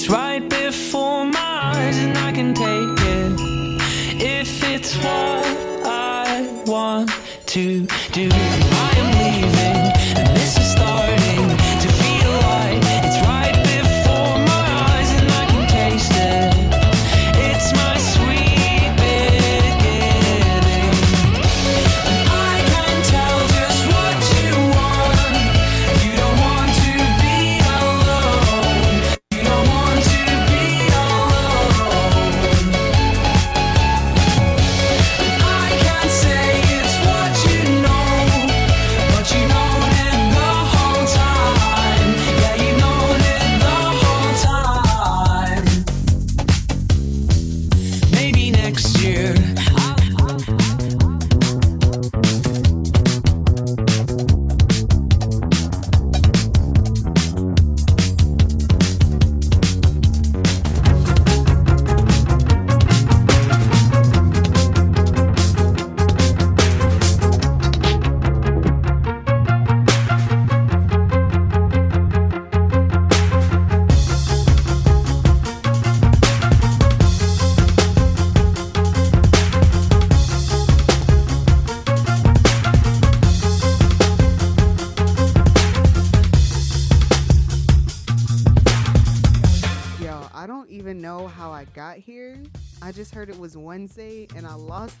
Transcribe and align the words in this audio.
It's 0.00 0.08
right 0.08 0.48
before 0.48 1.26
my 1.26 1.38
eyes, 1.74 1.98
and 1.98 2.16
I 2.16 2.32
can 2.32 2.54
take 2.54 2.64
it. 2.64 3.32
If 4.18 4.64
it's 4.64 4.96
what 4.96 5.44
I 5.84 6.62
want 6.64 7.10
to 7.48 7.86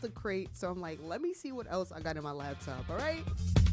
the 0.00 0.08
crate, 0.08 0.50
so 0.52 0.70
I'm 0.70 0.80
like, 0.80 0.98
let 1.02 1.20
me 1.20 1.34
see 1.34 1.52
what 1.52 1.66
else 1.70 1.92
I 1.92 2.00
got 2.00 2.16
in 2.16 2.22
my 2.22 2.32
laptop, 2.32 2.88
all 2.90 2.96
right? 2.96 3.24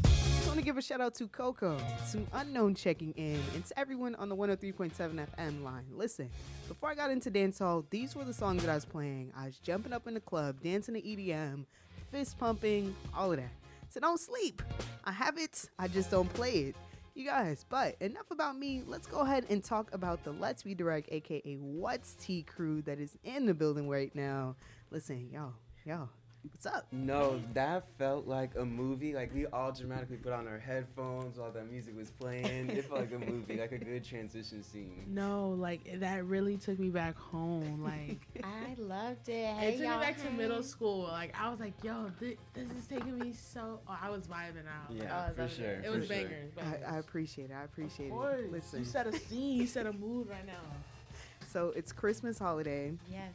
Just 0.04 0.46
want 0.46 0.58
to 0.58 0.64
give 0.64 0.78
a 0.78 0.82
shout 0.82 1.00
out 1.00 1.14
to 1.16 1.26
Coco, 1.26 1.78
to 2.12 2.26
Unknown 2.32 2.74
checking 2.74 3.12
in, 3.12 3.40
and 3.54 3.64
to 3.64 3.78
everyone 3.78 4.14
on 4.14 4.28
the 4.28 4.36
103.7 4.36 4.92
FM 4.92 5.62
line. 5.62 5.84
Listen, 5.92 6.30
before 6.68 6.90
I 6.90 6.94
got 6.94 7.10
into 7.10 7.30
dancehall, 7.30 7.84
these 7.90 8.14
were 8.14 8.24
the 8.24 8.32
songs 8.32 8.62
that 8.62 8.70
I 8.70 8.74
was 8.74 8.84
playing. 8.84 9.32
I 9.36 9.46
was 9.46 9.58
jumping 9.58 9.92
up 9.92 10.06
in 10.06 10.14
the 10.14 10.20
club, 10.20 10.60
dancing 10.62 10.94
to 10.94 11.02
EDM, 11.02 11.64
fist 12.10 12.38
pumping, 12.38 12.94
all 13.14 13.32
of 13.32 13.38
that. 13.38 13.50
So 13.88 14.00
don't 14.00 14.20
sleep. 14.20 14.62
I 15.04 15.12
have 15.12 15.38
it, 15.38 15.68
I 15.78 15.88
just 15.88 16.10
don't 16.10 16.32
play 16.34 16.52
it. 16.52 16.76
You 17.14 17.24
guys, 17.24 17.66
but 17.68 17.96
enough 18.00 18.30
about 18.30 18.56
me. 18.56 18.82
Let's 18.86 19.08
go 19.08 19.20
ahead 19.20 19.44
and 19.50 19.64
talk 19.64 19.92
about 19.92 20.22
the 20.22 20.30
Let's 20.30 20.62
Be 20.62 20.72
Direct, 20.72 21.08
aka 21.10 21.56
What's 21.56 22.14
Tea 22.14 22.44
crew 22.44 22.80
that 22.82 23.00
is 23.00 23.18
in 23.24 23.44
the 23.44 23.54
building 23.54 23.88
right 23.88 24.14
now. 24.14 24.54
Listen, 24.92 25.28
yo, 25.32 25.52
yo, 25.84 26.08
what's 26.52 26.66
up? 26.66 26.86
No, 26.92 27.40
that 27.54 27.84
felt 27.98 28.26
like 28.26 28.50
a 28.56 28.64
movie. 28.64 29.14
Like 29.14 29.32
we 29.34 29.46
all 29.46 29.72
dramatically 29.72 30.16
put 30.16 30.32
on 30.32 30.46
our 30.46 30.58
headphones 30.58 31.38
while 31.38 31.50
that 31.52 31.70
music 31.70 31.96
was 31.96 32.10
playing. 32.10 32.70
It 32.70 32.84
felt 32.86 33.00
like 33.00 33.12
a 33.12 33.18
movie, 33.18 33.58
like 33.58 33.72
a 33.72 33.78
good 33.78 34.04
transition 34.04 34.62
scene. 34.62 35.04
No, 35.08 35.50
like 35.50 36.00
that 36.00 36.24
really 36.24 36.56
took 36.56 36.78
me 36.78 36.88
back 36.88 37.16
home. 37.16 37.82
Like 37.82 38.20
I 38.44 38.74
loved 38.80 39.28
it. 39.28 39.54
Hey, 39.56 39.68
it 39.68 39.70
took 39.72 39.80
me 39.80 39.86
y'all, 39.86 40.00
back 40.00 40.22
to 40.22 40.30
middle 40.30 40.62
school. 40.62 41.02
Like 41.04 41.34
I 41.40 41.48
was 41.50 41.60
like, 41.60 41.74
yo, 41.82 42.10
thi- 42.20 42.36
this 42.54 42.70
is 42.78 42.86
taking 42.86 43.18
me 43.18 43.32
so. 43.32 43.80
Oh, 43.88 43.98
I 44.00 44.10
was 44.10 44.26
vibing 44.26 44.66
out. 44.66 44.90
Yeah, 44.90 45.26
oh, 45.28 45.30
I 45.30 45.34
for 45.48 45.48
sure. 45.54 45.66
it. 45.66 45.84
It 45.84 45.90
was 45.90 46.06
for 46.06 46.14
sure. 46.14 46.22
bangers. 46.24 46.50
bangers. 46.54 46.82
I, 46.86 46.96
I 46.96 46.98
appreciate 46.98 47.50
it. 47.50 47.56
I 47.58 47.64
appreciate 47.64 48.06
of 48.10 48.12
course. 48.12 48.40
it. 48.40 48.52
Listen, 48.52 48.78
You 48.80 48.84
set 48.84 49.06
a 49.06 49.12
scene. 49.18 49.60
You 49.60 49.66
set 49.66 49.86
a 49.86 49.92
mood 49.92 50.28
right 50.28 50.46
now. 50.46 50.52
so 51.52 51.72
it's 51.76 51.92
Christmas 51.92 52.38
holiday, 52.38 52.92
Yes. 53.10 53.32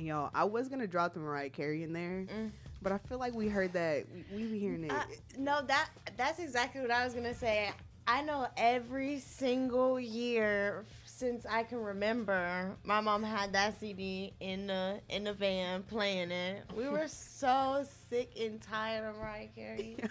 And 0.00 0.06
y'all, 0.08 0.30
I 0.34 0.44
was 0.44 0.68
gonna 0.68 0.86
drop 0.86 1.12
the 1.12 1.20
Mariah 1.20 1.50
Carey 1.50 1.82
in 1.82 1.92
there, 1.92 2.24
Mm. 2.26 2.50
but 2.80 2.90
I 2.90 2.96
feel 2.98 3.18
like 3.18 3.34
we 3.34 3.48
heard 3.48 3.74
that 3.74 4.06
we, 4.32 4.44
we 4.44 4.52
be 4.52 4.58
hearing 4.58 4.84
it. 4.84 4.90
Uh, 4.92 5.04
no, 5.38 5.60
that 5.66 5.90
that's 6.16 6.38
exactly 6.38 6.80
what 6.80 6.90
I 6.90 7.04
was 7.04 7.12
gonna 7.14 7.34
say. 7.34 7.70
I 8.06 8.22
know 8.22 8.48
every 8.56 9.20
single 9.20 10.00
year 10.00 10.86
since 11.04 11.44
I 11.44 11.64
can 11.64 11.78
remember, 11.78 12.74
my 12.82 13.00
mom 13.02 13.22
had 13.22 13.52
that 13.52 13.78
CD 13.78 14.32
in 14.40 14.66
the 14.68 15.00
in 15.10 15.24
the 15.24 15.34
van 15.34 15.82
playing 15.82 16.30
it. 16.30 16.62
We 16.74 16.88
were 16.88 17.06
so 17.08 17.84
sick 18.08 18.32
and 18.40 18.58
tired 18.62 19.06
of 19.06 19.16
Mariah 19.16 19.48
Carey. 19.54 19.96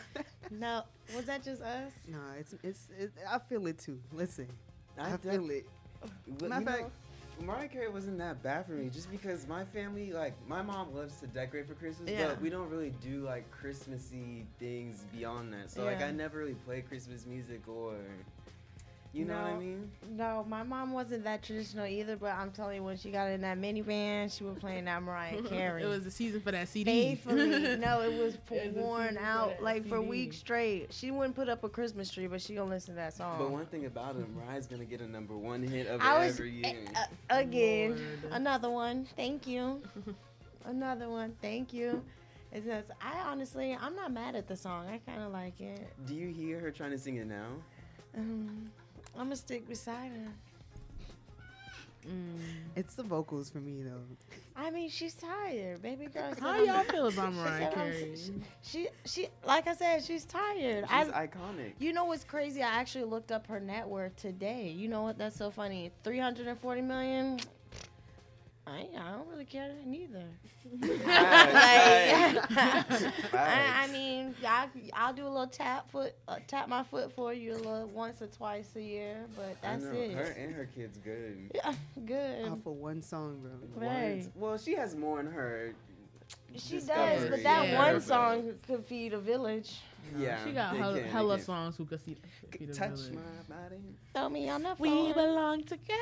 No, 0.51 0.81
was 1.15 1.25
that 1.25 1.43
just 1.43 1.61
us? 1.61 1.91
no, 2.07 2.17
it's 2.39 2.55
it's 2.63 2.87
it, 2.97 3.11
I 3.29 3.37
feel 3.37 3.67
it 3.67 3.77
too. 3.77 3.99
Listen, 4.11 4.47
I, 4.97 5.11
def- 5.11 5.21
feel 5.21 5.49
it. 5.51 5.67
Matter 6.41 6.55
of 6.55 6.63
fact- 6.65 6.81
know, 6.81 6.91
Mariah 7.41 7.67
Carey 7.67 7.89
wasn't 7.89 8.17
that 8.19 8.43
bad 8.43 8.65
for 8.65 8.73
me, 8.73 8.89
just 8.89 9.09
because 9.09 9.47
my 9.47 9.63
family, 9.65 10.11
like, 10.11 10.33
my 10.47 10.61
mom 10.61 10.93
loves 10.93 11.19
to 11.21 11.27
decorate 11.27 11.67
for 11.67 11.73
Christmas, 11.73 12.09
Yeah. 12.09 12.27
but 12.29 12.41
we 12.41 12.49
don't 12.49 12.69
really 12.69 12.91
do 13.01 13.23
like 13.23 13.49
Christmassy 13.51 14.45
things 14.59 15.05
beyond 15.11 15.53
that. 15.53 15.71
So 15.71 15.83
like, 15.83 16.01
I 16.01 16.11
never 16.11 16.37
really 16.37 16.53
play 16.65 16.81
Christmas 16.81 17.25
music 17.25 17.67
or, 17.67 17.95
you 19.11 19.25
know 19.25 19.33
what 19.33 19.43
I 19.53 19.57
mean? 19.57 19.91
No, 20.11 20.45
my 20.47 20.61
mom 20.63 20.93
wasn't 20.93 21.23
that 21.23 21.41
traditional 21.41 21.85
either. 21.87 22.15
But 22.15 22.33
I'm 22.35 22.51
telling 22.51 22.75
you, 22.77 22.83
when 22.83 22.95
she 22.97 23.09
got 23.09 23.29
in 23.31 23.41
that 23.41 23.57
minivan, 23.57 24.31
she 24.35 24.43
was 24.43 24.57
playing 24.59 24.85
that 24.85 25.01
Mariah 25.01 25.41
Carey. 25.49 25.83
it 25.83 25.87
was 25.87 26.03
the 26.03 26.11
season 26.11 26.41
for 26.41 26.51
that 26.51 26.67
CD. 26.69 27.15
faithfully. 27.15 27.75
no, 27.77 28.01
it 28.01 28.13
was 28.19 28.35
It 28.51 28.75
was 28.75 28.83
worn 28.83 29.07
CD 29.09 29.19
for 29.19 29.25
out 29.25 29.49
that 29.49 29.63
like 29.63 29.87
for 29.87 29.99
weeks 30.01 30.37
straight. 30.37 30.87
She 30.93 31.09
wouldn't 31.11 31.35
put 31.35 31.49
up 31.49 31.63
a 31.63 31.69
Christmas 31.69 32.11
tree, 32.11 32.27
but 32.27 32.39
she 32.41 32.53
gonna 32.55 32.69
listen 32.69 32.93
to 32.93 32.97
that 32.97 33.13
song. 33.15 33.37
But 33.39 33.49
one 33.51 33.65
thing 33.65 33.85
about 33.85 34.15
it, 34.15 34.25
Mariah's 34.35 34.67
gonna 34.67 34.85
get 34.85 35.01
a 35.01 35.07
number 35.07 35.35
one 35.35 35.63
hit 35.63 35.87
of 35.87 36.01
I 36.01 36.15
it 36.23 36.27
was 36.27 36.35
every 36.35 36.51
year. 36.51 36.75
uh, 36.95 37.05
again 37.29 37.91
Lord. 38.23 38.33
another 38.33 38.69
one. 38.69 39.07
Thank 39.15 39.47
you. 39.47 39.81
another 40.65 41.09
one. 41.09 41.33
Thank 41.41 41.73
you. 41.73 42.03
It's 42.51 42.65
just, 42.65 42.89
I 42.99 43.19
honestly, 43.29 43.77
I'm 43.79 43.95
not 43.95 44.11
mad 44.11 44.35
at 44.35 44.47
the 44.47 44.55
song. 44.55 44.87
I 44.87 44.97
kind 45.09 45.21
of 45.23 45.31
like 45.31 45.61
it. 45.61 45.87
Do 46.07 46.15
you 46.15 46.29
hear 46.29 46.59
her 46.59 46.71
trying 46.71 46.89
to 46.91 46.97
sing 46.97 47.17
it 47.17 47.27
now? 47.27 47.45
Um, 48.17 48.71
I'm 49.19 49.25
gonna 49.25 49.35
stick 49.35 49.67
beside 49.67 50.11
her. 50.11 50.31
Mm. 52.07 52.39
It's 52.77 52.95
the 52.95 53.03
vocals 53.03 53.49
for 53.49 53.57
me 53.59 53.83
though. 53.83 54.01
I 54.55 54.71
mean, 54.71 54.89
she's 54.89 55.13
tired, 55.13 55.81
baby 55.81 56.05
girl. 56.07 56.33
How 56.39 56.51
I'm- 56.51 56.65
y'all 56.65 56.83
feel 56.85 57.07
about 57.07 57.33
she 57.33 57.37
Mariah 57.39 57.63
I'm- 57.65 57.73
Carey? 57.73 58.15
She, 58.63 58.87
she, 59.05 59.27
like 59.45 59.67
I 59.67 59.75
said, 59.75 60.03
she's 60.03 60.23
tired. 60.23 60.85
She's 60.89 61.09
I, 61.09 61.27
iconic. 61.27 61.73
You 61.79 61.91
know 61.91 62.05
what's 62.05 62.23
crazy? 62.23 62.63
I 62.63 62.69
actually 62.69 63.03
looked 63.03 63.31
up 63.33 63.45
her 63.47 63.59
net 63.59 63.87
worth 63.87 64.15
today. 64.15 64.69
You 64.69 64.87
know 64.87 65.01
what? 65.03 65.17
That's 65.17 65.35
so 65.35 65.51
funny. 65.51 65.91
Three 66.05 66.19
hundred 66.19 66.47
and 66.47 66.57
forty 66.59 66.81
million. 66.81 67.39
I, 68.71 68.87
I 68.97 69.11
don't 69.11 69.27
really 69.29 69.45
care 69.45 69.71
neither. 69.85 70.23
Like, 70.81 70.91
I, 71.13 72.83
I 72.87 72.91
Facts. 73.31 73.91
mean, 73.91 74.35
I, 74.45 74.67
I'll 74.93 75.13
do 75.13 75.25
a 75.25 75.29
little 75.29 75.47
tap 75.47 75.89
foot, 75.89 76.13
uh, 76.27 76.35
tap 76.47 76.67
my 76.69 76.83
foot 76.83 77.11
for 77.13 77.33
you 77.33 77.53
a 77.53 77.55
little 77.55 77.87
once 77.93 78.21
or 78.21 78.27
twice 78.27 78.69
a 78.75 78.81
year, 78.81 79.25
but 79.35 79.55
I 79.63 79.71
that's 79.71 79.83
know, 79.85 79.91
it. 79.93 80.11
Her 80.13 80.35
and 80.37 80.53
her 80.53 80.65
kids 80.75 80.97
good. 80.99 81.51
Yeah, 81.55 81.73
good. 82.05 82.45
Off 82.47 82.65
of 82.65 82.73
one 82.73 83.01
song, 83.01 83.39
bro. 83.41 83.87
Right. 83.87 84.27
What? 84.35 84.49
Well, 84.49 84.57
she 84.57 84.75
has 84.75 84.95
more 84.95 85.19
in 85.19 85.27
her. 85.27 85.73
She 86.55 86.79
does, 86.79 87.29
but 87.29 87.41
that 87.43 87.67
Yeah. 87.69 87.77
one 87.91 88.01
song 88.01 88.53
could 88.67 88.85
feed 88.85 89.13
a 89.13 89.19
village. 89.19 89.79
Yeah, 90.17 90.43
She 90.45 90.51
got 90.51 90.75
hella, 90.75 90.99
can, 90.99 91.09
hella 91.09 91.39
songs 91.39 91.77
who 91.77 91.85
could 91.85 92.03
see. 92.03 92.17
see 92.57 92.65
the 92.65 92.73
Touch 92.73 92.89
village. 92.91 93.13
my 93.13 93.55
body. 93.55 93.75
Throw 94.13 94.29
me 94.29 94.49
on 94.49 94.63
the 94.63 94.75
floor. 94.75 95.07
We 95.07 95.13
belong 95.13 95.63
together. 95.63 95.93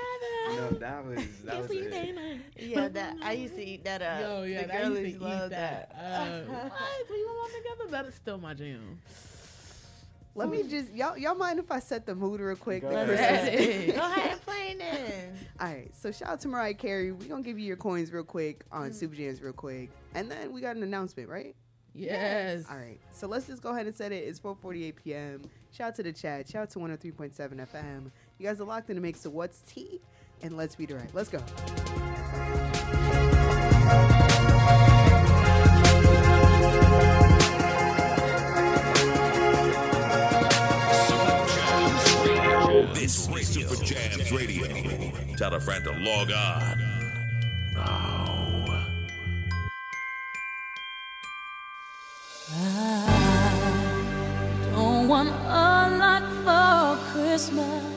No, 0.49 0.69
that 0.79 1.05
was 1.05 1.17
that 1.45 1.59
was 1.61 1.69
we 1.69 1.77
it. 1.79 1.91
say 1.91 2.39
Yeah, 2.57 2.87
that 2.87 3.17
I 3.21 3.33
used 3.33 3.55
to 3.55 3.63
eat 3.65 3.83
that 3.83 4.01
up. 4.01 4.21
Yo, 4.21 4.43
yeah, 4.43 4.61
the 4.61 4.67
that 4.67 4.75
I 4.85 4.87
used 4.87 5.01
to 5.01 5.07
eat 5.09 5.21
love 5.21 5.49
that. 5.49 5.91
Uh, 5.93 6.39
what? 6.51 6.71
We 7.09 7.23
belong 7.23 7.49
together. 7.57 7.91
That 7.91 8.05
is 8.05 8.15
still 8.15 8.37
my 8.37 8.53
jam. 8.53 8.99
Let 10.35 10.49
me 10.49 10.61
just 10.63 10.91
y'all 10.93 11.17
y'all 11.17 11.33
mind 11.35 11.57
if 11.59 11.71
I 11.71 11.79
set 11.79 12.05
the 12.05 12.13
mood 12.13 12.39
real 12.39 12.55
quick? 12.55 12.83
Go 12.83 12.89
ahead. 12.89 13.07
Christmas- 13.07 13.95
Go 13.97 14.03
ahead 14.11 14.31
and 14.33 14.41
play 14.45 14.75
then. 14.77 15.37
All 15.59 15.65
right, 15.67 15.89
so 15.95 16.11
shout 16.11 16.29
out 16.29 16.39
to 16.41 16.47
Mariah 16.47 16.75
Carey. 16.75 17.11
We're 17.11 17.27
gonna 17.27 17.41
give 17.41 17.57
you 17.57 17.65
your 17.65 17.75
coins 17.77 18.11
real 18.13 18.23
quick 18.23 18.63
on 18.71 18.93
Super 18.93 19.15
Jams 19.15 19.41
real 19.41 19.53
quick. 19.53 19.89
And 20.13 20.29
then 20.29 20.51
we 20.53 20.61
got 20.61 20.75
an 20.75 20.83
announcement, 20.83 21.27
right? 21.27 21.55
Yes. 21.97 22.65
All 22.69 22.77
right. 22.77 22.99
So 23.11 23.27
let's 23.27 23.47
just 23.47 23.61
go 23.61 23.69
ahead 23.69 23.87
and 23.87 23.95
set 23.95 24.11
it. 24.11 24.23
It's 24.27 24.39
4:48 24.39 24.95
p.m. 25.03 25.41
Shout 25.71 25.89
out 25.89 25.95
to 25.95 26.03
the 26.03 26.13
chat. 26.13 26.47
Shout 26.47 26.63
out 26.63 26.69
to 26.71 26.79
103.7 26.79 27.33
FM. 27.35 28.11
You 28.37 28.47
guys 28.47 28.61
are 28.61 28.65
locked 28.65 28.89
in 28.89 28.95
the 28.95 29.01
mix 29.01 29.25
of 29.25 29.33
What's 29.33 29.59
Tea. 29.61 29.99
and 30.41 30.55
Let's 30.55 30.75
Be 30.75 30.85
Direct. 30.85 31.13
Let's 31.15 31.29
go. 31.29 31.39
This 42.93 43.27
is 43.29 43.47
Super 43.47 43.75
Jams 43.83 44.31
Radio. 44.31 44.67
Tell 45.37 45.53
a 45.53 45.59
friend 45.59 45.83
to 45.85 45.91
log 45.91 46.31
on 46.31 46.77
now. 47.73 48.16
Want 55.07 55.29
a 55.29 55.87
lot 55.97 56.23
for 56.43 57.01
Christmas. 57.13 57.96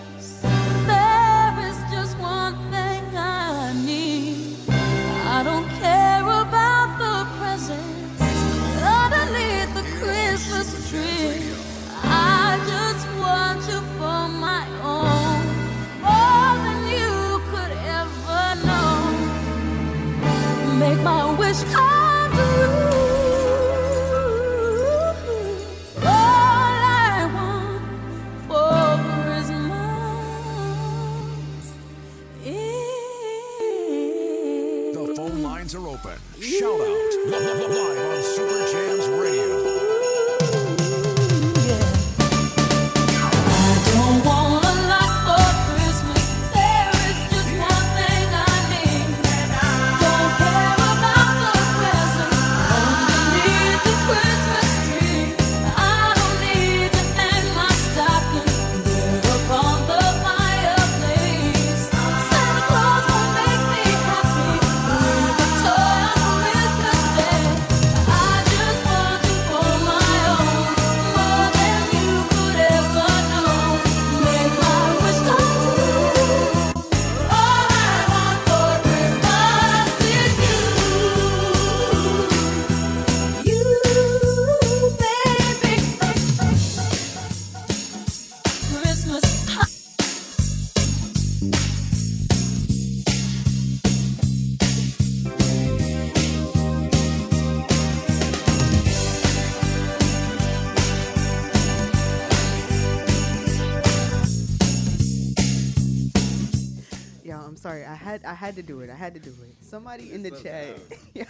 Had 108.40 108.44
I 108.44 108.46
had 108.46 108.56
to 108.56 108.62
do 108.62 108.80
it. 108.80 108.90
I 108.90 108.94
had 108.94 109.14
to 109.14 109.20
do 109.20 109.30
it. 109.30 109.62
Somebody 109.62 110.12
in 110.12 110.22
the 110.22 110.30
chat. 110.30 110.78
yeah. 111.14 111.24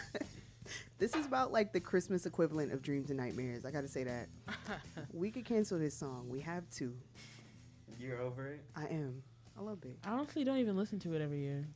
This 0.98 1.16
is 1.16 1.26
about 1.26 1.50
like 1.50 1.72
the 1.72 1.80
Christmas 1.80 2.24
equivalent 2.24 2.72
of 2.72 2.82
dreams 2.82 3.10
and 3.10 3.18
nightmares. 3.18 3.64
I 3.64 3.72
got 3.72 3.80
to 3.80 3.88
say 3.88 4.04
that. 4.04 4.28
we 5.12 5.30
could 5.32 5.44
cancel 5.44 5.78
this 5.78 5.94
song. 5.94 6.28
We 6.28 6.40
have 6.40 6.70
to. 6.76 6.94
You're 7.98 8.20
over 8.20 8.46
it? 8.46 8.60
I 8.76 8.84
am. 8.84 9.22
I 9.58 9.62
love 9.62 9.78
it. 9.84 9.98
I 10.04 10.10
honestly 10.10 10.44
don't 10.44 10.58
even 10.58 10.76
listen 10.76 11.00
to 11.00 11.14
it 11.14 11.20
every 11.20 11.40
year. 11.40 11.66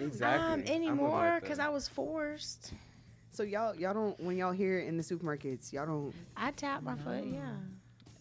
Exactly. 0.00 0.62
Um, 0.62 0.62
anymore 0.72 1.38
because. 1.42 1.58
I 1.58 1.68
was 1.68 1.88
forced. 1.88 2.72
So 3.32 3.42
y'all 3.42 3.74
y'all 3.74 3.94
don't 3.94 4.20
when 4.20 4.36
y'all 4.36 4.52
hear 4.52 4.78
it 4.78 4.86
in 4.86 4.96
the 4.96 5.02
supermarkets, 5.02 5.72
y'all 5.72 5.86
don't 5.86 6.14
I 6.36 6.52
tap 6.52 6.84
my 6.84 6.94
foot. 6.94 7.24
Yeah. 7.26 7.50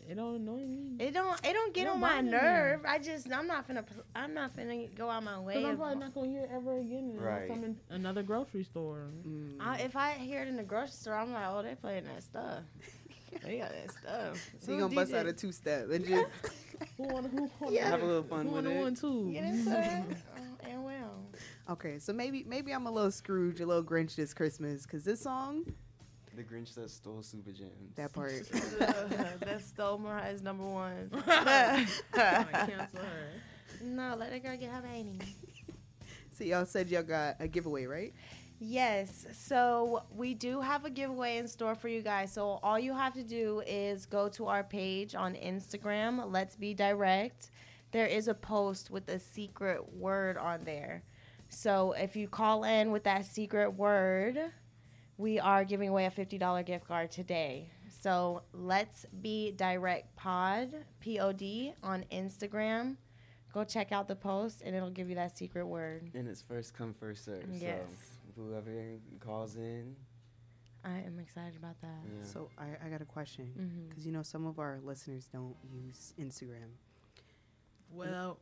It 0.10 0.16
don't 0.16 0.36
annoy 0.36 0.66
me. 0.66 0.96
It 1.00 1.14
don't. 1.14 1.40
It 1.46 1.54
don't 1.54 1.74
get 1.74 1.82
It 1.84 1.86
don't 1.86 1.96
on 1.96 2.00
my 2.02 2.10
bother 2.16 2.24
me. 2.24 2.32
nerve. 2.32 2.82
I 2.88 3.00
just. 3.00 3.32
I'm 3.32 3.48
not 3.48 3.68
finna. 3.68 3.86
pl- 3.86 4.04
I'm 4.16 4.34
not 4.34 4.56
finna 4.56 4.94
go 4.96 5.10
out 5.10 5.24
my 5.24 5.40
way. 5.40 5.56
Because 5.56 5.70
I'm 5.72 5.78
probably 5.78 5.96
not 6.00 6.14
gonna 6.14 6.28
hear 6.28 6.42
it 6.42 6.50
ever 6.54 6.78
again 6.80 7.16
Right. 7.18 7.50
I'm 7.52 7.64
in 7.64 7.78
another 7.90 8.24
grocery 8.24 8.64
store. 8.64 9.08
mm, 9.28 9.56
I, 9.60 9.80
if 9.80 9.96
I 9.96 10.12
hear 10.14 10.42
it 10.42 10.48
in 10.48 10.56
the 10.58 10.64
grocery 10.64 10.92
store, 10.94 11.16
I'm 11.16 11.32
like, 11.32 11.46
oh, 11.48 11.62
they 11.64 11.76
playing 11.76 12.06
that 12.06 12.24
stuff. 12.24 12.60
they 13.44 13.58
got 13.58 13.72
that 13.72 13.92
stuff. 13.92 14.50
so 14.60 14.72
you 14.72 14.80
gonna 14.80 14.94
bust 14.94 15.14
out 15.14 15.26
a 15.26 15.34
two 15.34 15.52
step 15.52 15.90
and 15.90 16.06
just 16.08 16.26
Who 16.98 17.04
want 17.04 17.32
who 17.32 17.50
want 17.60 17.74
Yeah. 17.74 17.90
Have 17.90 18.02
a 18.02 18.06
little 18.06 18.24
fun 18.24 18.46
who 18.48 18.54
with 18.54 18.68
it. 18.68 18.76
one 18.78 18.96
two. 18.96 19.32
Get 19.32 19.44
into 19.46 19.80
it. 19.80 20.18
Oh, 20.66 20.70
and 20.70 20.84
well. 20.84 21.12
Okay, 21.70 22.00
so 22.00 22.14
maybe 22.14 22.44
maybe 22.48 22.72
I'm 22.74 22.86
a 22.88 22.92
little 22.92 23.12
Scrooge, 23.12 23.60
a 23.60 23.66
little 23.66 23.84
Grinch 23.84 24.16
this 24.16 24.34
Christmas 24.34 24.86
cuz 24.86 25.04
this 25.04 25.22
song, 25.22 25.66
The 26.36 26.44
Grinch 26.44 26.74
that 26.75 26.90
stole 26.90 27.22
Super 27.22 27.52
Jams. 27.52 27.96
that 27.96 28.12
part. 28.12 28.32
that 28.80 29.62
stole 29.62 30.00
Mariah's 30.00 30.42
number 30.42 30.66
one. 30.66 31.10
Tryna 31.12 32.52
cancel 32.52 33.00
her. 33.00 33.30
no, 33.84 34.16
let 34.18 34.32
the 34.32 34.40
girl 34.40 34.58
get 34.58 34.72
her 34.72 34.82
baby. 34.82 35.20
so 36.32 36.44
y'all 36.44 36.66
said 36.66 36.90
y'all 36.90 37.04
got 37.04 37.36
a 37.40 37.48
giveaway, 37.48 37.86
right? 37.86 38.13
Yes. 38.60 39.28
So 39.34 40.04
we 40.16 40.34
do 40.34 40.62
have 40.62 40.86
a 40.86 40.90
giveaway 40.90 41.38
in 41.38 41.48
store 41.48 41.75
for 41.75 41.88
you 41.88 42.02
guys. 42.02 42.32
So 42.32 42.60
all 42.63 42.80
you 42.80 42.94
have 42.94 43.13
to 43.13 43.24
do 43.24 43.62
is 43.68 44.06
go 44.06 44.30
to 44.30 44.48
our 44.48 44.63
page 44.63 45.16
on 45.16 45.36
Instagram, 45.36 46.32
Let's 46.32 46.56
Be 46.56 46.74
Direct. 46.74 47.52
There 47.92 48.08
is 48.08 48.28
a 48.28 48.34
post 48.34 48.90
with 48.90 49.08
a 49.10 49.20
secret 49.20 49.94
word 49.94 50.38
on 50.38 50.63
there. 50.63 51.04
So 51.50 51.92
if 51.92 52.16
you 52.16 52.28
call 52.28 52.63
in 52.63 52.92
with 52.92 53.04
that 53.04 53.25
secret 53.25 53.72
word, 53.72 54.40
we 55.17 55.39
are 55.39 55.63
giving 55.63 55.89
away 55.89 56.05
a 56.05 56.12
$50 56.12 56.65
gift 56.65 56.88
card 56.88 57.12
today. 57.12 57.70
So 58.01 58.43
let's 58.51 59.05
be 59.22 59.51
direct 59.51 60.15
pod, 60.15 60.74
P 61.00 61.20
O 61.20 61.32
D, 61.32 61.74
on 61.84 62.05
Instagram. 62.12 62.98
Go 63.53 63.63
check 63.63 63.91
out 63.91 64.08
the 64.08 64.15
post 64.15 64.62
and 64.65 64.75
it'll 64.75 64.89
give 64.89 65.10
you 65.10 65.15
that 65.15 65.38
secret 65.38 65.65
word. 65.65 66.10
And 66.15 66.27
it's 66.27 66.41
first 66.41 66.74
come, 66.74 66.93
first 66.93 67.25
serve. 67.25 67.46
Yes. 67.51 67.82
So 68.36 68.41
whoever 68.41 68.72
calls 69.20 69.55
in, 69.55 69.96
I 70.84 70.98
am 70.98 71.20
excited 71.20 71.55
about 71.55 71.79
that. 71.82 72.01
yeah. 72.05 72.24
So 72.24 72.50
I, 72.58 72.86
I 72.86 72.89
got 72.89 73.01
a 73.01 73.05
question 73.05 73.51
mm-hmm. 73.58 73.89
because 73.89 74.05
you 74.05 74.12
know 74.12 74.24
some 74.24 74.46
of 74.46 74.60
our 74.60 74.79
listeners 74.84 75.27
don't 75.32 75.55
use 75.72 76.13
Instagram. 76.20 76.72
Well, 77.91 78.39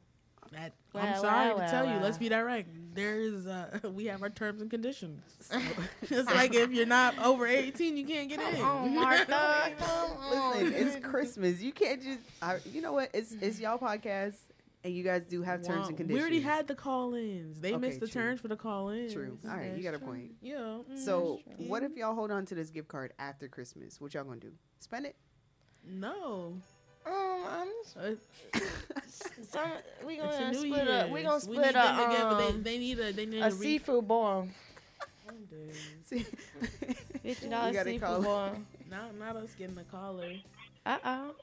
that, 0.51 0.73
Well, 0.93 1.05
I'm 1.05 1.15
sorry 1.19 1.49
well, 1.53 1.59
to 1.59 1.71
tell 1.71 1.85
well, 1.85 1.95
you. 1.95 1.99
Let's 2.01 2.13
well. 2.15 2.19
be 2.19 2.29
direct. 2.29 2.69
There 2.93 3.19
is, 3.19 3.47
uh, 3.47 3.79
we 3.93 4.05
have 4.07 4.21
our 4.21 4.29
terms 4.29 4.61
and 4.61 4.69
conditions. 4.69 5.21
It's 6.09 6.29
like 6.29 6.53
if 6.53 6.71
you're 6.71 6.85
not 6.85 7.17
over 7.19 7.47
18, 7.47 7.95
you 7.95 8.05
can't 8.05 8.27
get 8.27 8.39
in. 8.39 8.61
Oh, 8.61 8.87
Martha, 8.87 9.73
come 9.79 9.89
on. 9.89 10.59
Listen, 10.63 10.73
it's 10.73 11.05
Christmas. 11.05 11.61
You 11.61 11.71
can't 11.71 12.01
just. 12.03 12.19
I, 12.41 12.57
you 12.71 12.81
know 12.81 12.91
what? 12.93 13.09
It's 13.13 13.31
it's 13.39 13.59
y'all 13.59 13.77
podcast, 13.77 14.35
and 14.83 14.93
you 14.93 15.03
guys 15.03 15.23
do 15.23 15.41
have 15.43 15.61
terms 15.63 15.83
Wow. 15.83 15.87
and 15.89 15.97
conditions. 15.97 16.17
We 16.17 16.21
already 16.21 16.41
had 16.41 16.67
the 16.67 16.75
call-ins. 16.75 17.59
They 17.61 17.73
Okay, 17.73 17.77
missed 17.87 17.99
the 18.01 18.07
true. 18.07 18.21
terms 18.21 18.41
for 18.41 18.47
the 18.49 18.57
call-ins. 18.57 19.13
True. 19.13 19.37
All 19.49 19.55
right, 19.55 19.75
you 19.77 19.83
got 19.83 19.93
a 19.93 19.99
point. 19.99 20.31
Yeah. 20.41 20.55
mm, 20.91 20.97
So, 20.97 21.39
what 21.57 21.83
if 21.83 21.95
y'all 21.95 22.13
hold 22.15 22.31
on 22.31 22.45
to 22.47 22.55
this 22.55 22.69
gift 22.71 22.89
card 22.89 23.13
after 23.19 23.47
Christmas? 23.47 24.01
What 24.01 24.13
y'all 24.13 24.23
gonna 24.25 24.39
do? 24.41 24.51
Spend 24.79 25.05
it? 25.05 25.15
No. 25.87 26.55
Um, 27.05 27.13
I'm 27.49 27.67
Uh, 27.97 28.15
some, 29.43 29.71
we 30.05 30.19
it's 30.19 30.37
gonna 30.37 30.51
New 30.51 30.57
split 30.59 30.87
up. 30.87 31.09
We 31.09 31.23
gonna 31.23 31.35
We 31.35 31.41
split 31.41 31.57
need 31.67 31.75
them 31.75 31.99
a, 31.99 32.03
together. 32.05 32.35
They, 32.37 32.47
um, 32.49 32.63
they 32.63 32.77
need 32.77 32.99
a 32.99 33.11
they 33.13 33.25
need 33.25 33.41
a 33.41 33.47
a, 33.47 33.51
seafood 33.51 34.07
boil. 34.07 34.47
I'm 35.27 35.35
dead. 35.49 35.75
See, 36.05 36.25
Fifty 37.23 37.45
You 37.45 37.51
dollars 37.51 37.75
seafood 37.83 38.01
call- 38.01 38.21
boil. 38.21 38.57
Not 38.89 39.15
not 39.17 39.35
us 39.37 39.53
getting 39.57 39.75
the 39.75 39.83
caller. 39.83 40.33
Uh 40.85 40.97
oh. 41.05 41.35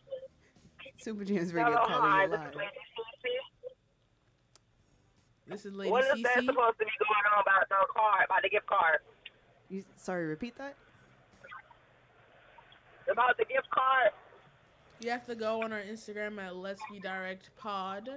Super 1.00 1.24
Jams 1.24 1.52
Radio 1.52 1.72
Hello, 1.74 1.86
calling 1.86 2.10
hi, 2.10 2.26
this 2.26 2.38
live. 2.38 2.48
is 2.50 2.56
Lady 2.56 2.70
Cece. 2.98 3.70
This 5.46 5.64
is 5.66 5.72
Lady 5.74 5.90
What 5.90 6.04
is 6.04 6.22
that 6.22 6.34
supposed 6.44 6.78
to 6.78 6.84
be 6.84 6.90
going 6.98 7.24
on 7.36 7.42
about 7.42 7.68
the 7.68 7.76
card, 7.94 8.24
about 8.26 8.42
the 8.42 8.48
gift 8.48 8.66
card? 8.66 8.98
You, 9.70 9.84
sorry, 9.96 10.26
repeat 10.26 10.56
that. 10.58 10.74
About 13.10 13.36
the 13.38 13.44
gift 13.44 13.70
card? 13.70 14.10
You 15.00 15.10
have 15.10 15.26
to 15.26 15.34
go 15.34 15.62
on 15.62 15.72
our 15.72 15.80
Instagram 15.80 16.38
at 16.42 16.56
Let's 16.56 16.80
Be 16.90 16.98
Direct 16.98 17.50
Pod, 17.56 18.08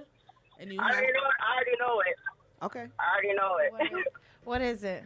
and 0.58 0.72
you 0.72 0.80
I 0.80 0.86
have 0.86 0.94
already 0.96 1.12
know. 1.12 1.20
I 1.40 1.54
already 1.54 1.76
know 1.80 2.00
it. 2.00 2.16
Okay. 2.64 2.86
I 2.98 3.12
already 3.12 3.34
know 3.34 3.56
it. 3.58 3.72
What 3.72 3.82
is, 4.00 4.06
what 4.44 4.62
is 4.62 4.84
it? 4.84 5.04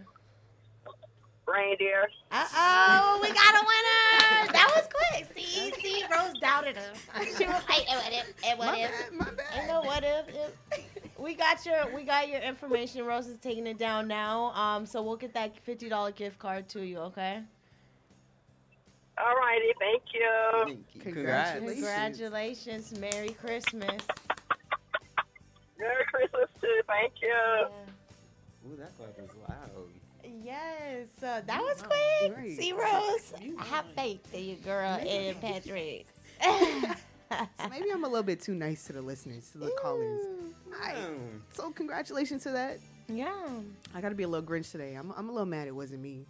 Reindeer. 1.47 2.09
Uh 2.33 2.47
oh, 2.57 3.19
we 3.23 3.29
got 3.29 3.55
a 3.55 3.65
winner. 3.65 4.53
That 4.53 4.73
was 4.75 4.89
quick. 4.93 5.29
See, 5.37 5.73
see, 5.81 6.03
Rose 6.11 6.33
doubted 6.41 6.77
us. 6.77 6.99
She 7.39 7.45
was 7.47 7.63
like, 7.69 7.85
"Eh, 7.89 7.95
what 7.97 8.13
if? 8.13 8.35
eh, 8.45 8.55
what 8.57 8.67
My 8.67 8.79
if? 8.79 8.91
bad, 8.91 9.13
my 9.13 9.25
bad. 9.27 9.47
Ain't 9.55 9.69
no 9.69 9.81
what 9.83 10.03
if. 10.03 10.29
if. 10.29 10.85
We 11.19 11.35
got 11.35 11.65
your 11.65 11.95
we 11.95 12.03
got 12.03 12.29
your 12.29 12.41
information. 12.41 13.05
Rose 13.07 13.27
is 13.29 13.39
taking 13.39 13.67
it 13.69 13.79
down 13.79 14.09
now. 14.09 14.47
Um, 14.55 14.87
so 14.87 15.03
we'll 15.03 15.17
get 15.17 15.35
that 15.35 15.57
fifty 15.61 15.89
dollar 15.89 16.11
gift 16.11 16.39
card 16.39 16.69
to 16.71 16.83
you. 16.85 16.99
Okay. 16.99 17.41
All 19.19 19.35
righty, 19.35 19.73
thank 19.79 20.03
you. 20.13 20.79
Congratulations. 21.01 21.73
Congratulations. 21.75 22.99
Merry 22.99 23.31
Christmas. 23.31 24.03
Merry 25.79 26.05
Christmas 26.13 26.49
too. 26.61 26.81
Thank 26.87 27.13
you. 27.23 27.67
Ooh, 28.69 28.77
that 28.77 28.97
clap 28.97 29.17
was 29.19 29.31
loud. 29.49 29.71
Yes, 30.43 31.07
uh, 31.23 31.41
that 31.47 31.63
was 31.63 31.83
quick. 31.83 32.37
Right. 32.37 32.57
See, 32.59 32.73
Rose, 32.73 33.33
I 33.61 33.65
have 33.65 33.85
faith 33.95 34.35
in 34.35 34.45
you, 34.45 34.57
girl, 34.57 34.99
and 35.01 35.41
Patrick. 35.41 36.07
So 37.61 37.69
maybe 37.69 37.91
I'm 37.93 38.05
a 38.05 38.09
little 38.09 38.23
bit 38.23 38.41
too 38.41 38.55
nice 38.55 38.85
to 38.85 38.93
the 38.93 39.03
listeners, 39.03 39.51
to 39.51 39.59
the 39.59 39.71
callers. 39.83 40.23
Alright, 40.73 40.97
Mm. 40.97 41.41
So 41.53 41.71
congratulations 41.73 42.45
to 42.45 42.51
that. 42.53 42.79
Yeah. 43.09 43.49
I 43.95 44.01
gotta 44.01 44.15
be 44.15 44.23
a 44.23 44.29
little 44.29 44.47
Grinch 44.47 44.71
today. 44.71 44.95
I'm, 44.95 45.13
I'm 45.17 45.29
a 45.29 45.33
little 45.33 45.47
mad 45.47 45.67
it 45.67 45.75
wasn't 45.75 46.03
me. 46.03 46.25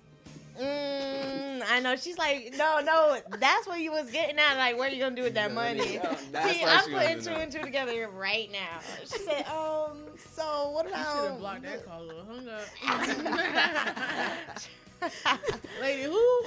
Mm, 0.60 1.62
I 1.70 1.80
know. 1.80 1.96
She's 1.96 2.18
like, 2.18 2.54
no, 2.56 2.80
no. 2.80 3.18
That's 3.38 3.66
what 3.66 3.80
you 3.80 3.92
was 3.92 4.10
getting 4.10 4.38
at. 4.38 4.56
Like, 4.56 4.76
what 4.78 4.90
are 4.90 4.94
you 4.94 5.00
gonna 5.02 5.16
do 5.16 5.22
with 5.22 5.34
that 5.34 5.50
Yeah, 5.50 5.54
money? 5.54 5.80
See, 5.82 6.64
I'm 6.64 6.90
putting 6.90 7.20
two 7.22 7.30
and 7.30 7.50
two 7.52 7.60
together 7.62 8.08
right 8.08 8.50
now. 8.50 8.80
She 9.02 9.18
said, 9.18 9.46
um, 9.46 9.98
so 10.32 10.70
what 10.70 10.84
You 10.86 10.90
should 10.90 10.98
have 10.98 11.24
about? 11.24 11.38
blocked 11.40 11.62
that 11.64 11.84
call 11.84 12.10
or 12.10 12.24
hung 12.24 12.48
up. 12.48 12.66
Lady, 15.80 16.04
who? 16.04 16.42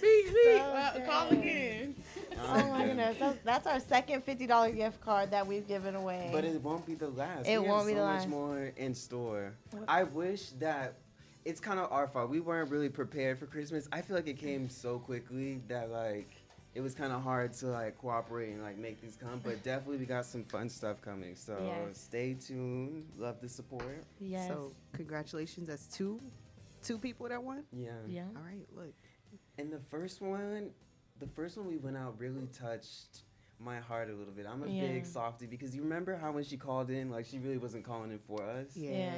Beep, 0.00 0.26
beep. 0.26 0.60
Uh, 0.62 0.92
call 1.06 1.28
again. 1.30 1.94
Oh 2.38 2.70
my 2.70 2.84
goodness, 2.86 3.16
that's, 3.18 3.38
that's 3.44 3.66
our 3.66 3.78
second 3.80 4.24
fifty 4.24 4.46
dollar 4.46 4.70
gift 4.72 5.00
card 5.00 5.30
that 5.30 5.46
we've 5.46 5.66
given 5.68 5.94
away. 5.94 6.28
But 6.32 6.44
it 6.44 6.60
won't 6.60 6.84
be 6.84 6.94
the 6.94 7.08
last. 7.08 7.46
It 7.46 7.60
we 7.62 7.68
won't 7.68 7.80
have 7.80 7.86
be 7.86 7.92
so 7.94 8.00
the 8.00 8.06
much 8.06 8.26
more 8.26 8.72
in 8.76 8.94
store. 8.94 9.52
I 9.86 10.02
wish 10.02 10.48
that 10.58 10.94
it's 11.46 11.60
kind 11.60 11.78
of 11.78 11.90
our 11.92 12.08
fault. 12.08 12.28
We 12.28 12.40
weren't 12.40 12.70
really 12.70 12.88
prepared 12.88 13.38
for 13.38 13.46
Christmas. 13.46 13.88
I 13.92 14.00
feel 14.02 14.16
like 14.16 14.26
it 14.26 14.38
came 14.38 14.68
so 14.68 14.98
quickly 14.98 15.62
that 15.68 15.90
like 15.90 16.28
it 16.74 16.80
was 16.80 16.92
kind 16.94 17.12
of 17.12 17.22
hard 17.22 17.52
to 17.54 17.66
like 17.68 17.96
cooperate 17.98 18.50
and 18.50 18.62
like 18.62 18.76
make 18.76 19.00
these 19.00 19.16
come. 19.16 19.40
But 19.44 19.62
definitely 19.62 19.98
we 19.98 20.06
got 20.06 20.26
some 20.26 20.42
fun 20.44 20.68
stuff 20.68 21.00
coming. 21.00 21.36
So 21.36 21.56
Yes. 21.64 21.98
stay 21.98 22.34
tuned. 22.34 23.06
Love 23.16 23.40
the 23.40 23.48
support. 23.48 24.04
yes, 24.20 24.48
So 24.48 24.72
congratulations. 24.92 25.68
That's 25.68 25.86
two, 25.86 26.20
two 26.82 26.98
people 26.98 27.28
that 27.28 27.42
won. 27.42 27.62
Yeah. 27.72 27.90
yeah. 28.08 28.24
All 28.36 28.42
right, 28.42 28.66
look. 28.76 28.92
And 29.58 29.72
the 29.72 29.78
first 29.78 30.20
one, 30.20 30.70
the 31.20 31.28
first 31.28 31.56
one 31.56 31.66
we 31.68 31.76
went 31.78 31.96
out 31.96 32.18
really 32.18 32.46
touched 32.52 33.22
my 33.58 33.78
heart 33.78 34.10
a 34.10 34.14
little 34.14 34.34
bit. 34.34 34.46
I'm 34.46 34.62
a 34.62 34.66
Yeah. 34.68 34.82
big 34.88 35.06
softie 35.06 35.46
because 35.46 35.74
you 35.74 35.80
remember 35.82 36.14
how 36.16 36.32
when 36.32 36.44
she 36.44 36.58
called 36.58 36.90
in, 36.90 37.08
like 37.10 37.24
she 37.24 37.38
really 37.38 37.56
wasn't 37.56 37.84
calling 37.84 38.10
in 38.10 38.18
for 38.18 38.42
us. 38.42 38.76
Yeah. 38.76 38.90
Yeah. 38.90 39.14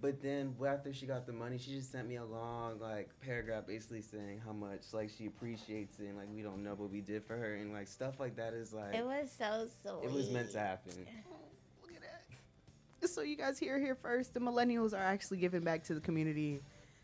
But 0.00 0.20
then 0.20 0.54
after 0.66 0.92
she 0.92 1.06
got 1.06 1.26
the 1.26 1.32
money, 1.32 1.58
she 1.58 1.72
just 1.72 1.90
sent 1.90 2.06
me 2.06 2.16
a 2.16 2.24
long 2.24 2.78
like 2.80 3.08
paragraph 3.20 3.66
basically 3.66 4.02
saying 4.02 4.42
how 4.44 4.52
much 4.52 4.82
like 4.92 5.10
she 5.16 5.26
appreciates 5.26 5.98
it 5.98 6.06
and 6.06 6.18
like 6.18 6.28
we 6.34 6.42
don't 6.42 6.62
know 6.62 6.74
what 6.74 6.90
we 6.90 7.00
did 7.00 7.24
for 7.24 7.34
her 7.34 7.54
and 7.54 7.72
like 7.72 7.88
stuff 7.88 8.20
like 8.20 8.36
that 8.36 8.52
is 8.52 8.72
like 8.72 8.94
It 8.94 9.04
was 9.04 9.30
so 9.36 9.66
sweet. 9.82 10.04
it 10.04 10.12
was 10.12 10.30
meant 10.30 10.52
to 10.52 10.58
happen. 10.58 10.92
Look 11.82 11.94
at 11.94 12.02
that. 12.02 13.08
So 13.08 13.22
you 13.22 13.36
guys 13.36 13.58
hear 13.58 13.78
here 13.78 13.94
first. 13.94 14.34
The 14.34 14.40
millennials 14.40 14.92
are 14.92 15.02
actually 15.02 15.38
giving 15.38 15.62
back 15.62 15.82
to 15.84 15.94
the 15.94 16.00
community. 16.00 16.60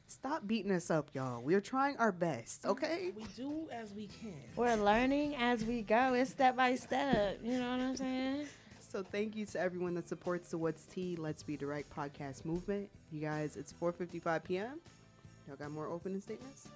Stop 0.07 0.47
beating 0.47 0.73
us 0.73 0.91
up, 0.91 1.09
y'all. 1.15 1.41
We're 1.41 1.63
trying 1.63 1.97
our 1.97 2.13
best, 2.13 2.63
mm-hmm. 2.63 2.73
okay? 2.73 3.13
We 3.17 3.25
do 3.35 3.69
as 3.73 3.95
we 3.95 4.09
can. 4.09 4.35
We're 4.57 4.77
learning 4.77 5.37
as 5.37 5.65
we 5.65 5.81
go. 5.81 6.13
It's 6.13 6.31
step 6.31 6.55
by 6.55 6.75
step. 6.75 7.39
You 7.43 7.59
know 7.59 7.71
what 7.71 7.81
I'm 7.81 7.97
saying? 7.97 8.47
So 8.93 9.03
thank 9.03 9.35
you 9.37 9.47
to 9.47 9.59
everyone 9.59 9.95
that 9.95 10.07
supports 10.07 10.51
the 10.51 10.59
What's 10.59 10.85
Tea 10.85 11.17
Let's 11.17 11.43
Be 11.43 11.57
Direct 11.57 11.89
podcast 11.97 12.45
movement. 12.45 12.91
You 13.11 13.23
guys, 13.23 13.57
it's 13.57 13.73
4:55 13.73 14.45
p.m. 14.45 14.81
Y'all 15.49 15.57
got 15.57 15.71
more 15.71 15.89
opening 15.89 16.21
statements? 16.21 16.69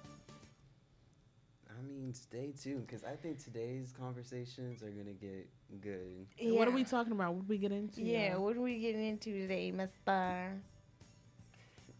I 1.69 1.79
mean, 1.87 2.15
stay 2.15 2.53
tuned 2.59 2.87
because 2.87 3.03
I 3.03 3.11
think 3.11 3.37
today's 3.43 3.93
conversations 3.95 4.81
are 4.81 4.89
gonna 4.89 5.11
get 5.11 5.47
good. 5.79 6.25
And 6.41 6.55
What 6.55 6.67
are 6.67 6.71
we 6.71 6.83
talking 6.83 7.13
about? 7.13 7.35
What 7.35 7.47
we 7.47 7.59
get 7.59 7.71
into? 7.71 8.01
Yeah, 8.01 8.33
y'all? 8.33 8.45
what 8.45 8.57
are 8.57 8.61
we 8.61 8.79
getting 8.79 9.05
into 9.05 9.31
today, 9.39 9.69
Mister? 9.69 10.53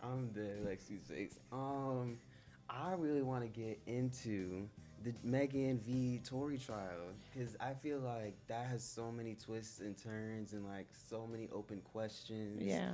I'm 0.02 0.30
dead, 0.34 0.66
like 0.66 0.82
Six. 0.82 1.36
Um, 1.52 2.18
I 2.68 2.94
really 2.94 3.22
want 3.22 3.44
to 3.44 3.50
get 3.50 3.80
into 3.86 4.68
the 5.04 5.14
Megan 5.24 5.80
v. 5.80 6.20
Tory 6.26 6.58
trial 6.58 7.12
because 7.34 7.56
I 7.60 7.74
feel 7.74 8.00
like 8.00 8.36
that 8.48 8.66
has 8.68 8.84
so 8.84 9.12
many 9.12 9.36
twists 9.36 9.80
and 9.80 9.98
turns 9.98 10.54
and 10.54 10.66
like 10.66 10.88
so 11.10 11.28
many 11.28 11.50
open 11.54 11.82
questions. 11.92 12.62
Yeah. 12.64 12.92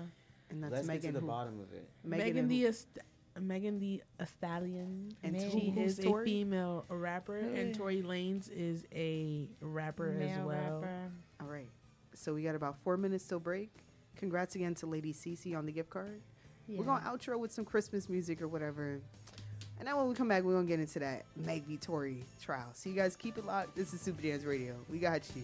And 0.49 0.61
that's 0.63 0.73
Let's 0.73 0.87
Megan 0.87 1.01
get 1.01 1.07
to 1.07 1.13
the 1.13 1.19
who? 1.21 1.27
bottom 1.27 1.59
of 1.59 1.73
it. 1.73 1.87
Megan, 2.03 2.37
and 2.37 2.49
the 2.51 2.61
who? 2.63 2.67
Est- 2.67 2.99
Megan 3.41 3.79
Thee 3.79 4.01
Stallion. 4.25 5.13
And 5.23 5.39
she 5.39 5.73
is 5.77 5.97
Tory? 5.97 6.23
a 6.23 6.25
female 6.25 6.85
rapper, 6.89 7.39
Who 7.41 7.47
and 7.53 7.69
is- 7.71 7.77
Tory 7.77 8.03
Lanez 8.03 8.49
is 8.51 8.85
a 8.93 9.47
rapper 9.61 10.09
as 10.11 10.19
Male 10.37 10.45
well. 10.47 10.79
rapper. 10.81 11.11
All 11.41 11.47
right. 11.47 11.67
So 12.13 12.33
we 12.35 12.43
got 12.43 12.53
about 12.55 12.77
four 12.83 12.97
minutes 12.97 13.25
till 13.25 13.39
break. 13.39 13.71
Congrats 14.17 14.53
again 14.55 14.75
to 14.75 14.85
Lady 14.85 15.13
Cece 15.13 15.57
on 15.57 15.65
the 15.65 15.71
gift 15.71 15.89
card. 15.89 16.21
We're 16.67 16.85
going 16.85 17.01
to 17.01 17.07
outro 17.09 17.39
with 17.39 17.51
some 17.51 17.65
Christmas 17.65 18.07
music 18.07 18.41
or 18.41 18.47
whatever. 18.47 19.01
And 19.79 19.87
then 19.87 19.97
when 19.97 20.07
we 20.07 20.15
come 20.15 20.27
back, 20.27 20.43
we're 20.43 20.53
to 20.65 20.69
get 20.69 20.79
into 20.79 20.99
that 20.99 21.25
Meg. 21.35 21.81
Tory 21.81 22.23
trial. 22.41 22.69
So 22.73 22.89
you 22.89 22.95
guys 22.95 23.15
keep 23.15 23.37
it 23.37 23.45
locked. 23.45 23.75
This 23.75 23.93
is 23.93 24.01
Super 24.01 24.21
Dance 24.21 24.43
Radio. 24.43 24.75
We 24.89 24.99
got 24.99 25.23
you. 25.35 25.43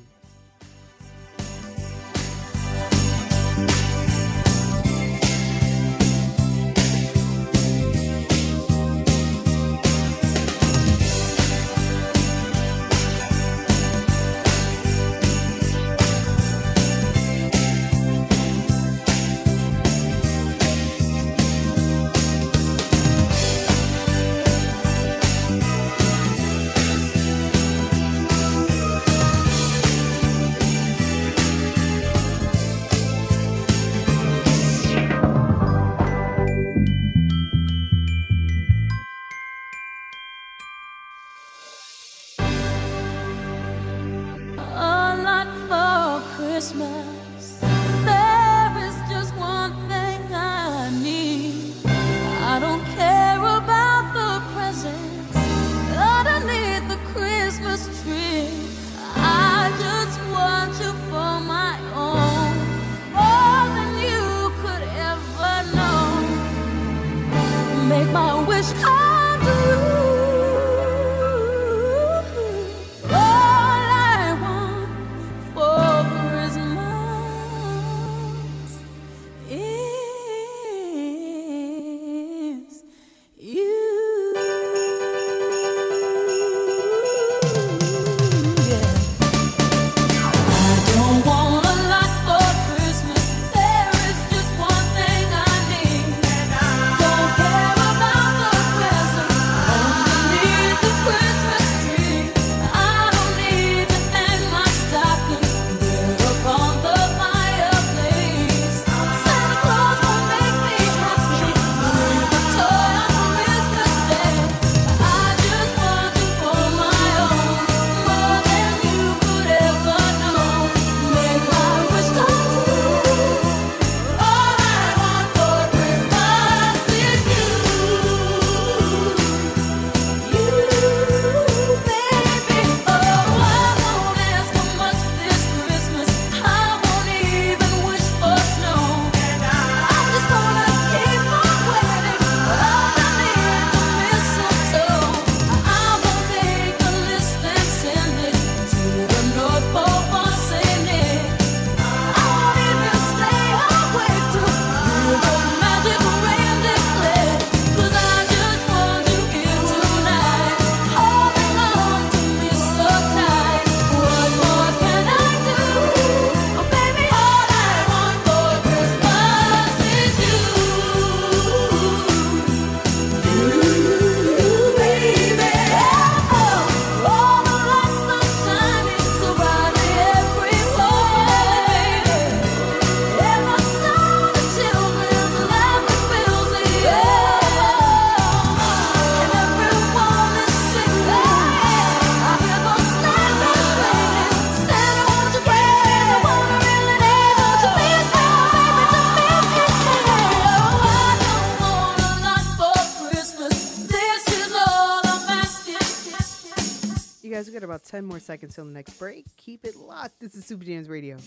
10 207.90 208.06
more 208.06 208.20
seconds 208.20 208.56
till 208.56 208.66
the 208.66 208.72
next 208.72 209.00
break. 209.00 209.26
Keep 209.36 209.66
it 209.66 209.76
locked. 209.76 210.20
This 210.20 210.36
is 210.36 210.46
Super 210.46 210.64
Jams 210.64 210.88
Radio. 210.88 211.18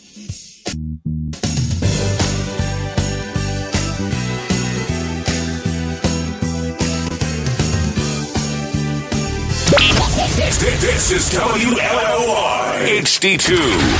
This 10.33 11.11
is 11.11 11.29
WLOY 11.35 12.87
HD2 12.87 13.55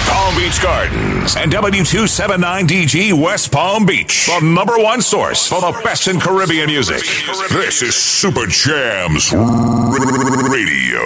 Palm 0.09 0.35
Beach 0.35 0.63
Gardens 0.63 1.37
and 1.37 1.53
W279DG 1.53 3.13
West 3.23 3.53
Palm 3.53 3.85
Beach, 3.85 4.29
the 4.29 4.41
number 4.43 4.79
one 4.79 5.03
source 5.03 5.47
for 5.47 5.61
the 5.61 5.79
best 5.85 6.09
in 6.09 6.19
Caribbean 6.19 6.69
music. 6.69 7.03
This 7.51 7.83
is 7.83 7.95
Super 7.95 8.47
Jams 8.47 9.31
Radio. 10.51 11.03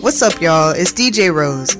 What's 0.00 0.20
up, 0.20 0.40
y'all? 0.40 0.72
It's 0.72 0.92
DJ 0.92 1.32
Rose. 1.32 1.76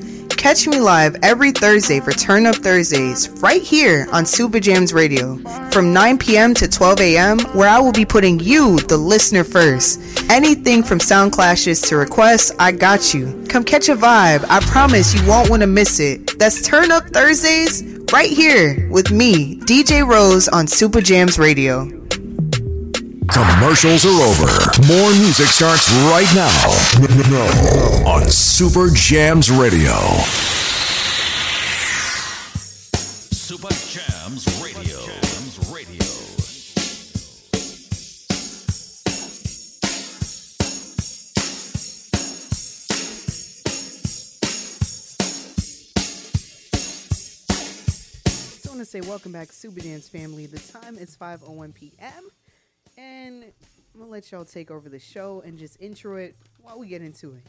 Catch 0.48 0.66
me 0.66 0.80
live 0.80 1.14
every 1.22 1.52
Thursday 1.52 2.00
for 2.00 2.12
Turn 2.12 2.46
Up 2.46 2.54
Thursdays 2.54 3.28
right 3.42 3.60
here 3.60 4.08
on 4.12 4.24
Super 4.24 4.58
Jams 4.58 4.94
Radio 4.94 5.36
from 5.70 5.92
9 5.92 6.16
p.m. 6.16 6.54
to 6.54 6.66
12 6.66 7.00
a.m., 7.00 7.38
where 7.52 7.68
I 7.68 7.78
will 7.80 7.92
be 7.92 8.06
putting 8.06 8.40
you, 8.40 8.78
the 8.78 8.96
listener, 8.96 9.44
first. 9.44 10.00
Anything 10.30 10.82
from 10.82 11.00
sound 11.00 11.32
clashes 11.32 11.82
to 11.82 11.98
requests, 11.98 12.50
I 12.58 12.72
got 12.72 13.12
you. 13.12 13.44
Come 13.50 13.62
catch 13.62 13.90
a 13.90 13.94
vibe. 13.94 14.42
I 14.48 14.60
promise 14.60 15.14
you 15.14 15.28
won't 15.28 15.50
want 15.50 15.60
to 15.60 15.66
miss 15.66 16.00
it. 16.00 16.38
That's 16.38 16.66
Turn 16.66 16.90
Up 16.92 17.06
Thursdays 17.08 17.82
right 18.10 18.30
here 18.30 18.88
with 18.90 19.10
me, 19.10 19.58
DJ 19.60 20.02
Rose 20.02 20.48
on 20.48 20.66
Super 20.66 21.02
Jams 21.02 21.38
Radio. 21.38 21.97
Commercials 23.32 24.06
are 24.06 24.22
over. 24.22 24.46
More 24.86 25.10
music 25.12 25.46
starts 25.48 25.90
right 26.10 26.28
now 26.34 26.48
on 28.10 28.28
Super 28.30 28.88
Jams 28.94 29.50
Radio. 29.50 29.92
Super 33.30 33.68
Jams 33.68 34.46
Radio. 34.62 34.98
So 48.58 48.70
I 48.70 48.74
want 48.74 48.78
to 48.80 48.84
say 48.84 49.00
welcome 49.02 49.32
back, 49.32 49.52
Super 49.52 49.80
Dance 49.80 50.08
family. 50.08 50.46
The 50.46 50.60
time 50.60 50.96
is 50.98 51.16
5:01 51.16 51.74
p.m. 51.74 52.30
and 52.98 53.44
I'm 53.94 54.00
gonna 54.00 54.10
let 54.10 54.30
y'all 54.32 54.44
take 54.44 54.70
over 54.70 54.88
the 54.88 54.98
show 54.98 55.42
and 55.46 55.56
just 55.58 55.80
intro 55.80 56.16
it 56.16 56.36
while 56.60 56.78
we 56.78 56.88
get 56.88 57.00
into 57.02 57.32
it. 57.32 57.42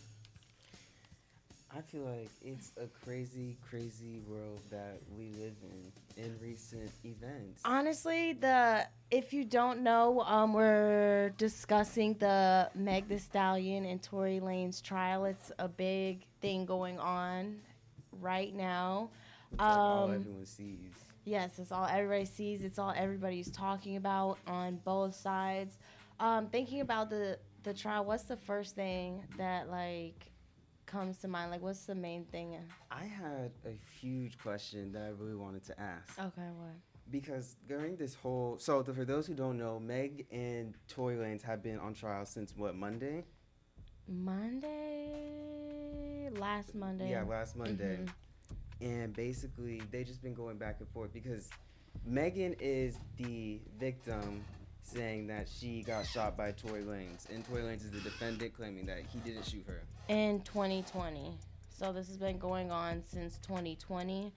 I 1.75 1.81
feel 1.81 2.01
like 2.01 2.29
it's 2.43 2.71
a 2.81 2.87
crazy, 3.05 3.55
crazy 3.69 4.21
world 4.27 4.59
that 4.71 4.99
we 5.15 5.29
live 5.39 5.53
in 5.61 6.23
in 6.23 6.35
recent 6.41 6.89
events. 7.05 7.61
Honestly, 7.63 8.33
the 8.33 8.87
if 9.11 9.33
you 9.33 9.43
don't 9.43 9.81
know, 9.81 10.21
um, 10.21 10.53
we're 10.53 11.29
discussing 11.37 12.15
the 12.15 12.69
Meg 12.73 13.07
Thee 13.07 13.19
Stallion 13.19 13.85
and 13.85 14.01
Tory 14.01 14.39
Lanez 14.39 14.81
trial. 14.81 15.25
It's 15.25 15.51
a 15.59 15.67
big 15.67 16.25
thing 16.41 16.65
going 16.65 16.99
on 16.99 17.59
right 18.19 18.53
now. 18.53 19.09
It's 19.51 19.61
like 19.61 19.69
all 19.69 20.05
Um, 20.05 20.13
everyone 20.15 20.45
sees. 20.45 20.91
Yes, 21.29 21.59
it's 21.59 21.71
all 21.71 21.85
everybody 21.85 22.25
sees. 22.25 22.63
It's 22.63 22.79
all 22.79 22.91
everybody's 22.97 23.51
talking 23.51 23.97
about 23.97 24.39
on 24.47 24.79
both 24.83 25.13
sides. 25.13 25.77
Um, 26.19 26.47
thinking 26.47 26.81
about 26.81 27.11
the 27.11 27.37
the 27.61 27.71
trial, 27.71 28.03
what's 28.03 28.23
the 28.23 28.35
first 28.35 28.73
thing 28.73 29.23
that 29.37 29.69
like 29.69 30.31
comes 30.87 31.17
to 31.19 31.27
mind? 31.27 31.51
Like, 31.51 31.61
what's 31.61 31.85
the 31.85 31.93
main 31.93 32.25
thing? 32.25 32.57
I 32.89 33.03
had 33.03 33.51
a 33.63 33.77
huge 34.01 34.39
question 34.39 34.91
that 34.93 35.03
I 35.03 35.09
really 35.09 35.35
wanted 35.35 35.63
to 35.65 35.79
ask. 35.79 36.17
Okay, 36.17 36.49
what? 36.57 36.73
Because 37.11 37.57
during 37.67 37.95
this 37.95 38.15
whole, 38.15 38.57
so 38.57 38.81
th- 38.81 38.97
for 38.97 39.05
those 39.05 39.27
who 39.27 39.35
don't 39.35 39.59
know, 39.59 39.79
Meg 39.79 40.25
and 40.31 40.73
Tory 40.87 41.15
Lanez 41.15 41.43
have 41.43 41.61
been 41.61 41.77
on 41.77 41.93
trial 41.93 42.25
since 42.25 42.55
what 42.57 42.75
Monday? 42.75 43.25
Monday, 44.07 44.69
last 46.31 46.73
Monday. 46.73 47.11
Yeah, 47.11 47.21
last 47.21 47.55
Monday. 47.55 47.99
Mhm. 48.01 48.09
And 48.81 49.13
basically, 49.13 49.81
they 49.91 50.03
just 50.03 50.21
been 50.21 50.33
going 50.33 50.57
back 50.57 50.77
and 50.79 50.87
forth 50.89 51.11
because 51.13 51.49
Megan 52.05 52.55
is 52.59 52.97
the 53.17 53.59
victim, 53.77 54.43
saying 54.81 55.27
that 55.27 55.47
she 55.49 55.83
got 55.83 56.05
shot 56.05 56.37
by 56.37 56.51
Tory 56.51 56.83
Lanez, 56.83 57.29
and 57.29 57.45
Tory 57.45 57.61
Lanez 57.63 57.83
is 57.83 57.91
the 57.91 57.99
defendant, 57.99 58.53
claiming 58.55 58.85
that 58.85 58.99
he 59.11 59.19
didn't 59.19 59.45
shoot 59.45 59.65
her. 59.67 59.81
in 60.07 60.41
2020. 60.41 61.37
So 61.69 61.91
this 61.93 62.07
has 62.07 62.17
been 62.17 62.37
going 62.37 62.71
on 62.71 63.01
since 63.03 63.37
2020, 63.39 64.33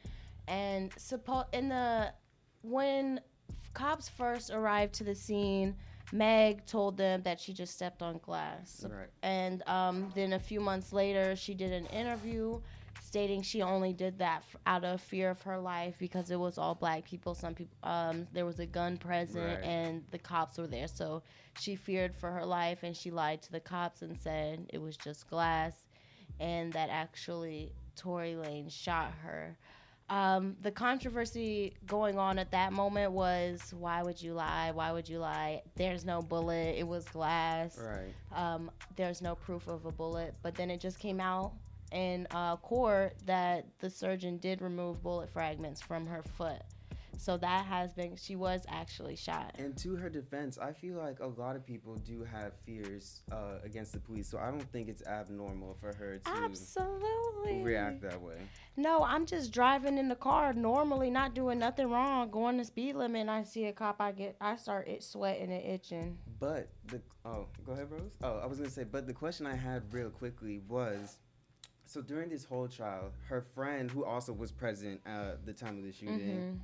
and 0.49 0.91
suppo- 0.97 1.47
in 1.53 1.69
the 1.69 2.13
when 2.63 3.21
f- 3.51 3.73
cops 3.75 4.09
first 4.09 4.51
arrived 4.51 4.95
to 4.95 5.05
the 5.05 5.15
scene, 5.15 5.75
Meg 6.13 6.65
told 6.67 6.97
them 6.97 7.23
that 7.23 7.41
she 7.41 7.53
just 7.53 7.75
stepped 7.75 8.03
on 8.03 8.19
glass. 8.19 8.85
Right. 8.89 9.09
And 9.23 9.63
um, 9.69 10.13
then 10.15 10.35
a 10.35 10.39
few 10.39 10.61
months 10.61 10.93
later, 10.93 11.35
she 11.35 11.55
did 11.55 11.73
an 11.73 11.87
interview 11.87 12.61
stating 13.13 13.43
she 13.43 13.61
only 13.61 13.93
did 13.93 14.19
that 14.21 14.39
f- 14.49 14.57
out 14.65 14.85
of 14.85 14.99
fear 14.99 15.29
of 15.29 15.43
her 15.43 15.59
life 15.59 15.95
because 15.99 16.31
it 16.31 16.41
was 16.41 16.57
all 16.57 16.75
black 16.75 17.05
people. 17.05 17.35
Some 17.35 17.55
people, 17.55 17.77
um, 17.83 18.27
there 18.33 18.47
was 18.47 18.59
a 18.59 18.65
gun 18.65 18.97
present, 18.97 19.45
Right. 19.59 19.63
and 19.63 20.03
the 20.13 20.19
cops 20.19 20.57
were 20.57 20.67
there. 20.67 20.89
So 20.89 21.23
she 21.61 21.77
feared 21.77 22.17
for 22.17 22.31
her 22.31 22.47
life, 22.47 22.83
and 22.83 22.97
she 22.97 23.11
lied 23.11 23.43
to 23.43 23.53
the 23.53 23.61
cops 23.61 24.01
and 24.01 24.19
said 24.19 24.65
it 24.73 24.81
was 24.81 24.97
just 24.97 25.29
glass, 25.29 25.75
and 26.41 26.73
that 26.73 26.89
actually 26.89 27.75
Tory 27.97 28.33
Lanez 28.33 28.73
shot 28.73 29.13
her. 29.23 29.59
Um, 30.09 30.57
the 30.63 30.71
controversy 30.71 31.75
going 31.87 32.19
on 32.19 32.39
at 32.39 32.51
that 32.53 32.73
moment 32.73 33.13
was 33.13 33.75
why 33.79 34.03
would 34.03 34.23
you 34.23 34.33
lie? 34.33 34.71
Why 34.73 34.91
would 34.91 35.07
you 35.07 35.19
lie? 35.19 35.63
There's 35.77 36.07
no 36.07 36.23
bullet. 36.23 36.77
It 36.79 36.89
was 36.89 37.05
glass 37.11 37.79
Right. 37.79 38.15
um, 38.35 38.71
there's 38.97 39.21
no 39.21 39.35
proof 39.35 39.69
of 39.69 39.85
a 39.85 39.93
bullet. 39.93 40.35
But 40.43 40.55
then 40.55 40.71
it 40.71 40.81
just 40.81 40.99
came 40.99 41.21
out 41.21 41.53
in 41.93 42.27
uh, 42.31 42.57
court 42.57 43.15
that 43.27 43.67
the 43.79 43.91
surgeon 43.91 44.39
did 44.39 44.63
remove 44.63 45.03
bullet 45.03 45.31
fragments 45.31 45.81
from 45.81 46.07
her 46.07 46.23
foot. 46.23 46.63
So 47.19 47.37
that 47.37 47.67
has 47.67 47.93
been, 47.93 48.17
she 48.17 48.35
was 48.35 48.65
actually 48.69 49.15
shot. 49.15 49.55
And 49.57 49.77
to 49.79 49.95
her 49.95 50.11
defense, 50.11 50.59
I 50.59 50.73
feel 50.73 50.97
like 50.97 51.21
a 51.21 51.27
lot 51.27 51.55
of 51.55 51.65
people 51.65 51.95
do 51.97 52.25
have 52.25 52.53
fears 52.67 53.23
uh, 53.31 53.59
against 53.63 53.93
the 53.93 54.01
police, 54.01 54.27
so 54.29 54.39
I 54.39 54.51
don't 54.51 54.73
think 54.73 54.89
it's 54.89 55.07
abnormal 55.07 55.77
for 55.81 55.95
her 55.95 56.19
to 56.19 56.29
Absolutely. 56.29 57.63
react 57.63 58.03
that 58.03 58.21
way. 58.21 58.39
No, 58.77 59.05
I'm 59.05 59.25
just 59.25 59.53
driving 59.53 59.99
in 59.99 60.09
the 60.09 60.17
car 60.17 60.53
normally, 60.53 61.11
not 61.11 61.33
doing 61.33 61.61
nothing 61.61 61.89
wrong, 61.91 62.29
going 62.29 62.57
the 62.57 62.65
speed 62.65 62.97
limit, 62.97 63.21
and 63.21 63.31
I 63.31 63.45
see 63.45 63.67
a 63.67 63.73
cop, 63.73 64.01
I 64.01 64.11
get, 64.11 64.35
I 64.41 64.57
start 64.57 64.89
it 64.89 65.05
sweating 65.05 65.53
and 65.53 65.65
itching. 65.65 66.19
But 66.41 66.71
the 66.89 67.01
oh, 67.25 67.47
go 67.65 67.73
ahead, 67.73 67.89
Rose. 67.89 68.11
Oh, 68.25 68.41
I 68.43 68.47
was 68.47 68.59
gonna 68.59 68.69
say, 68.69 68.83
but 68.83 69.07
the 69.07 69.13
question 69.13 69.47
I 69.47 69.55
had 69.55 69.85
real 69.95 70.11
quickly 70.11 70.61
was, 70.67 71.19
so 71.93 72.01
during 72.01 72.31
this 72.31 72.45
whole 72.45 72.69
trial, 72.69 73.13
her 73.29 73.43
friend, 73.43 73.91
who 73.91 74.05
also 74.05 74.33
was 74.33 74.51
present 74.51 75.01
at 75.05 75.45
the 75.45 75.53
time 75.53 75.77
of 75.77 75.85
the 75.85 75.93
shooting, 75.93 76.59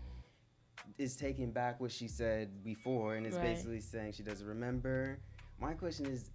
is 0.97 1.17
taking 1.17 1.51
back 1.51 1.81
what 1.81 1.93
she 1.93 2.09
said 2.09 2.65
before, 2.65 3.17
and 3.17 3.27
is 3.27 3.35
Right. 3.35 3.43
basically 3.43 3.81
saying 3.81 4.13
she 4.13 4.23
doesn't 4.23 4.47
remember. 4.47 5.19
My 5.61 5.75
question 5.75 6.07
is, 6.07 6.31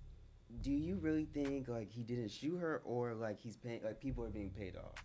do 0.62 0.72
you 0.72 0.98
really 0.98 1.26
think 1.26 1.68
like 1.68 1.92
he 1.92 2.04
didn't 2.04 2.30
shoot 2.30 2.58
her, 2.58 2.84
or 2.86 3.16
like 3.16 3.40
he's 3.40 3.58
paying, 3.58 3.82
like 3.84 4.00
people 4.00 4.24
are 4.24 4.30
being 4.30 4.52
paid 4.52 4.76
off? 4.76 5.04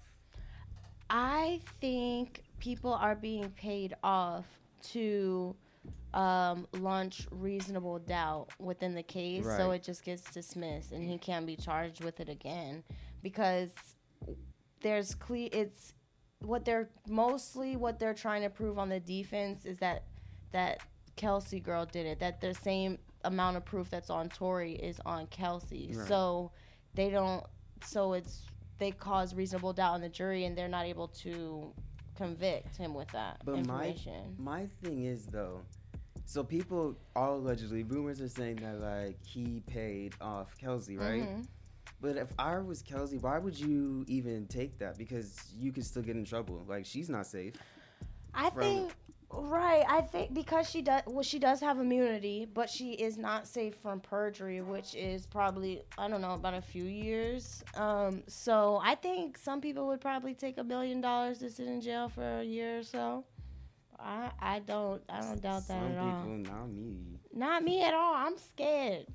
I 1.09 1.63
think 1.81 2.45
people 2.59 2.93
are 2.93 3.15
being 3.15 3.49
paid 3.53 3.97
off 4.03 4.45
to 4.91 5.57
um, 6.13 6.67
launch 6.75 7.27
reasonable 7.31 8.01
doubt 8.01 8.51
within 8.59 8.95
the 8.95 9.03
case, 9.03 9.47
so 9.47 9.71
it 9.71 9.83
just 9.83 10.05
gets 10.05 10.31
dismissed 10.31 10.93
and 10.93 11.09
he 11.09 11.17
can't 11.17 11.47
be 11.47 11.57
charged 11.57 12.05
with 12.05 12.21
it 12.21 12.29
again 12.29 12.85
because 13.23 13.71
there's 14.81 15.15
cle- 15.15 15.49
it's 15.53 15.95
what 16.41 16.65
they're 16.65 16.89
mostly 17.09 17.77
what 17.77 17.99
they're 17.99 18.15
trying 18.15 18.43
to 18.43 18.51
prove 18.51 18.79
on 18.79 18.89
the 18.89 19.01
defense 19.01 19.65
is 19.65 19.79
that 19.79 20.05
that 20.53 20.81
Kelsey 21.17 21.61
girl 21.61 21.85
did 21.85 22.07
it. 22.07 22.21
That 22.21 22.41
the 22.41 22.55
same 22.55 22.99
amount 23.25 23.57
of 23.57 23.65
proof 23.65 23.91
that's 23.91 24.09
on 24.11 24.29
Tory 24.29 24.75
is 24.75 25.01
on 25.05 25.27
Kelsey. 25.27 25.91
Right. 25.95 26.07
So 26.09 26.53
they 26.95 27.11
don't. 27.11 27.45
So 27.85 28.13
it's 28.13 28.43
they 28.79 28.93
cause 28.93 29.35
reasonable 29.35 29.73
doubt 29.73 29.97
in 29.97 30.01
the 30.03 30.09
jury, 30.09 30.45
and 30.45 30.57
they're 30.57 30.69
not 30.69 30.87
able 30.87 31.09
to 31.09 31.73
convict 32.17 32.77
him 32.77 32.95
with 32.95 33.09
that 33.09 33.41
But 33.45 33.67
my 33.67 33.87
information. 33.87 34.35
my 34.39 34.67
thing 34.83 35.05
is 35.05 35.27
though, 35.27 35.61
so 36.25 36.43
people 36.45 36.97
all 37.17 37.37
allegedly 37.37 37.83
rumors 37.85 38.21
are 38.21 38.29
saying 38.29 38.57
that 38.57 38.81
like 38.81 39.17
he 39.25 39.61
paid 39.67 40.15
off 40.21 40.57
Kelsey, 40.59 40.97
right? 40.97 41.23
Mhm. 41.23 41.47
But 42.01 42.17
if 42.17 42.29
I 42.39 42.59
was 42.59 42.83
Kelsey, 42.83 43.19
why 43.19 43.39
would 43.39 43.59
you 43.59 44.05
even 44.07 44.47
take 44.47 44.79
that? 44.79 44.97
Because 44.97 45.37
you 45.59 45.73
could 45.73 45.85
still 45.85 46.03
get 46.03 46.17
in 46.17 46.25
trouble. 46.25 46.63
Like 46.69 46.87
she's 46.87 47.09
not 47.09 47.27
safe. 47.27 47.55
I 48.35 48.51
from- 48.51 48.61
think 48.63 48.93
Right, 49.31 49.85
I 49.87 50.01
think 50.01 50.33
because 50.33 50.71
she 50.71 50.81
does, 50.81 51.03
well, 51.07 51.23
she 51.23 51.39
does 51.39 51.61
have 51.61 51.79
immunity, 51.79 52.47
but 52.47 52.71
she 52.71 52.93
is 52.93 53.19
not 53.19 53.47
safe 53.47 53.75
from 53.75 54.01
perjury, 54.01 54.63
which 54.63 54.95
is 54.95 55.27
probably 55.27 55.83
I 55.99 56.09
don't 56.09 56.23
know 56.23 56.33
about 56.33 56.55
a 56.55 56.63
few 56.63 56.85
years. 56.85 57.63
Um, 57.77 58.23
so 58.27 58.81
I 58.83 58.95
think 58.95 59.37
some 59.37 59.61
people 59.61 59.87
would 59.89 60.01
probably 60.01 60.33
take 60.33 60.57
a 60.57 60.65
billion 60.65 61.03
dollars 61.03 61.41
to 61.41 61.51
sit 61.51 61.67
in 61.67 61.83
jail 61.83 62.09
for 62.09 62.39
a 62.41 62.43
year 62.43 62.79
or 62.79 62.83
so. 62.83 63.25
I 64.01 64.31
I 64.41 64.59
don't 64.61 65.03
I 65.11 65.21
don't 65.21 65.43
doubt 65.43 65.69
that 65.69 65.83
Some 65.83 65.93
at 65.93 65.99
all. 65.99 66.23
people, 66.23 66.39
not 66.39 66.71
me. 66.71 66.97
Not 67.35 67.63
me 67.65 67.83
at 67.83 67.93
all. 67.93 68.15
I'm 68.15 68.39
scared, 68.39 69.09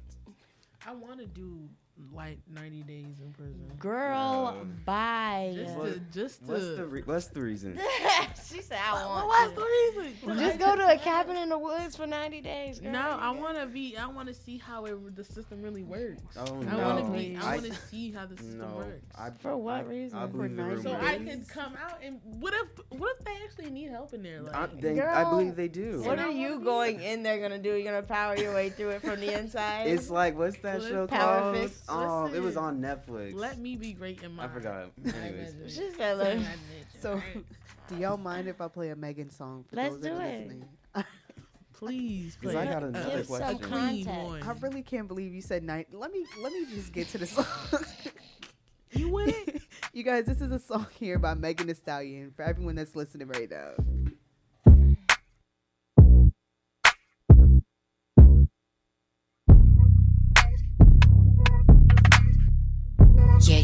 I 0.85 0.93
want 0.93 1.21
to 1.21 1.25
do 1.25 1.67
like 2.11 2.39
90 2.51 2.81
days 2.83 3.19
in 3.23 3.31
prison. 3.33 3.71
girl. 3.79 4.55
Uh, 4.59 4.63
bye. 4.85 5.51
Just 5.55 5.75
What- 5.75 5.93
to, 5.93 5.99
just 6.11 6.45
to. 6.45 6.51
What's 6.51 6.65
the 6.75 6.85
re- 6.85 7.01
what's 7.05 7.27
the 7.27 7.41
reason? 7.41 7.79
she 8.51 8.61
said 8.61 8.79
I 8.83 8.93
want. 9.05 9.27
What's 9.27 9.53
to. 9.53 9.59
the 9.59 10.01
reason? 10.01 10.39
Just 10.39 10.59
go 10.59 10.75
to 10.75 10.91
a 10.91 10.97
cabin 10.97 11.37
in 11.37 11.49
the 11.49 11.57
woods 11.57 11.95
for 11.95 12.07
90 12.07 12.41
days. 12.41 12.79
Girl. 12.79 12.91
No, 12.91 12.99
I 12.99 13.29
want 13.31 13.59
to 13.59 13.67
be. 13.67 13.95
I 13.95 14.07
want 14.07 14.27
to 14.27 14.33
see 14.33 14.57
how 14.57 14.85
it, 14.85 15.15
the 15.15 15.23
system 15.23 15.61
really 15.61 15.83
works. 15.83 16.21
Oh 16.35 16.61
I 16.61 16.75
no! 16.75 16.77
want 16.77 17.05
to 17.05 17.11
be. 17.11 17.37
I 17.37 17.53
I- 17.53 17.55
want 17.57 17.67
to 17.67 17.79
see 17.89 18.11
how 18.11 18.25
the 18.25 18.37
system 18.37 18.59
no. 18.59 18.75
works. 18.75 19.05
I, 19.15 19.29
For 19.29 19.55
what 19.55 19.75
I- 19.75 19.81
reason? 19.81 20.17
I 20.17 20.21
For 20.23 20.27
believe 20.33 20.55
the 20.55 20.63
nice 20.63 20.83
So 20.83 20.93
rumor. 20.93 21.03
I 21.07 21.17
Days? 21.19 21.29
could 21.35 21.47
come 21.49 21.77
out 21.83 21.99
and 22.03 22.19
what 22.23 22.53
if 22.55 22.99
what 22.99 23.15
if 23.19 23.25
they 23.25 23.33
actually 23.43 23.69
need 23.71 23.89
help 23.91 24.13
in 24.13 24.23
there? 24.23 24.41
Like, 24.41 24.55
I, 24.55 24.67
they, 24.79 24.99
I 24.99 25.29
believe 25.29 25.55
they 25.55 25.67
do. 25.67 26.01
What 26.03 26.17
are 26.19 26.31
you 26.31 26.59
going 26.59 27.01
in 27.01 27.21
there 27.23 27.39
gonna 27.39 27.59
do? 27.59 27.73
You're 27.75 27.91
gonna 27.91 28.01
power 28.05 28.35
your 28.37 28.53
way 28.53 28.69
through 28.71 28.89
it 28.89 29.01
from 29.01 29.19
the 29.19 29.31
inside. 29.39 29.87
It's 29.87 30.09
like 30.09 30.35
what's 30.37 30.57
that 30.59 30.79
Listen, 30.79 30.91
show 30.91 31.07
called? 31.07 31.55
Fist. 31.55 31.82
Um, 31.89 32.33
it 32.33 32.41
was 32.41 32.57
on 32.57 32.79
Netflix. 32.81 33.35
let 33.35 33.57
me 33.59 33.75
be 33.75 33.93
great 33.93 34.21
in 34.23 34.35
my. 34.35 34.45
I 34.45 34.47
forgot. 34.47 34.91
Anyways, 35.05 35.55
she 35.73 35.91
said, 35.97 36.17
look, 36.17 36.39
So, 37.01 37.21
do 37.87 37.95
y'all 37.97 38.17
mind 38.17 38.47
if 38.47 38.61
I 38.61 38.67
play 38.69 38.89
a 38.89 38.95
Megan 38.95 39.29
song 39.29 39.65
for 39.69 39.75
Let's 39.75 39.95
those 39.95 40.01
that 40.03 40.09
do 40.09 40.15
are 40.15 40.21
it. 40.21 40.39
listening? 40.47 40.65
please, 41.73 42.35
'Cause 42.41 42.51
play 42.53 42.61
I 42.61 42.65
got 42.71 42.83
another 42.83 43.17
Give 43.17 43.25
some 43.27 43.57
question. 43.57 43.59
clean 43.59 44.05
context. 44.05 44.47
I 44.47 44.51
really 44.65 44.81
can't 44.83 45.07
believe 45.07 45.33
you 45.33 45.41
said 45.41 45.63
night. 45.63 45.87
Let 45.91 46.11
me 46.11 46.25
let 46.39 46.53
me 46.53 46.65
just 46.73 46.93
get 46.93 47.09
to 47.09 47.17
the 47.17 47.25
song. 47.25 47.45
You 48.91 49.09
with 49.09 49.29
it? 49.47 49.61
you 49.93 50.03
guys, 50.03 50.25
this 50.25 50.39
is 50.39 50.51
a 50.51 50.59
song 50.59 50.85
here 50.99 51.17
by 51.19 51.33
Megan 51.33 51.67
Thee 51.67 51.73
Stallion 51.73 52.31
for 52.35 52.43
everyone 52.43 52.75
that's 52.75 52.95
listening 52.95 53.27
right 53.27 53.49
now. 53.49 53.71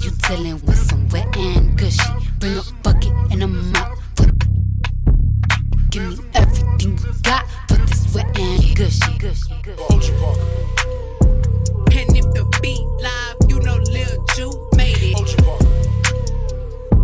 You 0.03 0.11
dealing 0.27 0.59
with 0.65 0.77
some 0.77 1.07
wet 1.09 1.35
and 1.37 1.77
gushy. 1.77 2.01
Bring 2.39 2.57
a 2.57 2.61
bucket 2.83 3.11
and 3.31 3.43
a 3.43 3.47
mop. 3.47 3.97
For 4.15 4.25
Give 5.89 6.03
me 6.09 6.17
everything 6.33 6.97
you 6.97 7.13
got 7.23 7.45
for 7.67 7.75
this 7.75 8.13
wet 8.13 8.37
and 8.39 8.75
gushy. 8.75 9.17
gushy, 9.17 9.55
gushy. 9.63 10.13
And 11.97 12.15
if 12.17 12.25
the 12.33 12.45
beat 12.61 12.85
live, 13.01 13.37
you 13.49 13.59
know 13.59 13.77
Lil 13.77 14.25
Ju 14.35 14.69
made 14.75 14.95
it. 15.01 15.17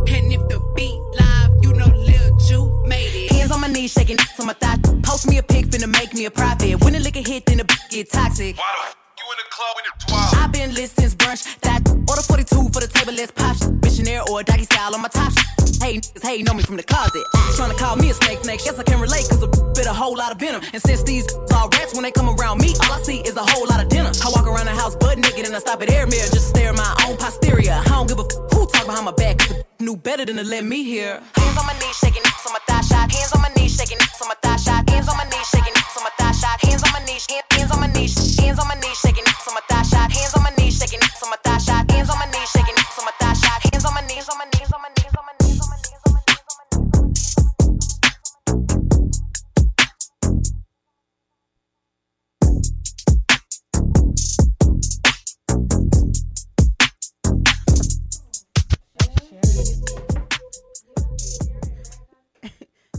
And 0.07 0.31
if 0.33 0.41
the 0.47 0.59
beat 0.75 0.99
live, 1.19 1.51
you 1.63 1.73
know 1.73 1.87
Lil 1.87 2.37
Ju 2.37 2.83
made 2.87 3.13
it. 3.15 3.31
Hands 3.31 3.51
on 3.51 3.61
my 3.61 3.67
knees, 3.67 3.91
shaking 3.93 4.17
on 4.39 4.47
my 4.47 4.53
thigh. 4.53 4.77
Post 5.03 5.27
me 5.27 5.37
a 5.37 5.43
pic, 5.43 5.65
finna 5.67 5.91
make 5.91 6.13
me 6.13 6.25
a 6.25 6.31
profit. 6.31 6.83
When 6.83 6.93
the 6.93 6.99
liquor 6.99 7.19
hit, 7.27 7.45
then 7.45 7.57
the 7.57 7.79
get 7.89 8.11
toxic. 8.11 8.57
You 9.25 9.31
in 9.31 9.37
the 9.41 9.49
club 9.49 9.73
when 9.73 9.85
it's 9.89 10.05
wild. 10.13 10.35
I've 10.37 10.51
been 10.51 10.73
lit 10.75 10.89
since 10.91 11.15
brunch. 11.15 11.59
That 11.61 11.81
order 12.05 12.21
42 12.21 12.69
for 12.69 12.77
the 12.79 12.85
table, 12.85 13.13
let's 13.13 13.31
pop 13.31 13.57
shit. 13.57 13.73
Missionaire 13.81 14.21
or 14.29 14.43
doggy 14.43 14.65
style 14.65 14.93
on 14.93 15.01
my 15.01 15.07
top 15.09 15.33
shit. 15.33 15.81
Hey, 15.81 15.97
niggas 15.97 16.21
hey, 16.21 16.43
know 16.43 16.53
me 16.53 16.61
from 16.61 16.77
the 16.77 16.83
closet. 16.83 17.25
Tryna 17.57 17.75
call 17.77 17.95
me 17.95 18.11
a 18.11 18.13
snake, 18.13 18.43
snake. 18.45 18.61
Guess 18.63 18.77
I 18.77 18.83
can 18.83 19.01
relate, 19.01 19.25
cause 19.27 19.41
a 19.41 19.47
bit 19.73 19.87
a 19.87 19.93
whole 19.93 20.15
lot 20.15 20.31
of 20.31 20.37
venom. 20.37 20.61
And 20.73 20.81
since 20.83 21.01
these 21.01 21.25
all 21.57 21.69
rats, 21.73 21.95
when 21.95 22.03
they 22.03 22.11
come 22.11 22.29
around 22.29 22.61
me, 22.61 22.75
all 22.85 22.93
I 22.93 23.01
see 23.01 23.21
is 23.25 23.35
a 23.35 23.41
whole 23.41 23.65
lot 23.65 23.81
of 23.81 23.89
dinner. 23.89 24.11
I 24.13 24.29
walk 24.29 24.45
around 24.45 24.67
the 24.69 24.77
house 24.77 24.95
butt 24.95 25.17
naked 25.17 25.45
and 25.45 25.55
I 25.55 25.59
stop 25.59 25.81
at 25.81 25.89
air 25.89 26.05
mirror 26.05 26.29
just 26.29 26.53
to 26.53 26.53
stare 26.53 26.69
at 26.69 26.77
my 26.77 26.93
own 27.07 27.17
posterior. 27.17 27.81
I 27.81 27.89
don't 27.89 28.05
give 28.05 28.19
a 28.19 28.29
f- 28.29 28.53
who 28.53 28.67
talk 28.69 28.85
behind 28.85 29.05
my 29.05 29.15
back, 29.17 29.39
cause 29.39 29.49
the 29.57 29.85
knew 29.85 29.97
better 29.97 30.25
than 30.25 30.35
to 30.37 30.43
let 30.43 30.65
me 30.65 30.83
hear. 30.83 31.17
Hands 31.33 31.57
on 31.57 31.65
my 31.65 31.73
knees, 31.81 31.97
shaking 31.97 32.21
on 32.21 32.53
my 32.53 32.61
thigh 32.69 32.81
shot. 32.81 33.09
Hands 33.09 33.33
on 33.33 33.41
my 33.41 33.49
knees, 33.57 33.73
shaking 33.73 33.97
on 33.97 34.27
my 34.29 34.37
thigh 34.45 34.57
shot. 34.61 34.89
Hands 34.89 35.09
on 35.09 35.17
my 35.17 35.25
knees, 35.25 35.47
shaking 35.49 35.73
on 35.73 36.03
my 36.05 36.13
thigh 36.13 36.31
shot. 36.31 36.61
Hands 36.61 36.83
on 36.85 36.93
my 36.93 37.01
knees, 37.05 37.25
hand- 37.25 37.41
hands 37.49 37.49
on 37.49 37.53
my 37.53 37.54
knees, 37.95 38.37
hands 38.39 38.59
on 38.59 38.67
my 38.67 38.75
knees, 38.75 38.97
shaking 38.99 39.23
on 39.25 39.53
my 39.53 39.61
thigh 39.69 39.83
shot. 39.83 40.11
Hands 40.11 40.33
on 40.35 40.43
my 40.43 40.51
knees, 40.57 40.77
shaking 40.77 40.99
on 40.99 41.29
my 41.29 41.37
thigh 41.43 41.57
shot. 41.57 41.89
Hands 41.91 42.09
on 42.09 42.17
my 42.19 42.25
knees, 42.25 42.49
shaking 42.49 42.75
on 42.75 43.05
my 43.05 43.11
thigh 43.19 43.33
shot. 43.33 43.61
Hands 43.71 43.85
on 43.85 43.93
my 43.93 44.01
knees, 44.01 44.29
on 44.29 44.37
my 44.37 44.45
knees, 44.45 44.71
on 44.73 44.81
my 44.81 44.89
knees, 44.97 45.13
on 45.15 45.23
my 45.25 45.33
knees, 45.41 45.59
on 45.61 45.69
my 45.69 45.77
knees, 45.77 46.01
on 46.05 46.13
my 46.13 46.21
knees, 46.27 46.43
on 46.49 46.55
my 46.59 46.65
knees. 46.71 47.35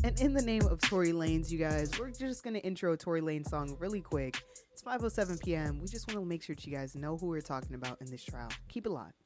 And 0.04 0.20
in 0.20 0.32
the 0.34 0.42
name 0.42 0.66
of 0.66 0.80
Tory 0.80 1.12
Lanez, 1.12 1.50
you 1.50 1.58
guys, 1.58 1.98
we're 1.98 2.10
just 2.10 2.44
gonna 2.44 2.58
intro 2.58 2.94
Tory 2.96 3.20
Lanez 3.20 3.48
song 3.48 3.76
really 3.78 4.00
quick. 4.00 4.42
It's 4.88 5.02
5:07 5.02 5.42
p.m. 5.42 5.78
We 5.80 5.88
just 5.88 6.06
want 6.06 6.20
to 6.20 6.24
make 6.24 6.42
sure 6.42 6.54
that 6.54 6.64
you 6.64 6.72
guys 6.76 6.94
know 6.94 7.16
who 7.16 7.26
we're 7.26 7.40
talking 7.40 7.74
about 7.74 8.00
in 8.00 8.10
this 8.10 8.22
trial. 8.22 8.48
Keep 8.68 8.86
it 8.86 8.90
locked. 8.90 9.24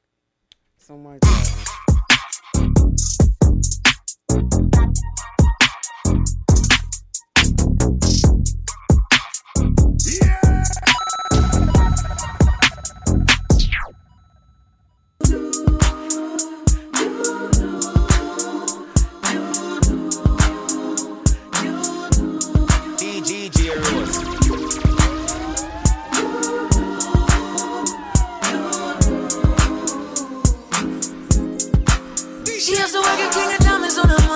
So 0.77 0.97
my 0.97 1.19
God. 1.19 1.71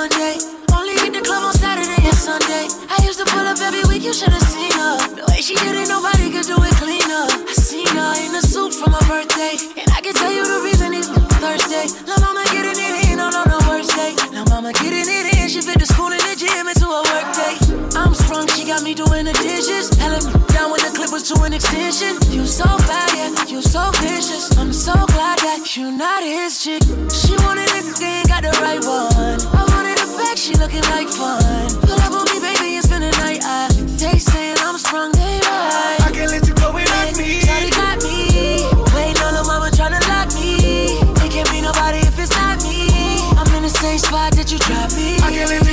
Monday. 0.05 0.37
Only 0.69 0.93
hit 1.01 1.17
the 1.17 1.23
club 1.25 1.41
on 1.41 1.53
Saturday 1.57 1.97
and 1.97 2.13
Sunday. 2.13 2.69
I 2.93 3.01
used 3.01 3.17
to 3.17 3.25
pull 3.25 3.41
up 3.41 3.57
every 3.57 3.81
week, 3.89 4.05
you 4.05 4.13
should 4.13 4.29
have 4.29 4.47
seen 4.53 4.69
her. 4.77 5.01
The 5.17 5.25
way 5.33 5.41
she 5.41 5.57
did 5.57 5.73
it, 5.73 5.89
nobody 5.89 6.29
could 6.29 6.45
do 6.45 6.61
it 6.61 6.77
cleaner. 6.77 7.25
I 7.25 7.53
seen 7.57 7.89
her 7.89 8.13
in 8.21 8.37
a 8.37 8.41
suit 8.45 8.77
for 8.77 8.85
my 8.93 9.01
birthday. 9.09 9.57
And 9.81 9.89
I 9.97 10.05
can 10.05 10.13
tell 10.13 10.29
you 10.29 10.45
the 10.45 10.61
reason 10.61 10.93
it's 10.93 11.09
Thursday. 11.41 11.89
La 12.05 12.21
mama 12.21 12.45
getting 12.53 12.77
it 12.77 13.09
in 13.09 13.17
on 13.17 13.33
on 13.33 13.49
the 13.49 13.57
worst 13.65 13.97
day. 13.97 14.13
La 14.29 14.45
mama 14.45 14.77
getting 14.77 15.09
it 15.09 15.25
in, 15.41 15.49
she 15.49 15.65
fit 15.65 15.81
the 15.81 15.89
school 15.89 16.13
and 16.13 16.21
the 16.21 16.37
gym 16.37 16.69
into 16.69 16.85
a 16.85 17.01
work 17.09 17.27
day. 17.33 17.57
I'm 17.97 18.13
sprung, 18.13 18.45
she 18.53 18.61
got 18.61 18.85
me 18.85 18.93
doing 18.93 19.25
the 19.25 19.33
dishes. 19.41 19.89
Hella 19.97 20.21
down 20.53 20.69
when 20.69 20.85
the 20.85 20.93
clip 20.93 21.09
was 21.09 21.25
to 21.33 21.41
an 21.49 21.53
extension. 21.57 22.13
You 22.29 22.45
so 22.45 22.69
bad, 22.85 23.09
yeah, 23.17 23.33
you 23.49 23.57
so 23.57 23.89
vicious. 24.05 24.53
I'm 24.61 24.69
so 24.69 24.93
glad 25.17 25.41
that 25.41 25.65
you 25.73 25.89
not 25.89 26.21
his 26.21 26.61
chick. 26.61 26.85
She 27.09 27.33
wanted 27.41 27.73
it, 27.73 27.97
they 27.97 28.21
ain't 28.21 28.29
got 28.29 28.45
the 28.45 28.53
right 28.61 28.83
one. 28.85 29.41
I 29.49 29.65
wanted 29.73 29.94
back, 30.17 30.37
she 30.37 30.53
looking 30.55 30.83
like 30.93 31.09
fun. 31.09 31.69
Pull 31.81 31.99
up 31.99 32.13
on 32.13 32.25
me, 32.31 32.39
baby, 32.39 32.75
and 32.75 32.83
spend 32.83 33.03
the 33.03 33.11
night. 33.19 33.41
I, 33.43 33.67
they 33.99 34.19
saying 34.19 34.57
I'm 34.61 34.77
sprung, 34.77 35.11
they 35.11 35.39
right. 35.43 35.99
I 36.01 36.11
can't 36.13 36.31
let 36.31 36.47
you 36.47 36.53
go 36.55 36.71
without 36.73 37.17
me. 37.17 37.41
Shawty 37.41 37.71
got 37.71 38.03
me. 38.03 38.63
Waiting 38.95 39.21
on 39.23 39.33
the 39.35 39.43
mama 39.47 39.69
tryna 39.71 40.01
lock 40.07 40.31
me. 40.35 40.95
It 41.23 41.31
can't 41.31 41.49
be 41.51 41.61
nobody 41.61 41.99
if 41.99 42.17
it's 42.19 42.31
not 42.31 42.61
me. 42.63 42.87
I'm 43.35 43.47
in 43.55 43.63
the 43.63 43.69
same 43.69 43.99
spot 43.99 44.33
that 44.35 44.51
you 44.51 44.59
dropped 44.59 44.95
me. 44.95 45.17
I 45.19 45.31
can't 45.31 45.49
let 45.49 45.64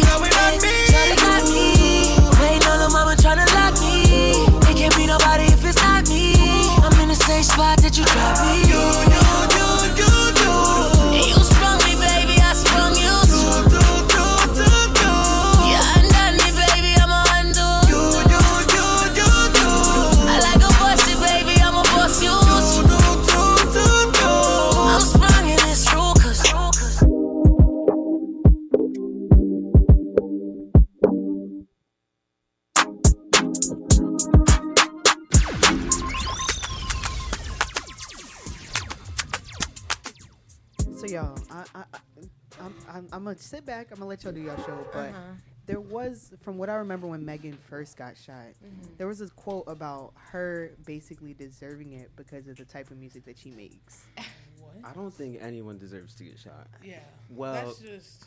gonna 43.34 43.42
sit 43.42 43.64
back. 43.64 43.88
I'm 43.90 43.98
gonna 43.98 44.08
let 44.08 44.24
y'all 44.24 44.32
do 44.32 44.40
y'all 44.40 44.56
show, 44.64 44.86
but 44.92 45.10
Uh-huh. 45.10 45.32
there 45.66 45.80
was, 45.80 46.32
from 46.40 46.58
what 46.58 46.68
I 46.68 46.74
remember 46.74 47.06
when 47.06 47.24
Megan 47.24 47.56
first 47.68 47.96
got 47.96 48.16
shot, 48.16 48.48
Mhm. 48.62 48.96
there 48.98 49.06
was 49.06 49.18
this 49.18 49.30
quote 49.30 49.64
about 49.66 50.12
her 50.16 50.72
basically 50.84 51.34
deserving 51.34 51.92
it 51.92 52.14
because 52.16 52.46
of 52.48 52.56
the 52.56 52.64
type 52.64 52.90
of 52.90 52.98
music 52.98 53.24
that 53.24 53.38
she 53.38 53.50
makes. 53.50 54.04
what? 54.60 54.76
I 54.84 54.92
don't 54.92 55.12
think 55.12 55.38
anyone 55.40 55.78
deserves 55.78 56.14
to 56.16 56.24
get 56.24 56.38
shot. 56.38 56.68
Yeah. 56.84 57.00
Well, 57.30 57.54
That's 57.66 57.78
just. 57.78 58.26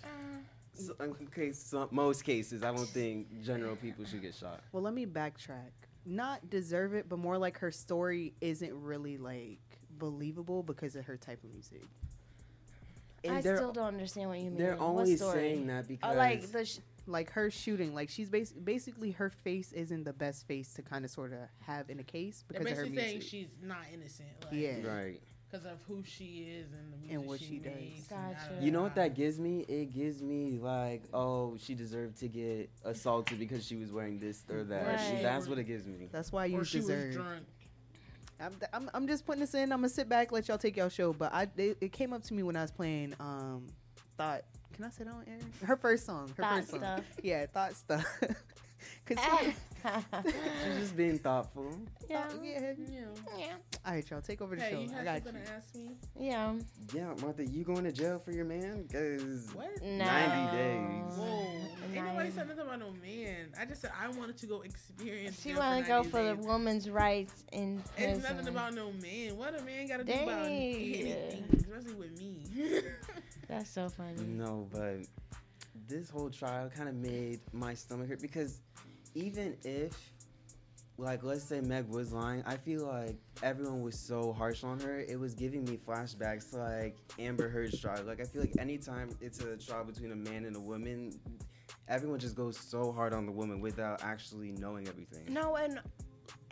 so, 0.74 0.94
in 1.00 1.28
case, 1.28 1.58
some, 1.60 1.88
most 1.92 2.24
cases, 2.24 2.64
I 2.64 2.74
don't 2.74 2.88
think 2.88 3.42
general 3.42 3.76
people 3.76 4.06
should 4.06 4.22
get 4.22 4.36
shot. 4.36 4.62
Well, 4.72 4.84
let 4.84 4.94
me 4.94 5.06
backtrack. 5.06 5.72
Not 6.06 6.50
deserve 6.50 6.94
it, 6.94 7.10
but 7.10 7.18
more 7.18 7.38
like 7.38 7.58
her 7.60 7.72
story 7.72 8.34
isn't 8.42 8.74
really 8.82 9.18
like 9.18 9.60
believable 9.98 10.62
because 10.62 10.96
of 10.96 11.06
her 11.06 11.18
type 11.18 11.44
of 11.44 11.50
music. 11.52 11.84
I 13.30 13.42
still 13.42 13.72
don't 13.72 13.88
understand 13.88 14.30
what 14.30 14.40
you 14.40 14.46
mean. 14.52 14.58
They're 14.58 14.76
What 14.76 14.82
only 14.86 15.16
story? 15.18 15.34
saying 15.40 15.68
that 15.68 15.86
Oh, 15.86 15.88
because 15.88 16.18
like 16.18 16.52
the 16.52 16.66
sh- 16.66 16.80
like 17.08 17.32
her 17.32 17.52
shooting, 17.52 17.94
like 17.94 18.10
she's 18.10 18.30
bas- 18.30 18.52
basically 18.52 19.12
her 19.12 19.30
face 19.30 19.72
isn't 19.74 20.04
the 20.06 20.14
best 20.14 20.48
face 20.48 20.74
to 20.74 20.82
kind 20.82 21.06
of 21.06 21.12
sort 21.12 21.34
of 21.34 21.40
have 21.62 21.90
in 21.90 22.00
a 22.00 22.04
case 22.04 22.44
because 22.48 22.66
of 22.66 22.70
her 22.70 22.76
basically 22.84 22.92
music. 22.96 23.10
saying 23.10 23.22
she's 23.22 23.58
not 23.62 23.84
innocent. 23.94 24.30
Like, 24.44 24.54
Yeah. 24.54 24.82
Right. 24.88 25.22
Because 25.52 25.68
of 25.68 25.78
who 25.88 26.04
she 26.04 26.48
is 26.60 26.74
and 26.74 26.92
the 26.92 26.98
music 26.98 27.16
And 27.18 27.28
what 27.28 27.40
she, 27.40 27.46
she 27.46 27.58
does. 27.60 27.76
makes. 27.76 28.08
Gotcha. 28.08 28.58
You 28.60 28.72
know 28.72 28.82
what 28.82 28.96
that 28.96 29.14
gives 29.14 29.40
me? 29.40 29.60
It 29.70 29.94
gives 29.94 30.22
me 30.24 30.58
like, 30.60 31.04
oh, 31.14 31.56
she 31.58 31.76
deserved 31.76 32.18
to 32.22 32.28
get 32.28 32.70
assaulted 32.84 33.38
because 33.38 33.66
she 33.66 33.76
was 33.76 33.92
wearing 33.92 34.20
this 34.20 34.44
or 34.50 34.64
that. 34.64 34.86
Right. 34.88 35.20
That's 35.22 35.48
what 35.48 35.60
it 35.60 35.66
gives 35.66 35.86
me. 35.86 36.10
That's 36.12 36.32
why 36.32 36.46
you 36.46 36.58
Or 36.60 36.66
she 36.66 36.80
deserve. 36.80 37.14
I'm, 38.40 38.54
I'm, 38.74 38.90
I'm 38.94 39.08
just 39.08 39.26
putting 39.26 39.42
this 39.42 39.54
in. 39.54 39.72
I'm 39.72 39.80
gonna 39.80 39.90
sit 39.90 40.10
back, 40.10 40.32
let 40.32 40.48
y'all 40.48 40.58
take 40.58 40.78
y'all 40.78 40.90
show. 40.90 41.14
But 41.14 41.34
I, 41.34 41.48
it, 41.58 41.78
it 41.82 41.92
came 41.92 42.14
up 42.14 42.24
to 42.24 42.34
me 42.34 42.44
when 42.44 42.56
I 42.56 42.62
was 42.62 42.72
playing. 42.72 43.14
Um, 43.20 43.68
thought. 44.18 44.44
Can 44.74 44.84
I 44.84 44.90
say 44.90 45.06
that 45.06 45.14
on 45.14 45.24
air? 45.28 45.40
Her 45.66 45.78
first 45.78 46.06
song. 46.06 46.30
Her 46.36 46.44
Thought 46.44 46.56
first 46.58 46.70
song. 46.72 46.80
Stuff. 46.80 47.06
Yeah, 47.24 47.46
thought 47.46 47.76
stuff. 47.76 48.06
Cause 49.06 49.18
She's 50.66 50.78
just 50.80 50.98
being 50.98 51.20
thoughtful. 51.20 51.78
yeah. 52.10 52.26
yeah. 52.44 52.72
Yeah. 53.38 53.46
All 53.86 53.94
right, 53.94 54.10
y'all 54.10 54.22
take 54.22 54.42
over 54.42 54.56
the 54.56 54.62
Hey, 54.64 54.72
show. 54.72 54.80
you 54.80 54.90
I 55.00 55.04
got 55.04 55.24
something 55.24 55.42
you. 55.42 55.46
to 55.48 55.52
ask 55.54 55.76
me? 55.76 55.92
Yeah. 56.20 56.54
Yeah, 56.94 57.14
Martha, 57.22 57.46
you 57.46 57.64
going 57.64 57.84
to 57.84 57.92
jail 57.92 58.18
for 58.18 58.32
your 58.32 58.46
man? 58.46 58.88
Cause 58.92 59.50
What? 59.54 59.82
90 59.84 60.58
days. 60.58 61.18
Whoa. 61.18 61.48
Ain't 61.94 62.04
nobody 62.08 62.32
said 62.32 62.48
nothing 62.48 62.64
about 62.66 62.80
no 62.80 62.92
man. 63.02 63.54
I 63.60 63.66
just 63.66 63.82
said 63.82 63.92
I 64.02 64.08
wanted 64.10 64.38
to 64.38 64.46
go 64.48 64.62
experience. 64.62 65.40
She 65.42 65.54
wanted 65.54 65.86
to 65.86 65.90
90 65.92 66.04
go 66.04 66.04
for 66.10 66.24
the 66.24 66.34
days. 66.36 66.46
woman's 66.46 66.90
rights 66.90 67.44
in 67.52 67.82
It's 67.98 68.24
nothing 68.24 68.48
about 68.48 68.74
no 68.74 68.92
man. 68.94 69.38
What 69.38 69.58
a 69.60 69.64
man 69.64 69.88
got 69.88 69.98
to 69.98 70.04
do 70.04 70.12
about 70.14 70.46
Dang. 70.46 70.52
anything, 70.52 71.44
especially 71.58 71.94
with 71.94 72.20
me. 72.20 72.44
That's 73.48 73.70
so 73.70 73.88
funny. 73.90 74.24
No, 74.26 74.68
but 74.72 75.02
this 75.88 76.10
whole 76.10 76.30
trial 76.30 76.70
kind 76.70 76.90
of 76.90 76.96
made 76.96 77.40
my 77.54 77.74
stomach 77.74 78.10
hurt 78.10 78.22
because 78.22 78.62
even 79.14 79.56
if, 79.64 80.12
like, 80.98 81.24
let's 81.24 81.44
say 81.44 81.62
Meg 81.62 81.88
was 81.90 82.12
lying, 82.12 82.44
I 82.46 82.58
feel 82.58 82.86
like 82.86 83.18
everyone 83.44 83.82
was 83.82 83.98
so 83.98 84.34
harsh 84.34 84.64
on 84.64 84.80
her. 84.80 85.00
It 85.00 85.20
was 85.20 85.34
giving 85.34 85.64
me 85.66 85.78
flashbacks 85.78 86.52
to 86.52 86.58
like 86.58 86.98
Amber 87.20 87.50
Heard's 87.50 87.80
trial. 87.80 88.04
Like, 88.06 88.20
I 88.20 88.24
feel 88.24 88.42
like 88.42 88.54
anytime 88.60 89.10
it's 89.22 89.42
a 89.42 89.58
trial 89.58 89.84
between 89.84 90.12
a 90.12 90.16
man 90.16 90.46
and 90.46 90.56
a 90.56 90.60
woman, 90.60 91.12
everyone 91.88 92.20
just 92.20 92.36
goes 92.36 92.58
so 92.58 92.92
hard 92.92 93.14
on 93.14 93.26
the 93.26 93.32
woman 93.32 93.62
without 93.62 94.04
actually 94.04 94.52
knowing 94.54 94.88
everything. 94.88 95.34
No, 95.34 95.56
and 95.56 95.80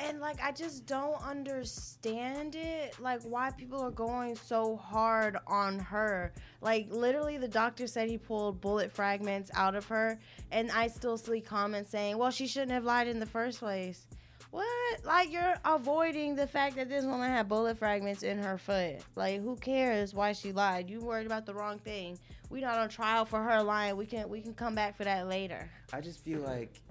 and 0.03 0.19
like 0.19 0.41
I 0.41 0.51
just 0.51 0.85
don't 0.85 1.21
understand 1.23 2.55
it. 2.55 2.99
Like 2.99 3.21
why 3.23 3.51
people 3.51 3.79
are 3.81 3.91
going 3.91 4.35
so 4.35 4.75
hard 4.75 5.37
on 5.47 5.79
her. 5.79 6.33
Like 6.61 6.87
literally, 6.89 7.37
the 7.37 7.47
doctor 7.47 7.87
said 7.87 8.09
he 8.09 8.17
pulled 8.17 8.61
bullet 8.61 8.91
fragments 8.91 9.51
out 9.53 9.75
of 9.75 9.85
her, 9.87 10.19
and 10.51 10.71
I 10.71 10.87
still 10.87 11.17
see 11.17 11.41
comments 11.41 11.89
saying, 11.89 12.17
"Well, 12.17 12.31
she 12.31 12.47
shouldn't 12.47 12.71
have 12.71 12.83
lied 12.83 13.07
in 13.07 13.19
the 13.19 13.25
first 13.25 13.59
place." 13.59 14.05
What? 14.51 15.03
Like 15.03 15.31
you're 15.31 15.55
avoiding 15.65 16.35
the 16.35 16.45
fact 16.45 16.75
that 16.75 16.87
this 16.87 17.05
woman 17.05 17.31
had 17.31 17.49
bullet 17.49 17.77
fragments 17.77 18.21
in 18.21 18.37
her 18.37 18.57
foot. 18.57 18.97
Like 19.15 19.41
who 19.41 19.55
cares 19.55 20.13
why 20.13 20.33
she 20.33 20.51
lied? 20.51 20.89
You 20.89 20.99
worried 20.99 21.25
about 21.25 21.45
the 21.45 21.55
wrong 21.55 21.79
thing. 21.79 22.19
We 22.49 22.61
not 22.61 22.77
on 22.77 22.89
trial 22.89 23.25
for 23.25 23.41
her 23.41 23.63
lying. 23.63 23.97
We 23.97 24.05
can 24.05 24.29
we 24.29 24.41
can 24.41 24.53
come 24.53 24.75
back 24.75 24.95
for 24.95 25.05
that 25.05 25.27
later. 25.27 25.71
I 25.91 26.01
just 26.01 26.23
feel 26.23 26.41
like 26.41 26.81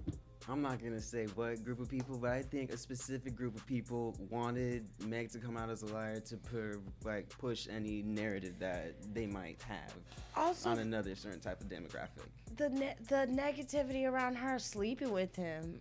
I'm 0.49 0.61
not 0.61 0.83
gonna 0.83 1.01
say 1.01 1.27
what 1.35 1.65
group 1.65 1.81
of 1.81 1.89
people, 1.89 2.19
but 2.19 2.31
I 2.31 2.43
think 2.43 2.73
a 2.73 2.77
specific 2.77 3.35
group 3.37 3.55
of 3.55 3.65
people 3.67 4.17
wanted 4.29 4.85
Meg 5.07 5.31
to 5.33 5.39
come 5.39 5.57
out 5.57 5.71
as 5.71 5.83
a 5.83 5.87
liar 5.87 6.21
to 6.21 6.37
per, 6.37 6.81
like 7.05 7.29
push 7.39 7.69
any 7.71 8.03
narrative 8.03 8.59
that 8.59 8.95
they 9.15 9.27
might 9.27 9.61
have 9.63 9.95
Also, 10.37 10.71
on 10.71 10.79
another 10.81 11.15
certain 11.15 11.41
type 11.41 11.61
of 11.61 11.69
demographic. 11.69 12.27
the 12.57 12.69
ne- 12.71 12.97
the 13.09 13.27
negativity 13.31 14.09
around 14.11 14.35
her 14.37 14.59
sleeping 14.59 15.13
with 15.13 15.35
him. 15.37 15.81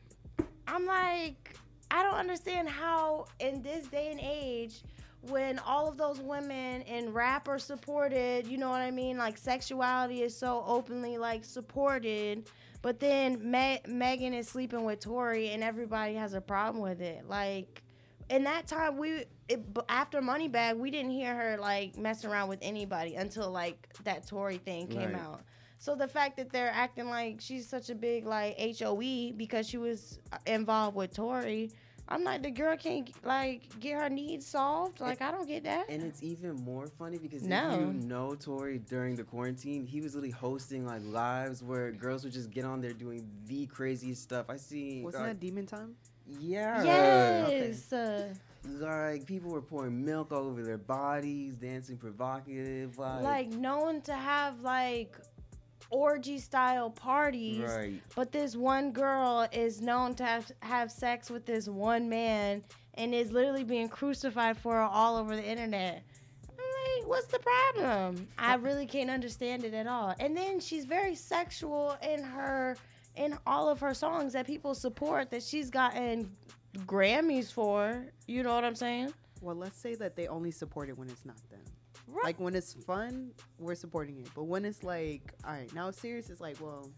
I'm 0.68 0.86
like, 0.86 1.56
I 1.90 2.04
don't 2.04 2.16
understand 2.16 2.70
how 2.70 3.26
in 3.40 3.62
this 3.64 3.88
day 3.88 4.12
and 4.12 4.20
age, 4.22 4.84
when 5.22 5.60
all 5.60 5.88
of 5.90 5.98
those 5.98 6.20
women 6.20 6.82
in 6.84 7.12
rap 7.14 7.48
are 7.48 7.60
supported, 7.60 8.48
you 8.48 8.58
know 8.58 8.70
what 8.70 8.82
I 8.82 8.92
mean? 8.92 9.18
Like 9.18 9.38
sexuality 9.38 10.22
is 10.22 10.36
so 10.38 10.64
openly 10.66 11.18
like 11.18 11.44
supported, 11.44 12.48
but 12.82 13.00
then 13.00 13.50
Me- 13.52 13.82
Megan 13.88 14.34
is 14.34 14.48
sleeping 14.48 14.84
with 14.84 15.00
Tory 15.00 15.50
and 15.50 15.64
everybody 15.64 16.16
has 16.16 16.34
a 16.34 16.42
problem 16.42 16.82
with 16.84 17.02
it. 17.02 17.28
Like. 17.28 17.82
In 18.30 18.46
that 18.46 18.66
time, 18.66 18.98
we 18.98 19.26
it, 19.50 19.60
after 19.90 20.22
Moneybagg, 20.22 20.78
we 20.78 20.90
didn't 20.90 21.12
hear 21.12 21.36
her 21.36 21.58
like 21.58 21.98
messing 21.98 22.30
around 22.30 22.48
with 22.48 22.60
anybody 22.62 23.16
until 23.16 23.52
like 23.52 23.90
that 24.06 24.26
Tory 24.26 24.58
thing 24.58 24.88
came 24.88 25.12
Right. 25.12 25.22
out. 25.22 25.42
So 25.80 25.96
the 25.96 26.08
fact 26.08 26.38
that 26.38 26.50
they're 26.50 26.72
acting 26.74 27.10
like 27.10 27.42
she's 27.42 27.68
such 27.68 27.90
a 27.90 27.96
big 27.96 28.26
like 28.26 28.58
HOE 28.58 29.34
because 29.36 29.68
she 29.68 29.78
was 29.78 30.20
uh, 30.32 30.38
involved 30.46 30.96
with 30.96 31.14
Tory, 31.14 31.72
I'm 32.12 32.26
like 32.26 32.44
the 32.44 32.52
girl 32.52 32.76
can't 32.76 33.10
like 33.24 33.62
get 33.80 33.94
her 34.02 34.10
needs 34.10 34.46
solved. 34.46 35.00
Like 35.00 35.22
I 35.22 35.32
don't 35.32 35.48
get 35.48 35.64
that. 35.64 35.90
And 35.90 36.04
it's 36.04 36.22
even 36.22 36.56
more 36.58 36.88
funny 36.88 37.18
because 37.18 37.44
No. 37.44 37.72
if 37.72 37.80
you 37.80 37.94
know 38.08 38.36
Tory 38.36 38.80
during 38.80 39.16
the 39.16 39.24
quarantine, 39.24 39.86
he 39.86 40.02
was 40.02 40.14
literally 40.14 40.32
hosting 40.32 40.86
like 40.86 41.02
lives 41.06 41.64
where 41.64 41.92
girls 41.92 42.26
would 42.26 42.34
just 42.34 42.52
get 42.52 42.66
on 42.66 42.82
there 42.82 42.92
doing 42.92 43.26
the 43.48 43.66
craziest 43.68 44.22
stuff. 44.22 44.48
I 44.50 44.58
see. 44.58 45.02
Wasn't 45.04 45.24
like, 45.24 45.34
that 45.34 45.40
Demon 45.40 45.66
Time? 45.66 45.96
Yeah. 46.40 46.84
Yes. 46.84 47.94
uh, 47.94 48.34
Like 48.66 49.26
people 49.26 49.50
were 49.50 49.62
pouring 49.62 50.04
milk 50.04 50.34
all 50.34 50.48
over 50.48 50.64
their 50.64 50.78
bodies, 50.78 51.56
dancing 51.56 51.96
provocative. 51.98 52.98
Like, 52.98 53.24
like 53.24 53.50
known 53.52 54.02
to 54.02 54.14
have 54.14 54.62
like 54.62 55.16
orgy 55.92 56.40
style 56.40 56.90
parties. 56.90 57.62
Right. 57.62 58.02
But 58.16 58.32
this 58.32 58.56
one 58.56 58.92
girl 58.92 59.48
is 59.52 59.82
known 59.82 60.16
to 60.16 60.24
have 60.24 60.52
have 60.62 60.92
sex 60.92 61.30
with 61.30 61.46
this 61.46 61.68
one 61.68 62.10
man 62.10 62.64
and 62.96 63.14
is 63.14 63.32
literally 63.32 63.64
being 63.64 63.90
crucified 63.90 64.58
for 64.58 64.82
it 64.82 64.90
all 64.92 65.18
over 65.18 65.36
the 65.36 65.44
internet. 65.44 66.04
I'm 66.50 66.56
like, 66.58 67.08
what's 67.08 67.28
the 67.28 67.40
problem? 67.40 68.28
I 68.38 68.56
uh, 68.56 68.58
really 68.58 68.86
can't 68.86 69.10
understand 69.10 69.64
it 69.64 69.74
at 69.74 69.88
all. 69.88 70.16
And 70.20 70.36
then 70.36 70.60
she's 70.60 70.86
very 70.86 71.16
sexual 71.16 71.96
in 72.02 72.24
her 72.24 72.76
in 73.16 73.38
all 73.46 73.70
of 73.70 73.80
her 73.82 73.94
songs 73.94 74.34
that 74.34 74.48
people 74.48 74.74
support 74.74 75.30
that 75.32 75.44
she's 75.44 75.70
gotten 75.70 76.32
Grammys 76.80 77.52
for. 77.52 78.06
You 78.28 78.44
know 78.44 78.56
what 78.56 78.64
I'm 78.64 78.76
saying? 78.76 79.14
Well, 79.42 79.56
let's 79.56 79.78
say 79.78 79.96
that 79.96 80.16
they 80.16 80.28
only 80.28 80.52
support 80.52 80.90
it 80.90 80.98
when 80.98 81.10
it's 81.10 81.26
not 81.26 81.38
them. 81.50 81.60
Right. 82.12 82.26
Like 82.26 82.40
when 82.40 82.56
it's 82.56 82.74
fun, 82.74 83.32
we're 83.58 83.76
supporting 83.76 84.20
it. 84.20 84.28
But 84.36 84.44
when 84.44 84.66
it's 84.66 84.84
like, 84.84 85.34
all 85.46 85.54
right, 85.54 85.74
now 85.74 85.88
it's 85.88 86.00
serious, 86.00 86.30
it's 86.30 86.42
like, 86.42 86.60
well, 86.60 86.90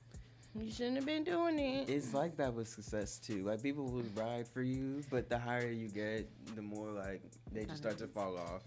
You 0.60 0.71
shouldn't 0.71 0.97
have 0.97 1.06
been 1.06 1.23
doing 1.23 1.58
it. 1.58 1.89
It's 1.89 2.13
like 2.13 2.38
that 2.38 2.54
with 2.54 2.67
success 2.67 3.17
too. 3.17 3.43
Like 3.43 3.63
people 3.63 3.86
will 3.86 4.06
ride 4.15 4.47
for 4.47 4.62
you, 4.62 5.02
but 5.10 5.28
the 5.28 5.38
higher 5.38 5.71
you 5.71 5.88
get, 5.88 6.30
the 6.56 6.62
more 6.62 6.91
like 6.91 7.23
they 7.52 7.65
just 7.65 7.78
start 7.78 7.97
to 7.99 8.08
fall 8.08 8.38
off. 8.38 8.62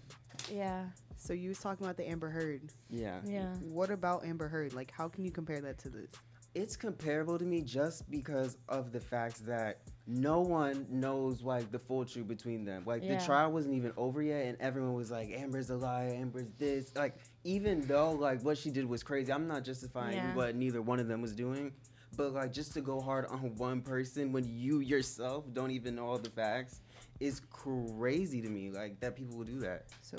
Yeah. 0.51 0.83
So 1.15 1.31
you 1.33 1.49
was 1.49 1.59
talking 1.59 1.85
about 1.85 1.95
the 1.95 2.07
Amber 2.07 2.29
Heard. 2.29 2.61
Yeah. 2.89 3.19
Yeah. 3.25 3.53
What 3.71 3.89
about 3.89 4.25
Amber 4.25 4.49
Heard? 4.49 4.73
Like, 4.73 4.91
how 4.91 5.07
can 5.07 5.23
you 5.23 5.31
compare 5.31 5.61
that 5.61 5.77
to 5.79 5.89
this? 5.89 6.09
It's 6.57 6.75
comparable 6.75 7.37
to 7.37 7.45
me 7.45 7.61
just 7.61 8.09
because 8.09 8.57
of 8.67 8.91
the 8.91 8.99
fact 8.99 9.45
that 9.45 9.77
no 10.07 10.41
one 10.41 10.87
knows 10.89 11.43
like 11.43 11.71
the 11.71 11.77
full 11.77 12.03
truth 12.03 12.27
between 12.27 12.65
them. 12.65 12.83
Like 12.85 13.03
Yeah. 13.03 13.19
the 13.19 13.25
trial 13.25 13.51
wasn't 13.51 13.75
even 13.75 13.93
over 13.95 14.23
yet, 14.23 14.45
and 14.47 14.57
everyone 14.59 14.93
was 14.95 15.11
like, 15.11 15.29
"Amber's 15.29 15.69
a 15.69 15.75
liar. 15.77 16.09
Amber's 16.15 16.47
this." 16.57 16.95
Like 16.95 17.17
even 17.43 17.81
though 17.81 18.11
like 18.13 18.41
what 18.41 18.57
she 18.57 18.71
did 18.71 18.85
was 18.89 19.03
crazy, 19.03 19.31
I'm 19.31 19.47
not 19.47 19.63
justifying 19.63 20.15
Yeah. 20.15 20.33
what 20.35 20.55
neither 20.55 20.81
one 20.81 20.99
of 20.99 21.07
them 21.07 21.21
was 21.21 21.33
doing. 21.35 21.73
But 22.15 22.33
like 22.33 22.51
just 22.53 22.73
to 22.73 22.81
go 22.81 23.01
hard 23.01 23.27
on 23.27 23.55
one 23.57 23.81
person 23.81 24.31
when 24.31 24.43
you 24.45 24.79
yourself 24.79 25.45
don't 25.53 25.69
even 25.71 25.93
know 25.95 26.07
all 26.07 26.17
the 26.17 26.31
facts 26.31 26.81
is 27.19 27.39
crazy 27.51 28.41
to 28.41 28.49
me. 28.49 28.71
Like 28.71 28.99
that 29.01 29.15
people 29.15 29.37
will 29.37 29.45
do 29.45 29.59
that. 29.59 29.85
So 30.01 30.17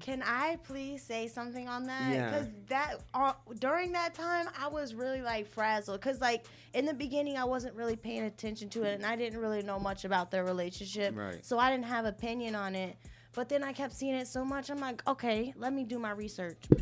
Can 0.00 0.22
I 0.22 0.56
please 0.64 1.02
say 1.02 1.28
something 1.28 1.68
on 1.68 1.84
that? 1.84 2.12
Yeah. 2.12 2.30
Because 2.30 2.48
that 2.68 3.00
uh, 3.14 3.32
during 3.58 3.92
that 3.92 4.14
time, 4.14 4.48
I 4.60 4.68
was 4.68 4.94
really 4.94 5.22
like 5.22 5.46
frazzled. 5.46 6.00
Because 6.00 6.20
like 6.20 6.46
in 6.74 6.84
the 6.84 6.94
beginning, 6.94 7.38
I 7.38 7.44
wasn't 7.44 7.74
really 7.74 7.96
paying 7.96 8.24
attention 8.24 8.68
to 8.70 8.82
it, 8.84 8.94
and 8.94 9.06
I 9.06 9.16
didn't 9.16 9.40
really 9.40 9.62
know 9.62 9.78
much 9.78 10.04
about 10.04 10.30
their 10.30 10.44
relationship. 10.44 11.16
Right. 11.16 11.44
So 11.44 11.58
I 11.58 11.70
didn't 11.70 11.86
have 11.86 12.04
opinion 12.04 12.54
on 12.54 12.74
it. 12.74 12.96
But 13.36 13.50
then 13.50 13.62
I 13.62 13.74
kept 13.74 13.92
seeing 13.92 14.14
it 14.14 14.28
so 14.28 14.46
much. 14.46 14.70
I'm 14.70 14.78
like, 14.78 15.06
okay, 15.06 15.52
let 15.58 15.70
me 15.70 15.84
do 15.84 15.98
my 15.98 16.12
research. 16.12 16.56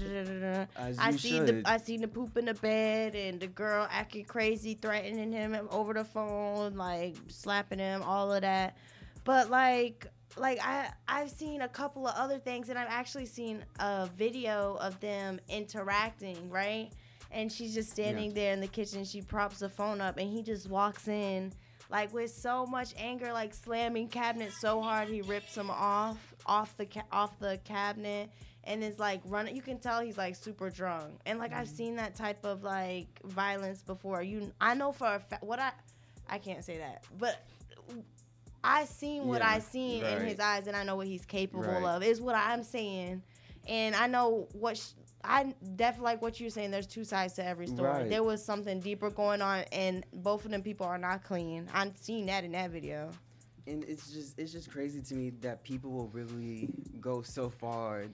I 0.78 1.10
see 1.16 1.40
the. 1.40 1.62
I 1.64 1.78
seen 1.78 2.00
the 2.00 2.06
poop 2.06 2.36
in 2.36 2.44
the 2.44 2.54
bed 2.54 3.16
and 3.16 3.40
the 3.40 3.48
girl 3.48 3.88
acting 3.90 4.24
crazy, 4.24 4.74
threatening 4.74 5.32
him 5.32 5.68
over 5.72 5.92
the 5.92 6.04
phone, 6.04 6.76
like 6.76 7.16
slapping 7.26 7.80
him, 7.80 8.04
all 8.04 8.32
of 8.32 8.42
that. 8.42 8.76
But 9.24 9.50
like 9.50 10.06
like 10.36 10.58
I 10.62 10.90
I've 11.06 11.30
seen 11.30 11.62
a 11.62 11.68
couple 11.68 12.06
of 12.06 12.14
other 12.16 12.38
things 12.38 12.68
and 12.68 12.78
I've 12.78 12.90
actually 12.90 13.26
seen 13.26 13.64
a 13.78 14.08
video 14.16 14.76
of 14.80 14.98
them 15.00 15.40
interacting, 15.48 16.50
right? 16.50 16.90
And 17.30 17.50
she's 17.50 17.74
just 17.74 17.90
standing 17.90 18.32
there 18.32 18.52
in 18.52 18.60
the 18.60 18.68
kitchen. 18.68 19.04
She 19.04 19.20
props 19.20 19.58
the 19.58 19.68
phone 19.68 20.00
up 20.00 20.18
and 20.18 20.30
he 20.30 20.42
just 20.42 20.68
walks 20.68 21.08
in 21.08 21.52
like 21.90 22.12
with 22.12 22.30
so 22.30 22.66
much 22.66 22.94
anger, 22.96 23.32
like 23.32 23.54
slamming 23.54 24.08
cabinets 24.08 24.58
so 24.58 24.80
hard 24.80 25.08
he 25.08 25.22
rips 25.22 25.54
them 25.54 25.70
off 25.70 26.34
off 26.46 26.76
the 26.76 26.86
ca- 26.86 27.06
off 27.12 27.38
the 27.38 27.58
cabinet 27.64 28.30
and 28.64 28.82
is 28.82 28.98
like 28.98 29.20
running. 29.26 29.54
You 29.54 29.62
can 29.62 29.78
tell 29.78 30.00
he's 30.00 30.18
like 30.18 30.36
super 30.36 30.70
drunk. 30.70 31.20
And 31.26 31.38
like 31.38 31.52
I've 31.52 31.66
mm-hmm. 31.66 31.76
seen 31.76 31.96
that 31.96 32.14
type 32.14 32.44
of 32.44 32.62
like 32.62 33.06
violence 33.24 33.82
before. 33.82 34.22
You, 34.22 34.52
I 34.60 34.74
know 34.74 34.92
for 34.92 35.14
a 35.14 35.20
fact 35.20 35.42
what 35.44 35.58
I, 35.58 35.72
I 36.28 36.38
can't 36.38 36.64
say 36.64 36.78
that, 36.78 37.04
but 37.18 37.44
I 38.64 38.86
seen 38.86 39.26
what 39.26 39.40
Yeah, 39.42 39.50
I 39.50 39.58
seen 39.60 40.02
in 40.04 40.22
his 40.26 40.40
eyes, 40.40 40.66
and 40.66 40.76
I 40.76 40.82
know 40.84 40.96
what 40.96 41.06
he's 41.06 41.24
capable 41.26 41.64
Right. 41.64 41.84
of. 41.96 42.02
Is 42.02 42.20
what 42.20 42.34
I'm 42.34 42.62
saying, 42.64 43.22
and 43.68 43.94
I 43.94 44.06
know 44.06 44.48
what. 44.52 44.76
Sh- 44.78 44.92
I 45.26 45.54
definitely 45.76 46.04
like 46.04 46.20
what 46.22 46.38
you're 46.38 46.50
saying. 46.50 46.70
There's 46.70 46.86
two 46.86 47.04
sides 47.04 47.32
to 47.34 47.44
every 47.46 47.66
story. 47.66 47.88
Right. 47.88 48.10
There 48.10 48.22
was 48.22 48.44
something 48.44 48.80
deeper 48.80 49.08
going 49.10 49.40
on, 49.40 49.60
and 49.72 50.04
both 50.12 50.44
of 50.44 50.50
them 50.50 50.62
people 50.62 50.84
are 50.86 50.98
not 50.98 51.22
clean. 51.24 51.66
I've 51.72 51.96
seen 51.96 52.26
that 52.26 52.44
in 52.44 52.52
that 52.52 52.70
video. 52.70 53.10
and 53.66 53.82
it's 53.84 54.12
just 54.12 54.38
it's 54.38 54.52
just 54.52 54.70
crazy 54.70 55.00
to 55.00 55.14
me 55.14 55.30
that 55.40 55.62
people 55.64 55.90
will 55.90 56.08
really 56.08 56.68
go 57.00 57.22
so 57.22 57.48
far 57.48 58.04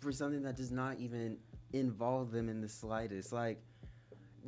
for 0.00 0.10
something 0.10 0.42
that 0.42 0.56
does 0.56 0.72
not 0.72 0.98
even 0.98 1.38
involve 1.72 2.32
them 2.32 2.48
in 2.48 2.60
the 2.60 2.68
slightest 2.68 3.32
like 3.32 3.60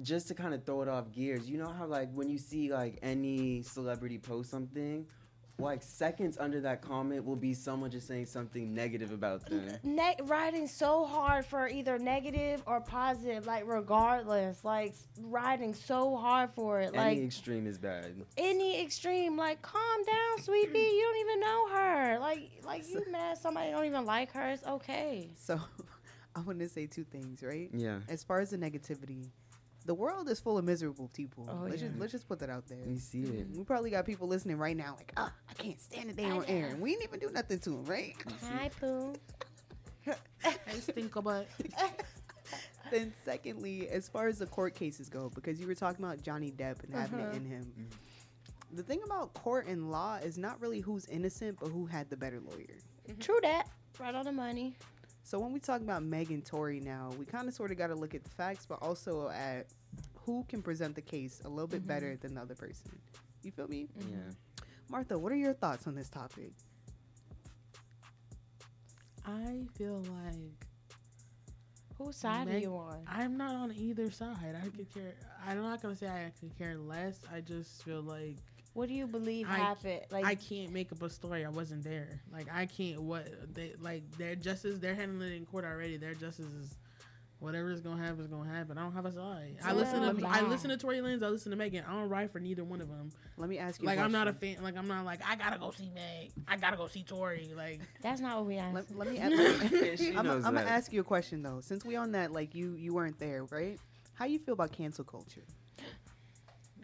just 0.03 0.29
to 0.29 0.35
kind 0.35 0.55
of 0.55 0.65
throw 0.65 0.83
it 0.83 0.89
off 0.89 1.11
gears 1.13 1.49
you 1.49 1.59
know 1.59 1.69
how 1.71 1.87
like 1.87 2.11
when 2.15 2.29
you 2.29 2.39
see 2.39 2.73
like 2.73 2.99
any 3.03 3.63
celebrity 3.63 4.19
post 4.19 4.51
something 4.51 5.07
like 5.59 5.83
seconds 5.83 6.39
under 6.39 6.59
that 6.63 6.81
comment 6.81 7.23
will 7.23 7.37
be 7.37 7.53
someone 7.53 7.91
just 7.91 8.07
saying 8.09 8.25
something 8.25 8.73
negative 8.73 9.13
about 9.13 9.45
them 9.45 9.69
ne- 9.83 10.17
riding 10.25 10.67
so 10.67 11.05
hard 11.05 11.45
for 11.45 11.69
either 11.69 11.99
negative 11.99 12.63
or 12.67 12.81
positive, 12.81 13.47
like 13.47 13.65
regardless, 13.67 14.65
like 14.65 14.93
s- 14.93 15.07
riding 15.21 15.75
so 15.75 16.17
hard 16.17 16.51
for 16.55 16.81
it, 16.81 16.95
like 16.95 17.19
any 17.19 17.25
extreme 17.27 17.67
is 17.67 17.77
bad 17.77 18.15
any 18.39 18.83
extreme. 18.83 19.37
Like, 19.37 19.61
calm 19.61 20.05
down, 20.05 20.43
sweet 20.43 20.73
pea. 20.73 20.79
You 20.97 21.03
don't 21.03 21.29
even 21.29 21.41
know 21.41 21.69
her. 21.69 22.19
Like, 22.21 22.51
like 22.65 22.89
you 22.89 23.03
mad 23.11 23.37
somebody 23.37 23.71
don't 23.71 23.85
even 23.85 24.07
like 24.07 24.33
her. 24.33 24.49
It's 24.51 24.65
okay. 24.67 25.29
So 25.37 25.61
I 26.35 26.41
want 26.41 26.59
to 26.61 26.69
say 26.69 26.87
two 26.87 27.05
things, 27.05 27.43
right? 27.43 27.69
Yeah. 27.75 27.99
As 28.09 28.25
far 28.25 28.41
as 28.41 28.51
the 28.51 28.57
negativity, 28.59 29.29
the 29.87 29.95
world 29.95 30.29
is 30.29 30.41
full 30.41 30.59
of 30.59 30.65
miserable 30.65 31.09
people. 31.15 31.49
Oh, 31.51 31.65
let's 31.65 31.81
yeah. 31.83 31.89
just 31.89 32.01
let's 32.01 32.13
just 32.13 32.29
put 32.29 32.39
that 32.41 32.51
out 32.51 32.67
there. 32.69 32.79
you 32.87 32.99
see 32.99 33.23
it 33.23 33.49
mm-hmm. 33.49 33.59
We 33.59 33.65
probably 33.65 33.91
got 33.91 34.05
people 34.07 34.29
listening 34.29 34.59
right 34.59 34.77
now, 34.77 34.95
like, 34.97 35.13
oh, 35.17 35.31
I 35.49 35.55
can't 35.55 35.81
stand 35.81 36.11
it. 36.11 36.17
They 36.17 36.25
on 36.25 36.45
air, 36.47 36.67
and 36.67 36.81
we 36.81 36.91
didn't 36.91 37.05
even 37.05 37.21
do 37.21 37.31
nothing 37.33 37.59
to 37.61 37.71
them, 37.71 37.85
right? 37.85 38.15
Hi, 38.53 38.71
Pooh. 38.81 39.15
I 40.45 40.73
stink 40.81 41.17
about. 41.17 41.47
then 42.91 43.13
secondly, 43.25 43.89
as 43.89 44.09
far 44.09 44.29
as 44.29 44.39
the 44.39 44.47
court 44.47 44.75
cases 44.75 45.09
go, 45.09 45.31
because 45.35 45.61
you 45.61 45.67
were 45.67 45.75
talking 45.75 46.05
about 46.05 46.23
Johnny 46.23 46.51
Depp 46.51 46.83
and 46.85 46.93
having 46.93 47.21
Uh-huh. 47.21 47.31
it 47.31 47.37
in 47.37 47.45
him. 47.47 47.65
Mm-hmm. 47.65 48.77
The 48.77 48.83
thing 48.83 49.01
about 49.05 49.35
court 49.35 49.67
and 49.67 49.91
law 49.91 50.17
is 50.17 50.39
not 50.39 50.61
really 50.61 50.81
who's 50.81 51.07
innocent, 51.07 51.59
but 51.61 51.69
who 51.71 51.87
had 51.87 52.09
the 52.09 52.17
better 52.17 52.41
lawyer. 52.41 52.77
Mm-hmm. 53.09 53.19
True 53.21 53.39
that. 53.43 53.69
Right 53.99 54.15
on 54.15 54.25
the 54.25 54.33
money. 54.33 54.75
So 55.23 55.39
when 55.39 55.53
we 55.53 55.61
talk 55.61 55.81
about 55.81 56.03
Meg 56.03 56.31
and 56.31 56.45
Tory 56.45 56.81
now, 56.81 57.11
we 57.19 57.25
kind 57.25 57.47
of 57.47 57.55
sort 57.55 57.71
of 57.71 57.79
got 57.79 57.89
to 57.89 57.95
look 57.95 58.15
at 58.15 58.25
the 58.25 58.31
facts, 58.31 58.67
but 58.67 58.79
also 58.83 59.29
at 59.29 59.67
who 60.15 60.45
can 60.49 60.63
present 60.63 60.95
the 60.95 61.03
case 61.03 61.41
a 61.45 61.49
little 61.49 61.67
bit 61.67 61.87
better 61.87 62.13
mm-hmm. 62.13 62.23
than 62.23 62.35
the 62.35 62.41
other 62.41 62.55
person. 62.55 62.99
You 63.43 63.53
feel 63.53 63.69
me? 63.69 63.89
Mm-hmm. 63.99 64.11
yeah 64.11 64.65
Martha, 64.91 65.17
what 65.17 65.31
are 65.33 65.37
your 65.37 65.55
thoughts 65.55 65.87
on 65.87 65.95
this 65.95 66.09
topic? 66.09 66.51
I 69.25 69.63
feel 69.77 69.99
like 69.99 70.67
Whose 72.01 72.17
side 72.17 72.49
are 72.49 72.57
you 72.57 72.75
on? 72.77 73.03
I'm 73.07 73.37
not 73.37 73.55
on 73.55 73.73
either 73.73 74.11
side. 74.11 74.57
I 74.57 74.69
could 74.75 74.93
care. 74.93 75.13
I'm 75.47 75.61
not 75.61 75.83
gonna 75.83 75.95
say 75.95 76.09
I 76.09 76.33
could 76.41 76.57
care 76.57 76.79
less. 76.79 77.21
I 77.31 77.43
just 77.43 77.85
feel 77.85 78.01
like 78.01 78.39
What 78.73 78.89
do 78.89 78.95
you 78.95 79.07
believe 79.07 79.49
I- 79.49 79.57
happened? 79.57 80.03
Like, 80.11 80.25
I 80.25 80.35
can't 80.37 80.73
make 80.73 80.93
up 80.93 81.03
a 81.03 81.11
story. 81.11 81.45
I 81.45 81.49
wasn't 81.49 81.83
there. 81.83 82.21
Like 82.33 82.47
I 82.53 82.67
can't. 82.67 83.03
What 83.03 83.27
they 83.55 83.75
like 83.81 84.03
their 84.17 84.37
justice. 84.37 84.79
They're 84.79 84.95
handling 84.95 85.33
it 85.33 85.37
in 85.37 85.47
court 85.47 85.65
already. 85.65 85.97
Their 85.97 86.15
justice 86.15 86.53
is 86.53 86.77
whatever 87.41 87.71
is 87.73 87.81
gonna 87.81 88.03
happen 88.03 88.21
is 88.21 88.29
gonna 88.29 88.49
happen. 88.49 88.79
I 88.79 88.83
don't 88.83 88.93
have 88.93 89.07
a 89.07 89.13
side. 89.13 89.57
I 89.65 89.73
listen 89.73 90.03
to 90.03 90.13
me- 90.13 90.23
I 90.25 90.43
listen 90.43 90.71
to 90.71 90.77
Tory 90.77 90.99
Lanez. 90.99 91.23
I 91.23 91.29
listen 91.29 91.51
to 91.51 91.57
Megan. 91.57 91.85
I 91.89 91.93
don't 91.95 92.09
ride 92.09 92.31
for 92.31 92.39
neither 92.39 92.63
one 92.63 92.81
of 92.81 92.89
them. 92.89 93.11
Let 93.37 93.49
me 93.49 93.59
ask 93.59 93.81
you. 93.81 93.87
Like 93.87 93.99
a 93.99 94.03
I'm 94.03 94.13
not 94.13 94.29
a 94.29 94.33
fan. 94.33 94.63
Like 94.63 94.77
I'm 94.77 94.87
not 94.87 95.05
like 95.05 95.21
I 95.29 95.35
gotta 95.37 95.59
go 95.59 95.73
see 95.73 95.91
Meg. 95.95 96.31
I 96.47 96.57
gotta 96.57 96.77
go 96.77 96.87
see 96.87 97.03
Tory. 97.03 97.51
Like 97.57 97.81
that's 98.03 98.21
not 98.21 98.37
what 98.37 98.47
we 98.47 98.57
asked. 98.57 98.75
Let, 98.93 98.97
let 98.97 99.09
me. 99.11 99.19
Ask, 99.19 100.03
I'm, 100.17 100.25
knows 100.27 100.45
I'm 100.45 100.55
gonna 100.55 100.61
ask 100.69 100.93
you 100.93 101.01
a 101.01 101.05
question 101.05 101.43
though. 101.43 101.61
Since 101.61 101.85
we 101.85 101.97
on 101.97 102.13
that, 102.13 102.31
like 102.31 102.55
you 102.55 102.75
you 102.75 102.95
weren't 102.95 103.19
there, 103.19 103.45
right? 103.45 103.79
How 104.15 104.27
you 104.27 104.39
feel 104.39 104.53
about 104.53 104.73
cancel 104.73 105.05
culture? 105.05 105.43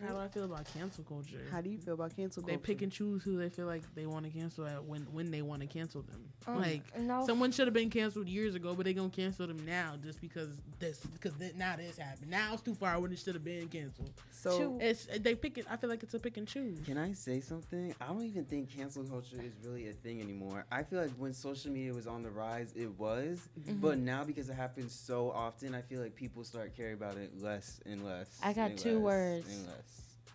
How 0.04 0.12
do 0.12 0.18
I 0.18 0.28
feel 0.28 0.44
about 0.44 0.66
cancel 0.72 1.04
culture? 1.04 1.42
How 1.50 1.60
do 1.60 1.70
you 1.70 1.78
feel 1.78 1.94
about 1.94 2.14
cancel 2.16 2.42
culture? 2.42 2.56
they 2.56 2.62
pick 2.62 2.82
and 2.82 2.92
choose 2.92 3.22
who 3.22 3.38
they 3.38 3.48
feel 3.48 3.66
like 3.66 3.82
they 3.94 4.06
want 4.06 4.24
to 4.24 4.30
cancel 4.30 4.66
at 4.66 4.84
when 4.84 5.02
when 5.12 5.30
they 5.30 5.42
want 5.42 5.62
to 5.62 5.66
cancel 5.66 6.02
them. 6.02 6.24
Um, 6.46 6.60
like 6.60 6.82
no. 6.98 7.26
someone 7.26 7.52
should 7.52 7.66
have 7.66 7.74
been 7.74 7.90
canceled 7.90 8.28
years 8.28 8.54
ago, 8.54 8.74
but 8.74 8.84
they 8.84 8.94
gonna 8.94 9.08
cancel 9.08 9.46
them 9.46 9.64
now 9.66 9.94
just 10.02 10.20
because 10.20 10.50
this 10.78 11.00
because 11.00 11.32
th- 11.34 11.54
now 11.54 11.76
this 11.76 11.98
happened. 11.98 12.30
Now 12.30 12.52
it's 12.54 12.62
too 12.62 12.74
far 12.74 13.00
when 13.00 13.12
it 13.12 13.18
should 13.18 13.34
have 13.34 13.44
been 13.44 13.68
canceled. 13.68 14.12
so 14.30 14.78
It's 14.80 15.06
they 15.20 15.34
pick 15.34 15.58
it. 15.58 15.66
I 15.70 15.76
feel 15.76 15.90
like 15.90 16.02
it's 16.02 16.14
a 16.14 16.18
pick 16.18 16.36
and 16.36 16.46
choose. 16.46 16.78
Can 16.84 16.98
I 16.98 17.12
say 17.12 17.40
something? 17.40 17.94
I 18.00 18.06
don't 18.06 18.24
even 18.24 18.44
think 18.44 18.70
cancel 18.70 19.04
culture 19.04 19.36
is 19.42 19.52
really 19.64 19.88
a 19.88 19.92
thing 19.92 20.20
anymore. 20.20 20.64
I 20.70 20.82
feel 20.82 21.00
like 21.00 21.12
when 21.18 21.32
social 21.32 21.70
media 21.70 21.92
was 21.92 22.06
on 22.06 22.22
the 22.22 22.30
rise, 22.30 22.72
it 22.76 22.98
was. 22.98 23.48
Mm-hmm. 23.58 23.80
But 23.80 23.98
now 23.98 24.24
because 24.24 24.48
it 24.48 24.54
happens 24.54 24.92
so 24.92 25.30
often, 25.30 25.74
I 25.74 25.82
feel 25.82 26.00
like 26.00 26.14
people 26.14 26.44
start 26.44 26.76
caring 26.76 26.94
about 26.94 27.16
it 27.16 27.32
less 27.40 27.80
and 27.86 28.04
less. 28.04 28.38
I 28.42 28.52
got 28.52 28.76
two 28.76 28.94
less 28.94 29.02
words. 29.02 29.66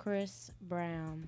And 0.06 0.14
less. 0.20 0.50
Chris 0.50 0.52
Brown. 0.62 1.28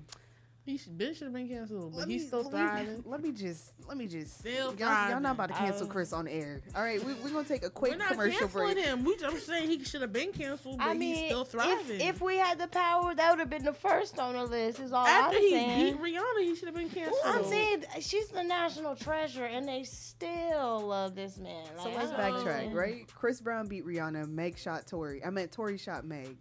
He 0.66 0.78
should, 0.78 0.96
Ben 0.96 1.12
should 1.12 1.24
have 1.24 1.34
been 1.34 1.46
canceled, 1.46 1.92
but 1.92 1.98
let 1.98 2.08
he's 2.08 2.22
me, 2.22 2.26
still 2.28 2.42
let 2.44 2.52
me- 2.54 2.58
thriving. 2.58 3.04
Let 3.04 3.22
me 3.22 3.32
just 3.32 3.74
let 3.86 3.98
me 3.98 4.06
just 4.06 4.38
Still 4.38 4.74
y'all, 4.76 5.10
y'all 5.10 5.20
not 5.20 5.34
about 5.34 5.48
to 5.50 5.54
cancel 5.54 5.86
Oh. 5.86 5.90
Chris 5.90 6.14
on 6.14 6.26
air. 6.26 6.62
All 6.74 6.80
right, 6.82 7.04
we, 7.04 7.12
we're 7.16 7.28
gonna 7.28 7.46
take 7.46 7.64
a 7.64 7.66
We're 7.66 7.70
quick 7.70 7.98
not 7.98 8.12
commercial 8.12 8.40
canceling 8.40 8.72
break. 8.72 8.86
him. 8.86 9.04
We 9.04 9.14
just 9.18 9.44
saying 9.46 9.68
he 9.68 9.84
should 9.84 10.00
have 10.00 10.14
been 10.14 10.32
canceled, 10.32 10.78
but 10.78 10.84
I 10.86 10.94
mean, 10.94 11.16
he's 11.16 11.26
still 11.26 11.42
if, 11.42 11.48
thriving. 11.48 12.00
if 12.00 12.22
we 12.22 12.38
had 12.38 12.58
the 12.58 12.68
power, 12.68 13.14
that 13.14 13.28
would 13.30 13.40
have 13.40 13.50
been 13.50 13.62
the 13.64 13.74
first 13.74 14.18
on 14.18 14.32
the 14.32 14.44
list. 14.44 14.80
Is 14.80 14.94
all 14.94 15.06
after 15.06 15.36
I'm 15.36 15.42
he 15.42 15.50
saying. 15.50 15.96
beat 15.98 16.02
Rihanna, 16.02 16.40
he 16.44 16.56
should 16.56 16.68
have 16.68 16.74
been 16.76 16.88
canceled. 16.88 17.20
I'm 17.26 17.44
saying 17.44 17.84
she's 18.00 18.28
the 18.28 18.42
national 18.42 18.96
treasure, 18.96 19.44
and 19.44 19.68
they 19.68 19.84
still 19.84 20.80
love 20.80 21.14
this 21.14 21.36
man. 21.36 21.66
So 21.82 21.90
let's 21.90 22.10
backtrack, 22.12 22.70
oh, 22.72 22.74
right? 22.74 23.06
Chris 23.14 23.38
Brown 23.42 23.66
beat 23.66 23.84
Rihanna. 23.86 24.26
Meg 24.30 24.56
shot 24.56 24.86
Tory. 24.86 25.22
I 25.22 25.28
meant 25.28 25.52
Tory 25.52 25.76
shot 25.76 26.06
Meg. 26.06 26.38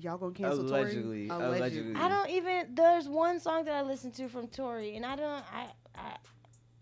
Y'all 0.00 0.18
gonna 0.18 0.32
cancel 0.32 0.62
Allegedly, 0.62 1.28
Tory? 1.28 1.46
allegedly. 1.58 1.94
I 1.94 2.08
don't 2.08 2.30
even. 2.30 2.74
There's 2.74 3.08
one 3.08 3.38
song 3.38 3.64
that 3.64 3.74
I 3.74 3.82
listen 3.82 4.10
to 4.12 4.28
from 4.28 4.48
Tory, 4.48 4.96
and 4.96 5.06
I 5.06 5.16
don't. 5.16 5.44
I 5.52 5.66
I 5.94 6.16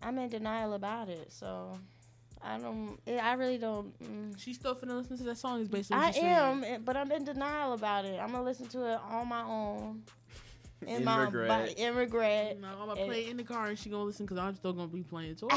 I'm 0.01 0.17
in 0.17 0.29
denial 0.29 0.73
about 0.73 1.09
it. 1.09 1.31
So 1.31 1.77
I 2.41 2.57
don't. 2.57 2.97
I 3.07 3.33
really 3.33 3.57
don't. 3.57 3.93
Mm. 4.03 4.39
She's 4.39 4.57
still 4.57 4.75
finna 4.75 4.97
listen 4.97 5.17
to 5.17 5.23
that 5.23 5.37
song. 5.37 5.61
Is 5.61 5.67
basically 5.67 5.97
what 5.97 6.05
I 6.05 6.11
she's 6.11 6.21
saying. 6.21 6.33
am, 6.33 6.63
eh, 6.63 6.77
but 6.83 6.97
I'm 6.97 7.11
in 7.11 7.23
denial 7.23 7.73
about 7.73 8.05
it. 8.05 8.19
I'm 8.19 8.31
gonna 8.31 8.43
listen 8.43 8.67
to 8.69 8.93
it 8.93 8.99
on 9.09 9.27
my 9.29 9.43
own. 9.43 10.03
In, 10.87 10.97
In 10.97 11.03
my 11.05 11.23
regret. 11.23 11.47
body, 11.47 11.71
in 11.77 11.95
regret. 11.95 12.59
No, 12.59 12.67
I'm 12.67 12.87
gonna 12.87 13.01
And- 13.01 13.09
play 13.09 13.29
in 13.29 13.37
the 13.37 13.43
car 13.43 13.67
and 13.67 13.77
she 13.79 13.89
gonna 13.89 14.03
listen 14.03 14.25
because 14.25 14.37
I'm 14.37 14.55
still 14.55 14.73
gonna 14.73 14.87
be 14.87 15.03
playing 15.03 15.35
Tory. 15.35 15.53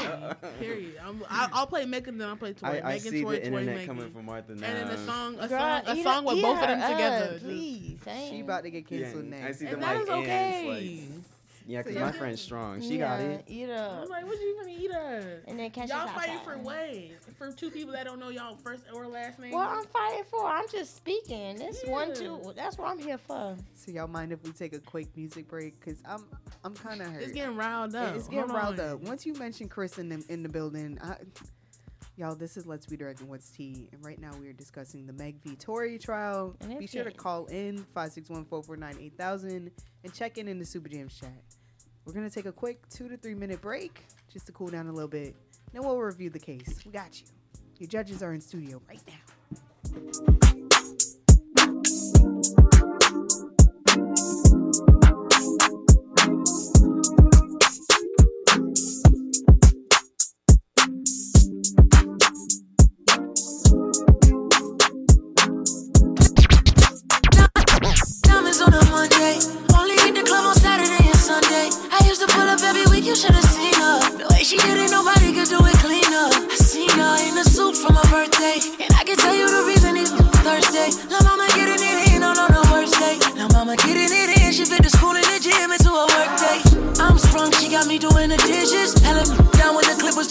Period. 0.59 0.93
I'm, 1.05 1.23
I, 1.29 1.49
I'll 1.53 1.67
play 1.67 1.85
Megan, 1.85 2.17
then 2.17 2.27
I'll 2.29 2.35
play 2.35 2.53
Tory. 2.53 2.81
I, 2.81 2.89
I 2.91 2.93
Megan, 2.95 3.11
see 3.11 3.21
Tory, 3.21 3.39
the 3.39 3.49
Tory, 3.49 3.61
internet 3.61 3.75
Megan. 3.81 3.95
coming 3.95 4.11
from 4.11 4.25
Martha 4.25 4.55
now. 4.55 4.67
And 4.67 4.89
then 4.89 4.97
a 4.97 5.05
song, 5.05 5.35
a 5.39 5.47
Girl, 5.47 5.59
song, 5.59 5.81
a 5.87 5.95
eat 5.95 6.03
song 6.03 6.25
with 6.25 6.41
both 6.41 6.61
of 6.61 6.67
them 6.67 6.79
her 6.79 6.91
together. 6.91 7.25
up, 7.25 7.31
Just- 7.33 7.43
Please, 7.45 7.99
She 8.29 8.39
about 8.41 8.63
to 8.63 8.69
get 8.71 8.91
Yeah, 8.91 8.99
canceled 9.03 9.25
I 9.25 9.27
next. 9.29 9.59
see 9.59 9.65
the 9.65 9.71
And 9.73 9.79
mic 9.81 9.87
that 9.89 10.01
is 10.03 10.09
and 10.09 10.19
okay. 10.23 11.07
slice. 11.09 11.36
Yeah, 11.67 11.79
because 11.79 11.95
So 11.95 11.99
my 11.99 12.05
y'all- 12.07 12.15
friend's 12.17 12.41
strong. 12.41 12.81
She 12.81 12.97
got 12.97 13.19
it. 13.19 13.43
Eat 13.47 13.69
I 13.69 13.73
up. 13.75 13.99
was 14.01 14.09
like, 14.09 14.25
what 14.25 14.39
you 14.39 14.55
gonna 14.57 14.73
eat 14.77 14.91
her? 14.91 15.41
And 15.47 15.59
then 15.59 15.69
catch 15.69 15.89
Y'all 15.89 16.07
fighting 16.07 16.35
outside. 16.37 16.53
for 16.53 16.57
what? 16.59 16.89
For 17.37 17.51
two 17.51 17.69
people 17.69 17.91
that 17.91 18.05
don't 18.05 18.19
know 18.19 18.29
y'all 18.29 18.55
first 18.55 18.83
or 18.93 19.05
last 19.05 19.37
name. 19.37 19.51
Well, 19.51 19.67
I'm 19.67 19.83
fighting 19.85 20.23
for. 20.31 20.45
I'm 20.45 20.65
just 20.71 20.95
speaking. 20.95 21.57
This 21.57 21.83
one, 21.85 22.13
two. 22.15 22.53
That's 22.55 22.77
what 22.77 22.87
I'm 22.87 22.99
here 22.99 23.17
for. 23.17 23.55
So 23.75 23.91
y'all 23.91 24.07
mind 24.07 24.31
if 24.31 24.41
we 24.43 24.51
take 24.51 24.73
a 24.73 24.79
quick 24.79 25.07
music 25.17 25.47
break? 25.49 25.79
Cause 25.83 26.01
I'm 26.05 26.23
I'm 26.63 26.73
kind 26.73 27.01
of 27.01 27.11
hurt. 27.11 27.21
it's 27.21 27.33
getting 27.33 27.55
riled 27.57 27.93
Yeah, 27.93 28.03
up. 28.03 28.15
It's 28.15 28.27
getting 28.29 28.49
Hold 28.49 28.53
riled 28.53 28.79
on. 28.79 28.89
up. 28.93 28.99
Once 29.01 29.25
you 29.25 29.33
mention 29.33 29.67
Chris 29.67 29.97
in 29.99 30.07
the 30.09 30.23
in 30.29 30.43
the 30.43 30.49
building, 30.49 30.97
I, 31.03 31.17
y'all, 32.17 32.35
this 32.35 32.57
is 32.57 32.65
Let's 32.65 32.85
Be 32.85 32.97
Direct 32.97 33.21
and 33.21 33.29
What's 33.29 33.49
Tea, 33.49 33.87
and 33.91 34.03
right 34.03 34.19
now 34.19 34.31
we 34.39 34.47
are 34.47 34.53
discussing 34.53 35.05
the 35.05 35.13
Meg 35.13 35.39
v 35.43 35.55
Tory 35.55 35.97
trial. 35.99 36.55
And 36.61 36.77
Be 36.79 36.87
sure 36.87 37.03
to 37.03 37.11
call 37.11 37.45
in 37.45 37.85
five 37.93 38.11
six 38.11 38.29
one 38.29 38.43
four 38.43 38.63
four 38.63 38.75
nine 38.75 38.97
eight 38.99 39.15
thousand 39.17 39.71
and 40.03 40.13
check 40.13 40.37
in 40.37 40.47
in 40.47 40.57
the 40.57 40.65
Super 40.65 40.89
Jams 40.89 41.17
chat. 41.17 41.43
We're 42.05 42.13
gonna 42.13 42.29
take 42.29 42.45
a 42.45 42.51
quick 42.51 42.87
two 42.89 43.07
to 43.07 43.17
three 43.17 43.35
minute 43.35 43.61
break 43.61 44.05
just 44.31 44.47
to 44.47 44.51
cool 44.51 44.67
down 44.67 44.87
a 44.87 44.91
little 44.91 45.07
bit. 45.07 45.35
Then 45.71 45.83
we'll 45.83 45.99
review 45.99 46.29
the 46.29 46.39
case. 46.39 46.81
We 46.85 46.91
got 46.91 47.19
you. 47.21 47.27
Your 47.77 47.87
judges 47.87 48.23
are 48.23 48.33
in 48.33 48.41
studio 48.41 48.81
right 48.89 49.01
now. 49.07 50.46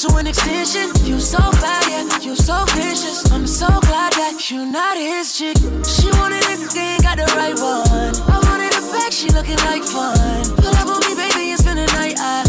To 0.09 0.17
an 0.17 0.27
extension. 0.27 0.91
You 1.05 1.21
so 1.21 1.39
bad, 1.39 1.87
yeah, 1.89 2.21
you 2.21 2.37
so 2.37 2.65
vicious. 2.75 3.31
I'm 3.33 3.47
so 3.47 3.67
glad 3.67 4.13
that 4.15 4.51
you're 4.51 4.67
not 4.67 4.97
his 4.97 5.37
chick. 5.37 5.57
She 5.85 6.09
wanted 6.19 6.45
it, 6.51 6.71
they 6.75 6.95
ain't 6.95 7.03
got 7.03 7.17
the 7.19 7.27
right 7.37 7.57
one. 7.59 8.15
I 8.29 8.39
wanted 8.47 8.73
it 8.75 8.85
back, 8.93 9.13
she 9.13 9.29
looking 9.31 9.59
like 9.67 9.83
fun. 9.85 10.45
Pull 10.57 10.75
up 10.75 10.89
on 10.89 11.01
me, 11.07 11.15
baby, 11.15 11.51
and 11.51 11.59
spend 11.59 11.79
the 11.79 11.87
night. 11.95 12.17
I, 12.19 12.46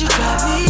you 0.00 0.06
got 0.10 0.44
me. 0.44 0.67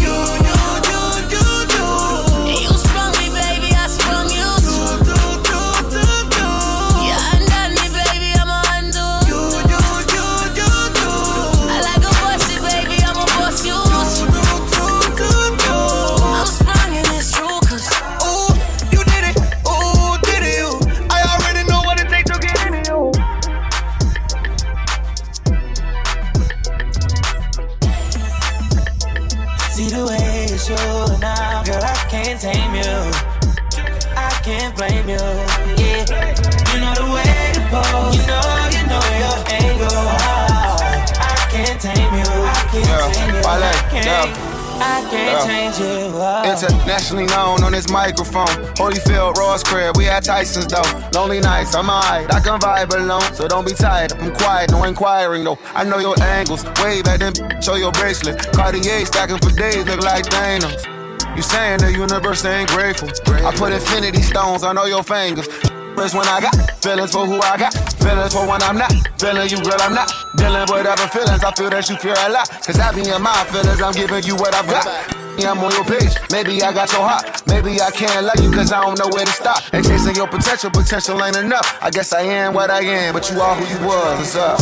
Internationally 47.09 47.35
known 47.35 47.65
on 47.65 47.73
this 47.73 47.91
microphone. 47.91 48.53
Holyfield, 48.77 49.37
Ross 49.37 49.63
crib, 49.63 49.97
we 49.97 50.09
at 50.09 50.25
Tyson's 50.25 50.67
though. 50.67 50.85
Lonely 51.19 51.41
nights, 51.41 51.75
I'm 51.75 51.89
alright, 51.89 52.31
I 52.31 52.39
can 52.41 52.61
vibe 52.61 52.95
alone. 52.95 53.23
So 53.33 53.49
don't 53.49 53.65
be 53.65 53.73
tired, 53.73 54.13
I'm 54.13 54.35
quiet, 54.35 54.71
no 54.73 54.85
inquiring 54.85 55.43
though. 55.43 55.59
I 55.75 55.85
know 55.85 56.01
your 56.01 56.23
angles, 56.23 56.67
way 56.83 57.01
back 57.01 57.21
then, 57.21 57.33
show 57.63 57.77
your 57.77 57.93
bracelet. 57.93 58.53
Cartier 58.53 59.07
stacking 59.07 59.39
for 59.39 59.51
days, 59.57 59.87
look 59.87 60.03
like 60.03 60.27
Thanos. 60.27 60.85
You 61.35 61.41
saying 61.41 61.79
the 61.79 61.93
universe 61.93 62.45
ain't 62.45 62.69
grateful. 62.69 63.09
I 63.27 63.57
put 63.57 63.73
infinity 63.73 64.21
stones 64.21 64.63
on 64.63 64.77
all 64.77 64.89
your 64.89 65.03
fingers. 65.03 65.47
Feelings 65.99 66.15
when 66.15 66.29
I 66.29 66.41
got 66.41 66.55
feelings 66.85 67.13
for 67.13 67.27
who 67.27 67.41
I 67.41 67.57
got, 67.57 67.75
feelings 68.05 68.35
for 68.35 68.47
when 68.47 68.63
I'm 68.63 68.77
not. 68.77 68.93
Feeling 69.19 69.49
you, 69.49 69.57
girl, 69.65 69.81
I'm 69.81 69.95
not 69.95 70.13
dealing 70.37 70.67
with 70.71 70.87
other 70.87 71.09
feelings. 71.09 71.45
I 71.45 71.53
feel 71.53 71.71
that 71.71 71.89
you 71.89 71.97
fear 71.97 72.15
a 72.19 72.29
lot. 72.29 72.49
Cause 72.65 72.79
I 72.79 72.93
be 72.93 73.09
in 73.09 73.23
my 73.23 73.33
feelings, 73.51 73.81
I'm 73.81 73.93
giving 73.93 74.25
you 74.25 74.37
what 74.37 74.55
I've 74.55 74.67
got. 74.67 74.85
Yeah, 75.39 75.53
I'm 75.53 75.59
on 75.59 75.71
your 75.73 75.85
page. 75.85 76.17
Maybe 76.33 76.63
I 76.63 76.73
got 76.73 76.91
your 76.93 77.07
heart. 77.07 77.43
Maybe 77.47 77.81
I 77.81 77.91
can't 77.91 78.27
love 78.27 78.43
you 78.43 78.51
cause 78.51 78.73
I 78.73 78.83
don't 78.83 78.99
know 78.99 79.09
where 79.09 79.25
to 79.25 79.33
stop. 79.33 79.63
And 79.73 79.85
chasing 79.87 80.17
your 80.17 80.27
potential, 80.27 80.71
potential 80.71 81.23
ain't 81.23 81.37
enough. 81.37 81.79
I 81.81 81.91
guess 81.91 82.13
I 82.13 82.23
am 82.23 82.55
what 82.55 82.71
I 82.71 82.81
am, 82.81 83.15
but 83.15 83.31
you 83.31 83.41
are 83.41 83.55
who 83.55 83.65
you 83.65 83.87
was. 83.87 84.19
What's 84.19 84.37
up? 84.37 84.59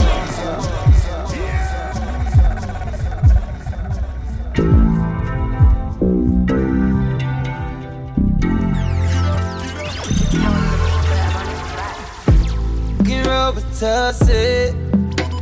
Can 13.06 13.24
Robitussin. 13.24 14.85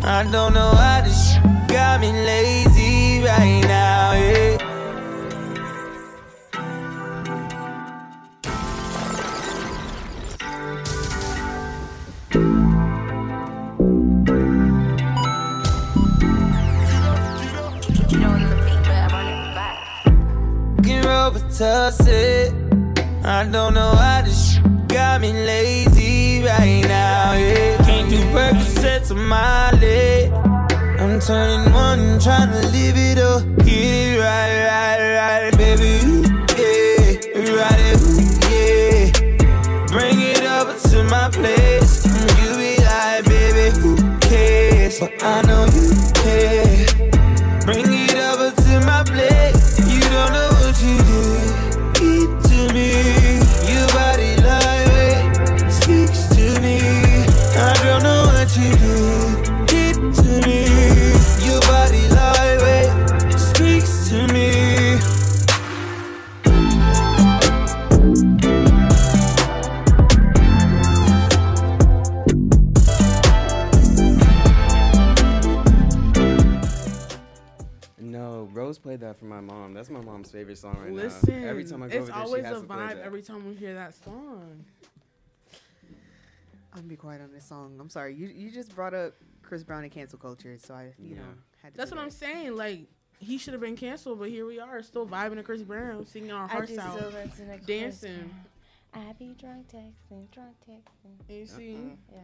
I 0.06 0.22
don't 0.30 0.52
know 0.52 0.68
how 0.68 1.00
this 1.00 1.38
got 1.66 1.98
me 1.98 2.12
lazy 2.12 3.22
right 3.24 3.62
now. 3.62 4.12
Yeah. 4.12 4.58
Robitussin. 21.04 22.52
I 23.24 23.44
don't 23.50 23.72
know 23.72 23.94
how 23.94 24.20
this 24.22 24.58
got 24.88 25.22
me 25.22 25.32
lazy 25.32 26.42
right 26.42 26.82
now. 26.86 27.32
Yeah. 27.32 27.83
Leg. 29.14 30.32
I'm 31.00 31.20
turning 31.20 31.72
one, 31.72 32.18
trying 32.18 32.50
to 32.50 32.68
live 32.68 32.96
it 32.96 33.18
up. 33.18 33.42
Get 33.58 33.68
it 33.68 34.18
right, 34.18 34.66
right, 34.66 35.03
favorite 80.34 80.58
song 80.58 80.76
right 80.82 80.92
Listen, 80.92 81.42
now. 81.42 81.48
Every 81.48 81.64
time 81.64 81.82
I 81.82 81.88
go 81.88 81.96
it's 81.96 82.02
over 82.02 82.06
there, 82.06 82.22
always 82.22 82.42
she 82.42 82.46
has 82.46 82.62
a 82.62 82.66
vibe 82.66 83.00
every 83.02 83.22
time 83.22 83.48
we 83.48 83.54
hear 83.54 83.74
that 83.74 83.94
song. 83.94 84.64
I'm 86.72 86.80
gonna 86.80 86.88
be 86.88 86.96
quiet 86.96 87.22
on 87.22 87.32
this 87.32 87.44
song. 87.44 87.76
I'm 87.80 87.88
sorry. 87.88 88.14
You 88.14 88.26
you 88.26 88.50
just 88.50 88.74
brought 88.74 88.94
up 88.94 89.14
Chris 89.42 89.62
Brown 89.62 89.84
and 89.84 89.92
cancel 89.92 90.18
culture, 90.18 90.58
so 90.58 90.74
I 90.74 90.92
you 90.98 91.14
know 91.14 91.22
had 91.62 91.72
to. 91.72 91.76
That's 91.78 91.90
do 91.90 91.96
what 91.96 92.02
I'm 92.02 92.10
saying. 92.10 92.56
Like 92.56 92.88
he 93.20 93.38
should 93.38 93.54
have 93.54 93.60
been 93.60 93.76
canceled, 93.76 94.18
but 94.18 94.28
here 94.28 94.44
we 94.44 94.58
are, 94.58 94.82
still 94.82 95.06
vibing 95.06 95.36
to 95.36 95.42
Chris 95.44 95.62
Brown, 95.62 96.04
singing 96.06 96.32
our 96.32 96.48
hearts 96.48 96.72
just 96.72 96.84
out, 96.84 96.98
still 96.98 97.10
listen 97.10 97.48
to 97.48 97.56
Chris 97.56 97.66
dancing. 97.66 98.34
I 98.92 99.12
be 99.18 99.34
drunk 99.40 99.68
texting, 99.68 100.30
drunk 100.30 100.56
texting. 100.68 101.14
You 101.28 101.46
see? 101.46 101.74
Uh-huh. 101.74 101.94
Yeah. 102.12 102.20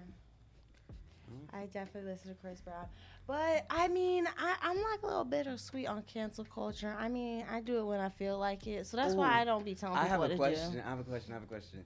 I 1.52 1.66
definitely 1.66 2.12
listen 2.12 2.30
to 2.30 2.36
Chris 2.40 2.60
Brown. 2.60 2.86
But 3.26 3.66
I 3.70 3.88
mean, 3.88 4.26
I, 4.38 4.56
I'm 4.62 4.76
like 4.76 5.02
a 5.02 5.06
little 5.06 5.24
bittersweet 5.24 5.88
on 5.88 6.02
cancel 6.02 6.44
culture. 6.44 6.94
I 6.98 7.08
mean, 7.08 7.44
I 7.50 7.60
do 7.60 7.78
it 7.78 7.84
when 7.84 8.00
I 8.00 8.08
feel 8.08 8.38
like 8.38 8.66
it. 8.66 8.86
So 8.86 8.96
that's 8.96 9.14
why 9.14 9.40
I 9.40 9.44
don't 9.44 9.64
be 9.64 9.74
telling 9.74 9.96
people 9.96 10.06
I 10.06 10.08
have 10.08 10.20
what 10.20 10.30
a 10.30 10.34
to 10.34 10.38
question. 10.38 10.72
do. 10.72 10.82
I 10.84 10.90
have 10.90 11.00
a 11.00 11.04
question. 11.04 11.32
I 11.32 11.34
have 11.34 11.44
a 11.44 11.46
question. 11.46 11.84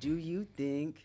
Do 0.00 0.16
you 0.16 0.44
think 0.56 0.96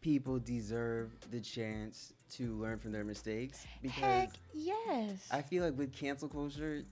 people 0.00 0.38
deserve 0.38 1.10
the 1.30 1.40
chance 1.40 2.12
to 2.28 2.54
learn 2.56 2.78
from 2.78 2.92
their 2.92 3.04
mistakes 3.04 3.66
because 3.80 4.02
Heck 4.02 4.30
yes. 4.52 5.26
I 5.30 5.40
feel 5.40 5.64
like 5.64 5.78
with 5.78 5.94
cancel 5.94 6.28
culture, 6.28 6.84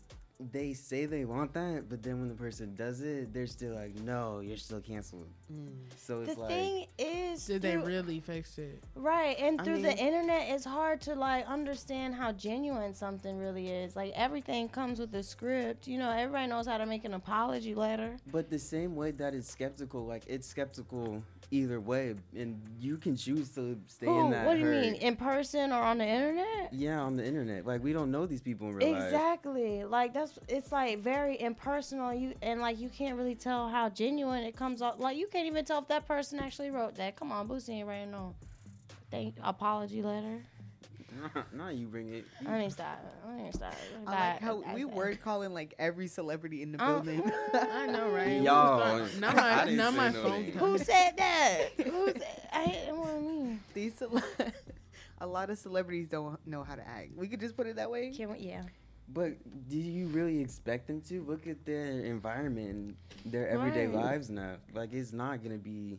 they 0.51 0.73
say 0.73 1.07
they 1.07 1.25
want 1.25 1.53
that, 1.55 1.89
but 1.89 2.03
then 2.03 2.21
when 2.21 2.29
the 2.29 2.35
person 2.35 2.75
does 2.75 3.01
it, 3.03 3.33
they're 3.33 3.47
still 3.47 3.75
like, 3.75 3.95
"No, 3.97 4.41
you're 4.41 4.57
still 4.57 4.81
canceled." 4.81 5.29
Mm. 5.53 5.69
So 5.97 6.21
it's 6.21 6.35
the 6.35 6.41
like, 6.41 6.49
thing 6.51 6.87
is, 6.99 7.47
Did 7.47 7.63
they 7.63 7.77
really 7.77 8.21
fix 8.21 8.59
it? 8.59 8.83
Right, 8.95 9.39
and 9.39 9.61
I 9.61 9.65
through 9.65 9.75
mean- 9.75 9.83
the 9.83 9.97
internet, 9.97 10.49
it's 10.49 10.65
hard 10.65 11.01
to 11.03 11.15
like 11.15 11.47
understand 11.47 12.15
how 12.15 12.33
genuine 12.33 12.95
something 12.95 13.39
really 13.39 13.69
is. 13.69 13.95
Like 13.95 14.13
everything 14.15 14.69
comes 14.69 14.99
with 14.99 15.15
a 15.15 15.23
script. 15.23 15.87
You 15.87 15.99
know, 15.99 16.11
everybody 16.11 16.47
knows 16.49 16.67
how 16.67 16.79
to 16.79 16.87
make 16.87 17.05
an 17.05 17.15
apology 17.15 17.75
letter. 17.75 18.17
But 18.31 18.51
the 18.51 18.59
same 18.59 18.97
way 18.97 19.11
that 19.13 19.35
it's 19.35 19.49
skeptical, 19.49 20.07
like 20.07 20.25
it's 20.27 20.47
skeptical 20.47 21.23
either 21.53 21.79
way, 21.79 22.15
and 22.35 22.61
you 22.81 22.97
can 22.97 23.17
choose 23.17 23.51
to 23.51 23.79
stay 23.87 24.07
Who? 24.07 24.19
in 24.19 24.27
oh, 24.27 24.31
that. 24.31 24.47
What 24.47 24.55
do 24.55 24.61
you 24.61 24.67
herd. 24.67 24.83
mean, 24.83 24.95
in 24.95 25.17
person 25.17 25.71
or 25.71 25.83
on 25.83 25.99
the 25.99 26.07
internet? 26.07 26.73
Yeah, 26.73 27.01
on 27.01 27.17
the 27.17 27.25
internet. 27.25 27.67
Like 27.67 27.85
we 27.85 27.93
don't 27.93 28.11
know 28.11 28.27
these 28.27 28.41
people 28.41 28.69
in 28.69 28.75
real 28.77 28.93
life. 28.93 29.05
Exactly. 29.05 29.85
Like 29.85 30.15
that's 30.15 30.39
it's 30.49 30.73
like 30.73 30.99
very 31.01 31.41
impersonal. 31.41 32.13
You 32.13 32.35
and 32.43 32.61
like 32.61 32.81
you 32.81 32.89
can't 32.89 33.17
really 33.17 33.35
tell 33.35 33.69
how 33.69 33.91
genuine 33.91 34.43
it 34.43 34.57
comes 34.57 34.83
off. 34.83 34.99
Like 34.99 35.17
you 35.17 35.29
can't 35.29 35.47
even 35.47 35.65
tell 35.65 35.81
if 35.81 35.89
that 35.89 36.09
person 36.09 36.41
actually 36.41 36.71
wrote 36.71 36.97
that. 36.97 37.17
Come 37.17 37.31
on, 37.31 37.47
Boosie 37.49 37.71
ain't 37.71 37.87
writing 37.87 38.11
no 38.11 38.35
thank 39.11 39.37
apology 39.43 40.03
letter. 40.03 40.43
now 41.53 41.69
you 41.69 41.87
bring 41.87 42.09
it. 42.13 42.25
I 42.47 42.59
mean, 42.59 42.71
stop. 42.71 42.99
I 43.27 43.35
mean, 43.37 43.53
stop. 43.53 43.75
I 44.07 44.11
like 44.33 44.41
how 44.41 44.63
we 44.75 44.85
word 44.85 45.21
calling 45.21 45.53
like 45.53 45.75
every 45.79 46.07
celebrity 46.09 46.63
in 46.63 46.73
the 46.73 46.83
Uh, 46.83 47.01
building. 47.01 47.31
I 47.55 47.87
know, 47.87 48.09
right? 48.11 48.41
Y'all, 48.41 49.07
Now 49.21 49.33
my, 49.33 49.65
didn't 49.65 49.95
my 49.97 50.09
no 50.11 50.23
phone. 50.23 50.43
names. 50.43 50.57
Who 50.57 50.79
said 50.91 51.13
that? 51.19 51.69
Who 51.85 52.07
said? 52.13 52.49
I 52.53 52.65
hate 52.65 52.95
what 52.95 53.09
I 53.11 53.19
mean. 53.19 53.61
These 53.75 53.95
cele- 53.95 54.23
a 55.19 55.27
lot 55.27 55.51
of 55.51 55.59
celebrities 55.59 56.09
don't 56.09 56.45
know 56.47 56.65
how 56.65 56.75
to 56.75 56.87
act. 56.87 57.11
We 57.17 57.29
could 57.29 57.41
just 57.41 57.57
put 57.57 57.67
it 57.67 57.77
that 57.77 57.91
way. 57.91 58.11
Can 58.11 58.33
we, 58.33 58.39
yeah. 58.39 58.63
But 59.09 59.35
do 59.69 59.77
you 59.79 60.07
really 60.09 60.41
expect 60.41 60.87
them 60.87 61.01
to 61.03 61.23
look 61.23 61.47
at 61.47 61.65
their 61.67 61.85
environment, 62.05 62.71
and 62.71 62.97
their 63.33 63.49
everyday 63.49 63.87
Right. 63.87 64.05
lives 64.05 64.31
now? 64.31 64.57
Like 64.73 64.93
it's 64.95 65.13
not 65.13 65.43
gonna 65.43 65.59
be 65.59 65.99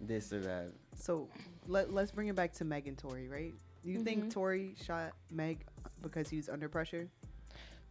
this 0.00 0.32
or 0.32 0.40
that. 0.40 0.72
So 0.94 1.28
let, 1.66 1.92
let's 1.92 2.10
bring 2.12 2.28
it 2.28 2.36
back 2.36 2.52
to 2.54 2.64
Meg 2.64 2.86
and 2.86 2.98
Tory, 2.98 3.28
right? 3.28 3.54
You 3.88 4.00
Mhm. 4.00 4.04
think 4.04 4.30
Tory 4.30 4.74
shot 4.82 5.12
Meg 5.30 5.64
because 6.02 6.28
he 6.28 6.36
was 6.36 6.48
under 6.48 6.68
pressure? 6.68 7.08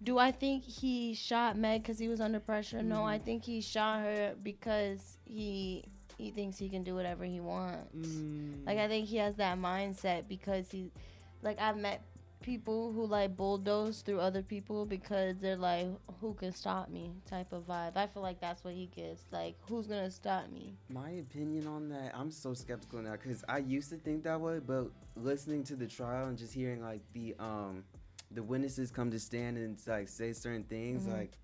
Do 0.04 0.20
I 0.20 0.32
think 0.32 0.64
he 0.64 1.16
shot 1.16 1.58
Meg 1.58 1.82
because 1.82 1.98
he 1.98 2.08
was 2.08 2.22
under 2.22 2.40
pressure? 2.40 2.84
No, 2.84 3.04
I 3.04 3.18
Mhm. 3.18 3.24
think 3.24 3.44
he 3.44 3.62
shot 3.62 4.02
her 4.02 4.36
because 4.44 5.18
he 5.26 5.86
he 6.18 6.32
thinks 6.32 6.58
he 6.58 6.68
can 6.68 6.84
do 6.84 6.96
whatever 6.96 7.24
he 7.26 7.40
wants. 7.40 8.08
Mm. 8.08 8.66
Like 8.66 8.80
I 8.80 8.88
think 8.88 9.08
he 9.08 9.18
has 9.18 9.36
that 9.36 9.58
mindset 9.60 10.28
because 10.28 10.72
he, 10.72 10.92
like 11.44 11.60
I've 11.60 11.78
met 11.78 12.02
people 12.42 12.92
who 12.94 13.06
like 13.06 13.36
bulldoze 13.36 14.02
through 14.02 14.20
other 14.20 14.42
people 14.42 14.86
because 14.86 15.38
they're 15.40 15.56
like, 15.58 15.88
who 16.22 16.34
can 16.34 16.52
stop 16.54 16.90
me? 16.90 17.12
Type 17.30 17.52
of 17.52 17.68
vibe. 17.68 17.96
I 17.98 18.08
feel 18.08 18.22
like 18.24 18.40
that's 18.40 18.64
what 18.64 18.74
he 18.74 18.88
gets. 18.88 19.24
Like, 19.32 19.56
who's 19.68 19.88
gonna 19.88 20.12
stop 20.12 20.50
me? 20.52 20.76
My 20.90 21.10
opinion 21.12 21.68
on 21.68 21.90
that, 21.90 22.14
I'm 22.16 22.32
so 22.32 22.54
skeptical 22.54 23.02
now 23.02 23.14
because 23.14 23.44
I 23.50 23.60
used 23.60 23.90
to 23.90 23.98
think 23.98 24.24
that 24.24 24.40
way, 24.40 24.60
but 24.60 24.92
listening 25.16 25.64
to 25.66 25.76
the 25.76 25.88
trial 25.88 26.28
and 26.28 26.38
just 26.38 26.54
hearing 26.54 26.82
like 26.82 27.02
the 27.14 27.36
um 27.40 27.84
the 28.32 28.44
witnesses 28.44 28.92
come 28.92 29.10
to 29.12 29.20
stand 29.20 29.58
and 29.58 29.80
like 29.88 30.08
say 30.10 30.34
certain 30.34 30.64
things, 30.64 31.06
Mhm. 31.06 31.14
like 31.14 31.38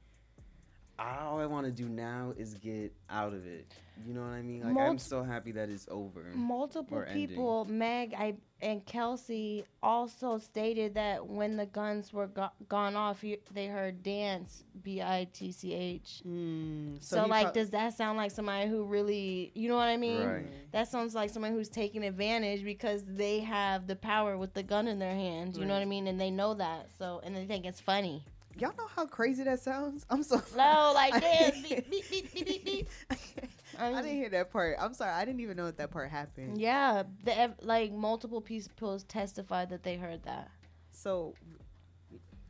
all 1.00 1.40
I 1.40 1.46
want 1.46 1.66
to 1.66 1.72
do 1.72 1.90
now 1.90 2.34
is 2.38 2.54
get 2.56 2.94
out 3.10 3.34
of 3.34 3.46
it. 3.46 3.72
You 4.08 4.14
know 4.14 4.22
what 4.22 4.32
I 4.32 4.42
mean? 4.42 4.64
Like 4.64 4.76
I'm 4.78 4.98
so 4.98 5.24
happy 5.24 5.52
that 5.54 5.70
it's 5.70 5.88
over. 5.90 6.26
Multiple 6.34 6.98
or 6.98 7.06
ending. 7.06 7.28
people, 7.28 7.66
Meg 7.66 8.16
I, 8.18 8.36
and 8.60 8.84
Kelsey, 8.86 9.66
also 9.84 10.40
stated 10.40 10.96
that 10.96 11.28
when 11.28 11.58
the 11.58 11.68
guns 11.68 12.12
were 12.12 12.28
go- 12.28 12.50
gone 12.68 12.96
off, 12.96 13.24
you, 13.24 13.38
they 13.54 13.68
heard 13.68 14.02
dance, 14.02 14.64
B 14.82 15.00
I 15.02 15.28
T 15.32 15.52
C 15.52 15.74
H. 15.74 16.22
Mm, 16.28 17.04
So, 17.04 17.24
he 17.24 17.30
like, 17.30 17.44
prob- 17.46 17.54
does 17.54 17.70
that 17.70 17.94
sound 17.94 18.18
like 18.18 18.32
somebody 18.32 18.68
who 18.68 18.84
really, 18.86 19.52
you 19.54 19.70
know 19.70 19.76
what 19.76 19.90
I 19.90 19.98
mean? 19.98 20.26
Right. 20.26 20.72
That 20.72 20.88
sounds 20.88 21.14
like 21.14 21.30
somebody 21.30 21.54
who's 21.54 21.70
taking 21.70 22.04
advantage 22.04 22.64
because 22.64 23.04
they 23.06 23.42
have 23.42 23.86
the 23.86 23.96
power 23.96 24.38
with 24.38 24.56
the 24.56 24.64
gun 24.64 24.88
in 24.88 24.98
their 24.98 25.14
hands. 25.14 25.58
You 25.58 25.66
know 25.66 25.74
what 25.76 25.82
I 25.84 25.86
mean? 25.86 26.08
And 26.08 26.20
they 26.20 26.32
know 26.32 26.56
that. 26.56 26.90
So, 26.98 27.22
and 27.24 27.36
they 27.36 27.46
think 27.46 27.66
it's 27.66 27.80
funny. 27.80 28.26
Y'all 28.60 28.74
know 28.78 28.88
how 28.96 29.06
crazy 29.06 29.44
that 29.44 29.60
sounds? 29.60 30.06
I'm 30.10 30.24
so 30.24 30.42
No, 30.56 30.92
like 30.94 31.20
dance, 31.22 31.62
beep, 31.62 31.90
beep, 31.90 32.10
beep, 32.10 32.34
beep, 32.34 32.46
beep, 32.46 32.66
beep. 32.66 32.90
I 33.80 33.88
um, 33.88 33.96
didn't 33.96 34.18
hear 34.18 34.30
that 34.30 34.52
part. 34.52 34.78
I'm 34.80 34.94
sorry. 34.94 35.12
I 35.12 35.26
didn't 35.26 35.42
even 35.42 35.58
know 35.58 35.66
that 35.66 35.78
that 35.78 35.90
part 35.92 36.10
happened. 36.12 36.60
Yeah, 36.62 37.04
the, 37.24 37.38
ev- 37.38 37.56
like 37.62 37.92
multiple 37.92 38.42
people 38.42 39.00
testified 39.00 39.70
that 39.72 39.82
they 39.84 39.98
heard 39.98 40.24
that. 40.24 40.52
So, 40.92 41.34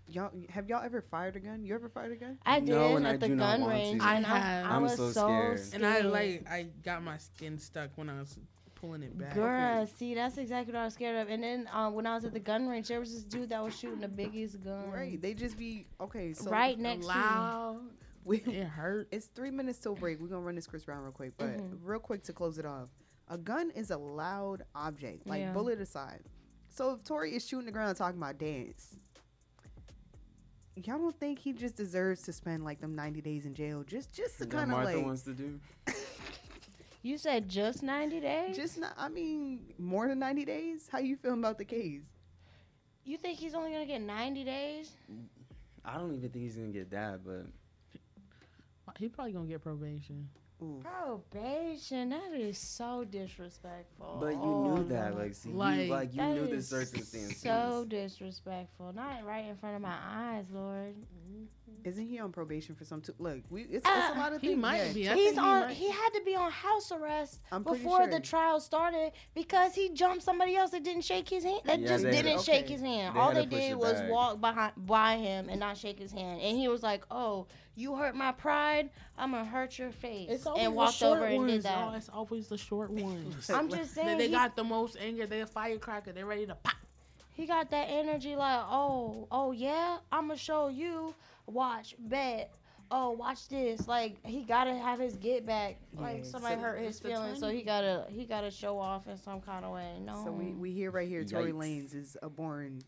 y'all 0.07 0.31
have 0.49 0.67
y'all 0.67 0.83
ever 0.83 1.01
fired 1.01 1.37
a 1.37 1.39
gun? 1.39 1.63
You 1.63 1.75
ever 1.75 1.87
fired 1.87 2.11
a 2.11 2.15
gun? 2.15 2.37
I 2.45 2.59
did 2.59 2.69
No, 2.69 2.97
and 2.97 3.07
at 3.07 3.13
I 3.15 3.17
the 3.17 3.29
gun 3.29 3.65
range. 3.65 4.01
I 4.01 4.15
and 4.15 4.25
have. 4.25 4.65
I, 4.65 4.69
I 4.69 4.75
I'm 4.75 4.81
was 4.81 4.95
so 4.95 5.11
so 5.11 5.27
scared. 5.27 5.59
scared. 5.59 5.83
And 5.83 5.85
I 5.85 6.01
like 6.01 6.45
I 6.49 6.67
got 6.83 7.03
my 7.03 7.17
skin 7.17 7.57
stuck 7.57 7.91
when 7.95 8.09
I 8.09 8.19
was 8.19 8.37
pulling 8.83 9.01
it 9.03 9.17
back. 9.17 9.33
Girl, 9.33 9.87
see, 9.87 10.13
that's 10.13 10.37
exactly 10.37 10.73
what 10.73 10.81
I 10.81 10.85
was 10.85 10.93
scared 10.93 11.15
of. 11.15 11.29
And 11.29 11.41
then 11.41 11.69
uh, 11.73 11.89
when 11.89 12.05
I 12.05 12.15
was 12.15 12.25
at 12.25 12.33
the 12.33 12.39
gun 12.39 12.67
range, 12.67 12.89
there 12.89 12.99
was 12.99 13.13
this 13.13 13.23
dude 13.23 13.49
that 13.49 13.63
was 13.63 13.77
shooting 13.77 14.01
the 14.01 14.09
biggest 14.09 14.61
gun. 14.61 14.89
Right. 14.91 15.21
They 15.21 15.33
just 15.33 15.57
be 15.57 15.87
okay. 16.01 16.33
So 16.33 16.51
right 16.51 16.77
next 16.77 17.05
to 17.05 17.07
Loud. 17.07 17.79
We, 18.25 18.37
It 18.37 18.67
hurt. 18.67 19.09
It's 19.11 19.25
three 19.27 19.51
minutes 19.51 19.79
till 19.79 19.95
break. 19.95 20.19
We're 20.21 20.27
gonna 20.27 20.41
run 20.41 20.55
this 20.55 20.65
Chris 20.67 20.85
Brown 20.85 21.03
real 21.03 21.11
quick, 21.11 21.33
but 21.37 21.57
Mhm. 21.57 21.79
real 21.81 21.99
quick 21.99 22.23
to 22.23 22.33
close 22.33 22.57
it 22.57 22.65
off. 22.65 22.87
A 23.27 23.37
gun 23.37 23.69
is 23.71 23.91
a 23.91 23.97
loud 23.97 24.63
object, 24.75 25.27
like 25.27 25.41
Yeah. 25.41 25.51
bullet 25.51 25.79
aside. 25.81 26.21
So 26.69 26.91
if 26.93 27.03
Tory 27.03 27.35
is 27.35 27.45
shooting 27.45 27.65
the 27.65 27.71
ground 27.73 27.97
talking 27.97 28.17
about 28.17 28.37
dance, 28.37 28.95
y'all 30.75 30.97
don't 30.99 31.19
think 31.19 31.39
he 31.39 31.51
just 31.51 31.75
deserves 31.75 32.21
to 32.23 32.31
spend 32.33 32.63
like 32.63 32.79
them 32.79 32.95
ninety 32.95 33.19
days 33.21 33.45
in 33.45 33.53
jail 33.53 33.83
just 33.83 34.13
just 34.13 34.37
to 34.39 34.45
kind 34.45 34.63
of 34.63 34.69
Martha 34.69 34.95
like 34.97 35.05
wants 35.05 35.23
to 35.23 35.33
do. 35.33 35.59
You 37.03 37.17
said 37.17 37.49
just 37.49 37.83
90 37.83 38.19
days? 38.21 38.55
just 38.55 38.77
not. 38.79 38.93
I 38.97 39.09
mean, 39.09 39.73
more 39.77 40.07
than 40.07 40.19
ninety 40.19 40.45
days. 40.45 40.87
How 40.91 40.99
you 40.99 41.17
feeling 41.17 41.39
about 41.39 41.57
the 41.57 41.65
case? 41.65 42.01
You 43.03 43.17
think 43.17 43.37
he's 43.37 43.53
only 43.53 43.71
going 43.71 43.81
to 43.85 43.91
get 43.91 44.01
90 44.01 44.43
days? 44.45 44.89
I 45.83 45.97
don't 45.97 46.15
even 46.15 46.29
think 46.29 46.45
he's 46.45 46.55
gonna 46.55 46.69
get 46.69 46.89
that, 46.91 47.19
but 47.25 47.45
He 48.97 49.09
probably 49.09 49.33
gonna 49.33 49.47
get 49.47 49.61
probation. 49.61 50.29
Probation. 50.81 52.09
That 52.11 52.31
is 52.33 52.57
so 52.57 53.03
disrespectful. 53.03 54.17
but 54.21 54.29
you 54.31 54.39
Oh, 54.41 54.75
knew 54.77 54.83
that, 54.85 55.11
no. 55.13 55.19
like, 55.19 55.33
see, 55.35 55.49
Like, 55.49 55.79
you, 55.81 55.91
like 55.91 56.15
you 56.15 56.23
knew 56.23 56.47
the 56.47 56.61
circumstances. 56.61 57.35
So 57.41 57.85
disrespectful. 57.89 58.93
Not 58.93 59.25
right 59.25 59.43
in 59.43 59.57
front 59.57 59.75
of 59.75 59.81
my 59.81 59.97
eyes, 60.01 60.45
Lord. 60.53 60.95
Mm-hmm. 60.95 61.62
Isn't 61.83 62.07
he 62.07 62.19
on 62.19 62.31
probation 62.31 62.75
for 62.75 62.85
some? 62.85 63.01
T- 63.01 63.13
Look, 63.19 63.39
we 63.49 63.63
it's, 63.63 63.85
Uh, 63.85 63.91
it's 63.95 64.15
a 64.15 64.19
lot 64.19 64.33
of 64.33 64.39
things. 64.39 64.41
he 64.41 64.47
things. 64.49 64.61
might 64.61 64.77
yeah. 64.77 64.93
be. 64.93 65.09
I 65.09 65.13
He's 65.15 65.23
think 65.25 65.33
he 65.33 65.39
on. 65.39 65.59
might- 65.67 65.75
He 65.75 65.89
had 65.89 66.09
to 66.13 66.21
be 66.23 66.35
on 66.35 66.51
house 66.51 66.91
arrest 66.91 67.39
I'm 67.51 67.63
pretty 67.63 67.83
before 67.83 68.07
the 68.07 68.19
trial 68.19 68.59
started 68.59 69.11
because 69.33 69.75
he 69.75 69.89
jumped 69.89 70.23
somebody 70.23 70.55
else 70.55 70.71
that 70.71 70.83
didn't 70.83 71.03
shake 71.03 71.27
his 71.29 71.43
hand. 71.43 71.61
That 71.65 71.79
Yeah, 71.79 71.87
just 71.87 72.03
didn't 72.05 72.37
to- 72.37 72.43
shake 72.43 72.69
his 72.69 72.81
hand. 72.81 73.15
They 73.15 73.19
All 73.19 73.33
they 73.33 73.45
did 73.45 73.75
was 73.75 73.93
back. 73.99 74.09
walk 74.09 74.39
behind 74.41 74.73
by 74.77 75.17
him 75.17 75.49
and 75.49 75.59
not 75.59 75.77
shake 75.77 75.99
his 75.99 76.11
hand. 76.11 76.41
And 76.41 76.57
he 76.57 76.67
was 76.67 76.83
like, 76.83 77.03
"Oh, 77.11 77.47
you 77.75 77.95
hurt 77.95 78.15
my 78.15 78.31
pride. 78.31 78.89
I'm 79.17 79.31
gonna 79.31 79.45
hurt 79.45 79.77
your 79.77 79.91
face." 79.91 80.29
It's 80.29 80.45
always 80.45 80.63
and 80.63 80.73
the 80.73 80.77
walked 80.77 80.93
short 80.95 81.17
over 81.17 81.25
and 81.25 81.47
did 81.47 81.63
that. 81.63 81.77
y'all. 81.77 81.93
It's 81.95 82.09
always 82.09 82.47
the 82.47 82.57
short 82.57 82.91
ones. 82.91 83.49
I'm 83.49 83.67
just 83.69 83.95
They, 83.95 84.03
saying. 84.03 84.17
they 84.19 84.27
he- 84.27 84.31
got 84.33 84.55
the 84.55 84.63
most 84.63 84.95
anger. 84.99 85.25
They're 85.25 85.43
a 85.43 85.47
firecracker. 85.47 86.11
They're 86.13 86.25
ready 86.25 86.45
to 86.45 86.55
pop. 86.55 86.75
He 87.35 87.47
got 87.47 87.71
that 87.71 87.85
energy 87.89 88.35
like, 88.35 88.59
oh, 88.69 89.27
oh 89.31 89.51
yeah, 89.53 89.97
I'ma 90.11 90.35
show 90.35 90.67
you. 90.67 91.15
Watch, 91.47 91.95
bet. 91.99 92.51
Oh, 92.91 93.11
watch 93.11 93.47
this. 93.47 93.87
Like 93.87 94.23
he 94.25 94.43
gotta 94.43 94.73
have 94.75 94.99
his 94.99 95.15
get 95.15 95.45
back. 95.45 95.77
Like 95.95 96.19
Yeah, 96.19 96.23
somebody 96.29 96.55
so 96.55 96.61
hurt 96.61 96.81
his 96.81 96.99
feelings, 96.99 97.39
so 97.39 97.49
he 97.49 97.63
gotta 97.63 98.05
he 98.09 98.25
gotta 98.25 98.51
show 98.51 98.77
off 98.77 99.07
in 99.07 99.17
some 99.17 99.41
kind 99.41 99.65
of 99.65 99.73
way. 99.73 99.99
No, 100.05 100.21
So 100.23 100.31
we 100.31 100.53
we 100.53 100.71
hear 100.71 100.91
right 100.91 101.07
here, 101.07 101.23
Tory 101.23 101.51
Yikes. 101.51 101.57
Lanez 101.57 101.95
is 101.95 102.17
a 102.21 102.29
born 102.29 102.81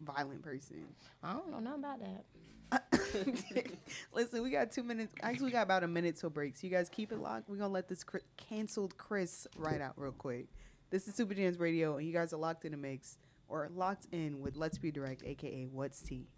violent 0.00 0.42
person. 0.42 0.84
I 1.22 1.32
don't 1.32 1.50
know 1.50 1.60
nothing 1.60 1.84
about 1.84 2.00
that. 2.00 2.24
Listen, 4.14 4.42
we 4.42 4.50
got 4.50 4.72
two 4.72 4.82
minutes. 4.82 5.14
Actually, 5.22 5.46
we 5.46 5.52
got 5.52 5.62
about 5.62 5.84
a 5.84 5.88
minute 5.88 6.16
till 6.16 6.30
break. 6.30 6.56
So 6.56 6.66
you 6.66 6.72
guys 6.72 6.88
keep 6.88 7.12
it 7.12 7.18
locked. 7.18 7.48
We're 7.48 7.56
gonna 7.56 7.72
let 7.72 7.88
this 7.88 8.02
cr- 8.02 8.18
canceled 8.36 8.96
Chris 8.96 9.46
ride 9.56 9.80
out 9.80 9.94
real 9.96 10.12
quick. 10.12 10.46
This 10.90 11.06
is 11.08 11.14
Super 11.14 11.34
Jams 11.34 11.58
Radio, 11.58 11.96
and 11.96 12.06
you 12.06 12.12
guys 12.12 12.32
are 12.32 12.36
locked 12.38 12.64
in 12.64 12.74
a 12.74 12.76
mix 12.76 13.18
or 13.48 13.68
locked 13.74 14.06
in 14.12 14.40
with 14.40 14.56
Let's 14.56 14.78
Be 14.78 14.90
Direct, 14.90 15.22
aka 15.24 15.66
What's 15.70 16.00
Tea. 16.00 16.28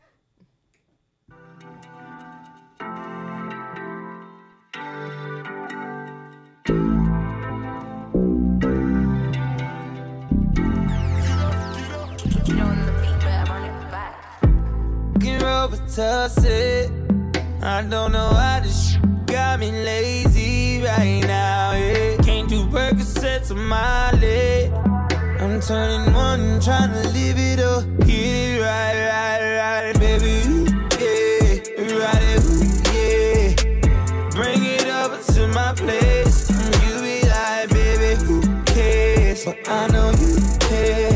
Fucking 15.26 15.40
Robitussin. 15.40 16.92
I 17.62 17.82
don't 17.82 18.12
know 18.12 18.30
why 18.30 18.60
this 18.62 18.92
sh- 18.92 18.98
got 19.26 19.58
me 19.58 19.72
lazy 19.72 20.82
right 20.82 21.20
now. 21.26 21.72
Yeah. 21.72 22.16
Can't 22.22 22.48
do 22.48 22.66
Percocets 22.66 23.48
tamale. 23.48 24.70
I'm 25.40 25.60
turning 25.60 26.14
one, 26.14 26.60
trying 26.60 26.92
to 26.92 27.08
live 27.08 27.38
it 27.38 27.58
up. 27.58 27.84
Get 28.06 28.10
it 28.10 28.60
right, 28.60 28.94
right, 29.10 29.88
right, 29.88 29.98
baby. 29.98 30.55
I 39.68 39.88
know 39.88 40.12
you 40.12 40.36
care. 40.60 41.15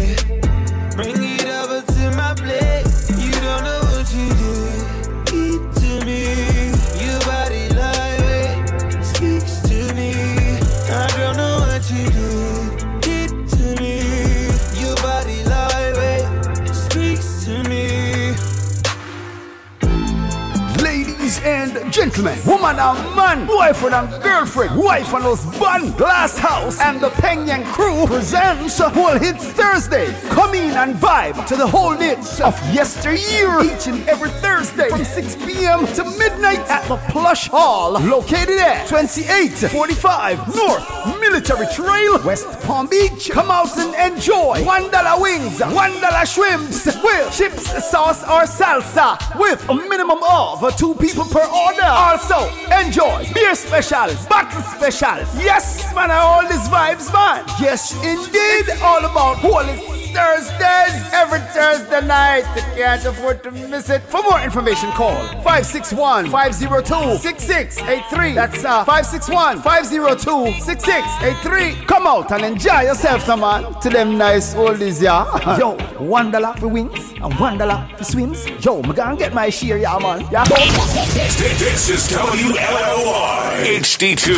Woman 22.19 22.77
and 22.79 23.17
man, 23.17 23.47
boyfriend 23.47 23.95
and 23.95 24.23
girlfriend, 24.23 24.77
wife 24.77 25.13
and 25.15 25.23
husband, 25.23 25.97
Glass 25.97 26.37
House 26.39 26.81
and 26.81 27.01
the 27.01 27.11
Penguin 27.11 27.63
Crew 27.65 28.05
presents 28.07 28.79
Whole 28.79 29.19
Hits 29.19 29.53
Thursday. 29.53 30.13
Come 30.31 30.55
in 30.55 30.73
and 30.73 30.97
vibe 30.97 31.47
to 31.47 31.57
the 31.57 31.67
whole 31.67 31.93
hits 31.93 32.41
of 32.41 32.55
yesteryear 32.75 33.63
each 33.63 33.87
and 33.87 34.09
every 34.09 34.31
Thursday 34.31 34.89
from 34.89 35.05
6 35.05 35.37
p.m. 35.37 35.87
to 35.95 36.05
midnight 36.19 36.59
at 36.69 36.87
the 36.89 36.97
Plush 37.11 37.49
Hall, 37.49 37.93
located 37.93 38.59
at 38.59 38.89
2845 38.89 40.55
North 40.57 41.21
Military 41.21 41.67
Trail, 41.73 42.23
West 42.25 42.49
Palm 42.63 42.89
Beach. 42.89 43.31
Come 43.31 43.51
out 43.51 43.77
and 43.79 43.95
enjoy 44.13 44.65
one 44.65 44.91
dollar 44.91 45.21
wings, 45.23 45.61
one 45.61 45.93
dollar 46.01 46.27
shrimps 46.27 46.87
with 46.87 47.37
chips, 47.37 47.69
sauce, 47.89 48.25
or 48.25 48.43
salsa 48.47 49.17
with 49.39 49.69
a 49.69 49.75
minimum 49.75 50.19
of 50.23 50.77
two 50.77 50.95
people 50.97 51.25
per 51.25 51.45
order. 51.45 52.00
Also, 52.01 52.49
enjoy 52.81 53.31
beer 53.35 53.55
specials, 53.55 54.27
bottle 54.27 54.63
specials. 54.63 55.29
Yes, 55.37 55.95
man, 55.95 56.11
I 56.11 56.21
all 56.21 56.43
these 56.49 56.67
vibes, 56.69 57.13
man. 57.13 57.45
Yes, 57.61 57.93
indeed, 57.97 58.71
all 58.83 59.05
about 59.05 59.37
Holy 59.37 60.00
Thursdays 60.13 61.13
every 61.13 61.41
Thursday 61.55 62.07
night. 62.07 62.45
You 62.57 62.85
can't 62.85 63.05
afford 63.05 63.43
to 63.45 63.51
miss 63.51 63.89
it. 63.91 64.03
For 64.03 64.23
more 64.23 64.41
information, 64.41 64.91
call 64.91 65.17
561 65.45 66.31
502 66.31 67.19
6683. 67.19 68.35
That's 68.35 68.65
uh, 68.65 68.85
561 68.85 69.63
502 69.63 70.61
6683. 70.61 71.87
Come 71.87 72.07
out 72.07 72.33
and 72.33 72.45
enjoy 72.45 72.83
yourself, 72.83 73.27
man. 73.29 73.73
To 73.81 73.89
them 73.89 74.19
nice 74.19 74.55
oldies, 74.55 75.01
yeah. 75.01 75.25
Yo, 75.59 75.77
one 75.99 76.31
dollar 76.31 76.55
for 76.55 76.69
wings 76.69 77.13
and 77.23 77.33
one 77.39 77.59
dollar 77.59 77.89
for 77.97 78.05
swims. 78.05 78.47
Yo, 78.65 78.83
me 78.83 78.93
gonna 78.93 79.17
get 79.17 79.33
my 79.35 79.49
share, 79.51 79.79
yeah, 79.79 79.99
man. 79.99 80.21
Yeah. 80.33 80.45
This 80.45 81.89
is 81.89 82.09
WLOR 82.09 83.65
HD2 83.65 84.35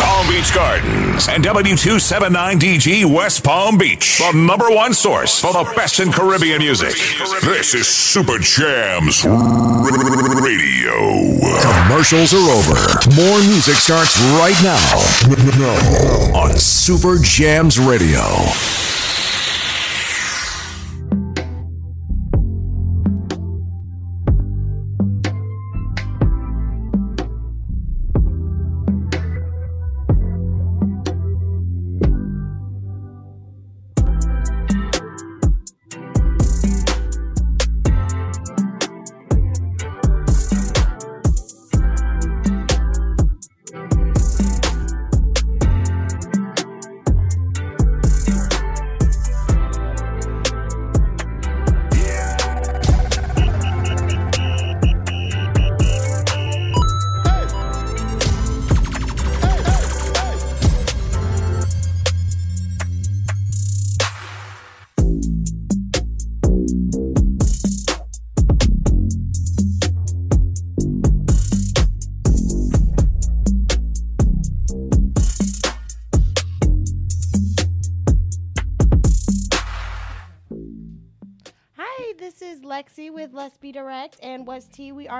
Palm 0.00 0.28
Beach 0.28 0.54
Gardens 0.54 1.28
and 1.28 1.44
W279DG 1.44 3.04
West 3.14 3.42
Palm 3.44 3.78
Beach, 3.78 4.18
the 4.18 4.32
number 4.36 4.68
one 4.70 4.92
source 4.92 5.13
for 5.14 5.52
the 5.52 5.62
best 5.76 6.00
in 6.00 6.10
Caribbean 6.10 6.58
music. 6.58 6.96
This 7.42 7.72
is 7.74 7.86
Super 7.86 8.36
Jams 8.40 9.24
Radio. 9.24 10.92
Commercials 11.60 12.34
are 12.34 12.50
over. 12.50 12.74
More 13.14 13.38
music 13.46 13.76
starts 13.76 14.18
right 14.40 14.60
now 14.64 16.34
on 16.36 16.58
Super 16.58 17.18
Jams 17.20 17.78
Radio. 17.78 18.24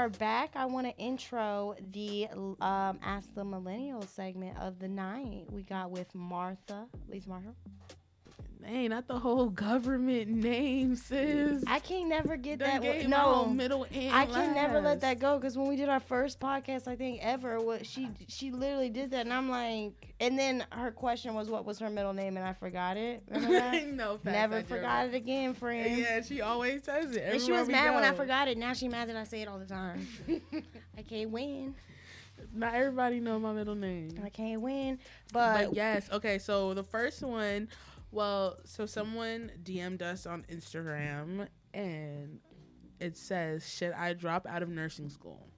Are 0.05 0.09
back. 0.11 0.51
I 0.55 0.67
want 0.67 0.87
to 0.87 0.95
intro 0.99 1.75
the 1.93 2.29
um, 2.61 2.99
Ask 3.03 3.35
the 3.35 3.43
Millennial 3.43 4.03
segment 4.03 4.59
of 4.59 4.79
the 4.79 4.87
night. 4.87 5.47
We 5.51 5.63
got 5.63 5.91
with 5.91 6.15
Martha. 6.15 6.85
Please, 7.09 7.27
Martha. 7.27 7.55
Ain't 8.67 8.91
not 8.91 9.07
the 9.07 9.19
whole 9.19 9.49
government 9.51 10.29
name, 10.29 10.97
sis. 10.97 11.63
I 11.67 11.79
can't 11.81 12.09
never 12.09 12.37
get 12.37 12.61
Done 12.61 12.69
that. 12.69 12.83
gave 12.83 13.09
no, 13.09 13.47
middle 13.47 13.87
and 13.93 14.15
I 14.15 14.27
can 14.27 14.55
never 14.55 14.81
let 14.81 15.03
that 15.03 15.19
go 15.19 15.37
because 15.39 15.57
when 15.57 15.69
we 15.69 15.77
did 15.77 15.89
our 15.89 16.01
first 16.01 16.41
podcast, 16.41 16.89
I 16.89 16.97
think 16.97 17.21
ever, 17.23 17.61
what 17.61 17.85
she 17.87 18.09
she 18.29 18.51
literally 18.51 18.89
did 18.89 19.11
that, 19.11 19.27
and 19.27 19.33
I'm 19.33 19.51
like, 19.51 20.15
and 20.21 20.39
then 20.39 20.65
her 20.71 20.91
question 20.91 21.35
was, 21.35 21.51
"What 21.51 21.65
was 21.67 21.79
her 21.81 21.91
middle 21.91 22.13
name?" 22.15 22.37
and 22.37 22.47
I 22.47 22.53
forgot 22.55 22.97
it. 22.97 23.23
No, 23.95 24.17
facts, 24.17 24.25
never 24.25 24.57
I 24.57 24.63
forgot 24.63 24.97
remember. 25.07 25.17
it 25.17 25.19
again, 25.19 25.55
friend. 25.55 25.99
Yeah, 25.99 26.21
she 26.23 26.41
always 26.41 26.85
says 26.85 27.15
it. 27.15 27.23
And 27.35 27.41
she 27.43 27.53
was 27.53 27.69
mad 27.69 27.95
when 27.95 28.05
I 28.05 28.13
forgot 28.13 28.49
it. 28.49 28.57
Now 28.59 28.73
she 28.73 28.89
mad 28.89 29.09
that 29.09 29.17
I 29.17 29.25
say 29.25 29.43
it 29.43 29.49
all 29.49 29.59
the 29.59 29.67
time. 29.67 30.07
I 30.99 31.03
can't 31.03 31.31
win. 31.31 31.75
Not 32.53 32.75
everybody 32.75 33.21
know 33.21 33.39
my 33.39 33.53
middle 33.53 33.75
name. 33.75 34.11
I 34.25 34.29
can't 34.29 34.61
win. 34.61 34.99
But, 35.33 35.67
But 35.67 35.75
yes, 35.75 36.09
okay. 36.13 36.39
So 36.39 36.75
the 36.75 36.83
first 36.83 37.23
one, 37.23 37.69
well, 38.15 38.59
so 38.65 38.87
someone 38.87 39.51
DM'd 39.63 40.03
us 40.03 40.25
on 40.25 40.45
Instagram 40.51 41.49
and 41.75 42.39
it 43.01 43.17
says, 43.17 43.69
"Should 43.69 43.93
I 43.93 44.13
drop 44.13 44.47
out 44.47 44.63
of 44.63 44.69
nursing 44.69 45.11
school?" 45.11 45.49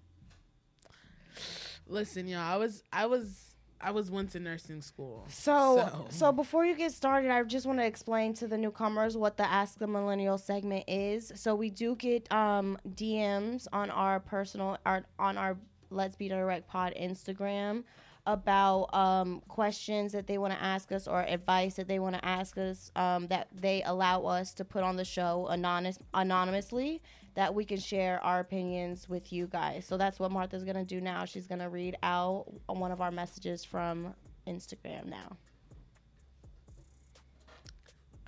Listen, 1.87 2.27
y'all, 2.27 2.41
I 2.41 2.57
was, 2.57 2.83
I 2.93 3.07
was, 3.07 3.55
I 3.81 3.91
was 3.93 4.11
once 4.11 4.35
in 4.35 4.43
nursing 4.43 4.81
school. 4.81 5.27
So, 5.29 6.07
so, 6.09 6.33
before 6.33 6.65
you 6.65 6.75
get 6.75 6.93
started, 6.93 7.31
I 7.31 7.43
just 7.45 7.67
want 7.67 7.79
to 7.79 7.85
explain 7.87 8.35
to 8.35 8.49
the 8.49 8.59
newcomers 8.59 9.17
what 9.17 9.37
the 9.37 9.45
Ask 9.45 9.79
the 9.79 9.87
Millennial 9.87 10.39
segment 10.39 10.85
is. 10.89 11.31
So 11.37 11.55
we 11.55 11.71
do 11.71 11.95
get 11.95 12.33
um, 12.33 12.79
DMs 12.89 13.69
on 13.73 13.91
our 13.91 14.19
personal, 14.19 14.79
our, 14.85 15.05
on 15.19 15.37
our 15.37 15.59
Let's 15.91 16.17
Be 16.17 16.29
Direct 16.29 16.67
Pod 16.67 16.95
Instagram 17.01 17.85
about 18.27 18.93
um, 18.95 19.41
questions 19.49 20.13
that 20.13 20.27
they 20.27 20.39
want 20.39 20.53
to 20.53 20.63
ask 20.63 20.91
us 20.93 21.07
or 21.07 21.23
advice 21.23 21.75
that 21.75 21.89
they 21.89 21.99
want 21.99 22.17
to 22.17 22.25
ask 22.25 22.59
us 22.59 22.91
um, 22.97 23.29
that 23.29 23.49
they 23.55 23.83
allow 23.85 24.23
us 24.25 24.53
to 24.55 24.65
put 24.65 24.83
on 24.83 24.97
the 24.97 25.05
show 25.05 25.47
anonymous, 25.49 25.99
anonymously 26.13 27.01
that 27.35 27.55
we 27.55 27.65
can 27.65 27.79
share 27.79 28.23
our 28.25 28.41
opinions 28.41 29.09
with 29.09 29.33
you 29.33 29.47
guys. 29.47 29.85
So 29.87 29.97
that's 29.97 30.19
what 30.19 30.31
Martha's 30.33 30.65
going 30.65 30.77
to 30.77 30.85
do 30.85 31.01
now. 31.01 31.25
She's 31.27 31.47
going 31.47 31.61
to 31.61 31.69
read 31.69 31.97
out 32.03 32.47
one 32.67 32.91
of 32.91 33.01
our 33.01 33.11
messages 33.11 33.65
from 33.65 34.15
Instagram 34.47 35.07
now. 35.07 35.37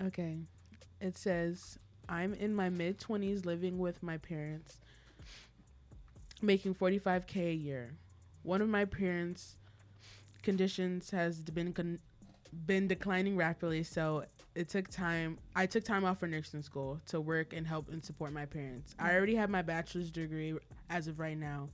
Okay. 0.05 0.38
It 1.01 1.16
says, 1.16 1.78
I'm 2.09 2.34
in 2.34 2.55
my 2.55 2.68
mid 2.68 2.99
20s 2.99 3.44
living 3.46 3.78
with 3.78 4.03
my 4.03 4.18
parents, 4.18 4.78
making 6.42 6.74
45K 6.74 7.51
a 7.51 7.55
year. 7.55 7.94
One 8.42 8.62
of 8.62 8.68
my 8.68 8.84
parents' 8.84 9.57
conditions 10.43 11.11
has 11.11 11.39
been 11.41 11.72
con- 11.72 11.99
been 12.66 12.89
declining 12.89 13.36
rapidly, 13.36 13.82
so 13.82 14.24
it 14.55 14.68
took 14.68 14.89
time. 14.89 15.39
I 15.55 15.66
took 15.66 15.84
time 15.84 16.05
off 16.05 16.18
for 16.18 16.26
nursing 16.26 16.62
school 16.62 17.01
to 17.07 17.20
work 17.20 17.53
and 17.53 17.66
help 17.66 17.89
and 17.91 18.05
support 18.05 18.32
my 18.32 18.47
parents. 18.47 18.95
I 18.99 19.14
already 19.14 19.34
have 19.36 19.51
my 19.51 19.62
bachelor's 19.62 20.11
degree 20.11 20.55
as 20.91 21.09
of 21.09 21.18
right 21.18 21.36
now. 21.36 21.68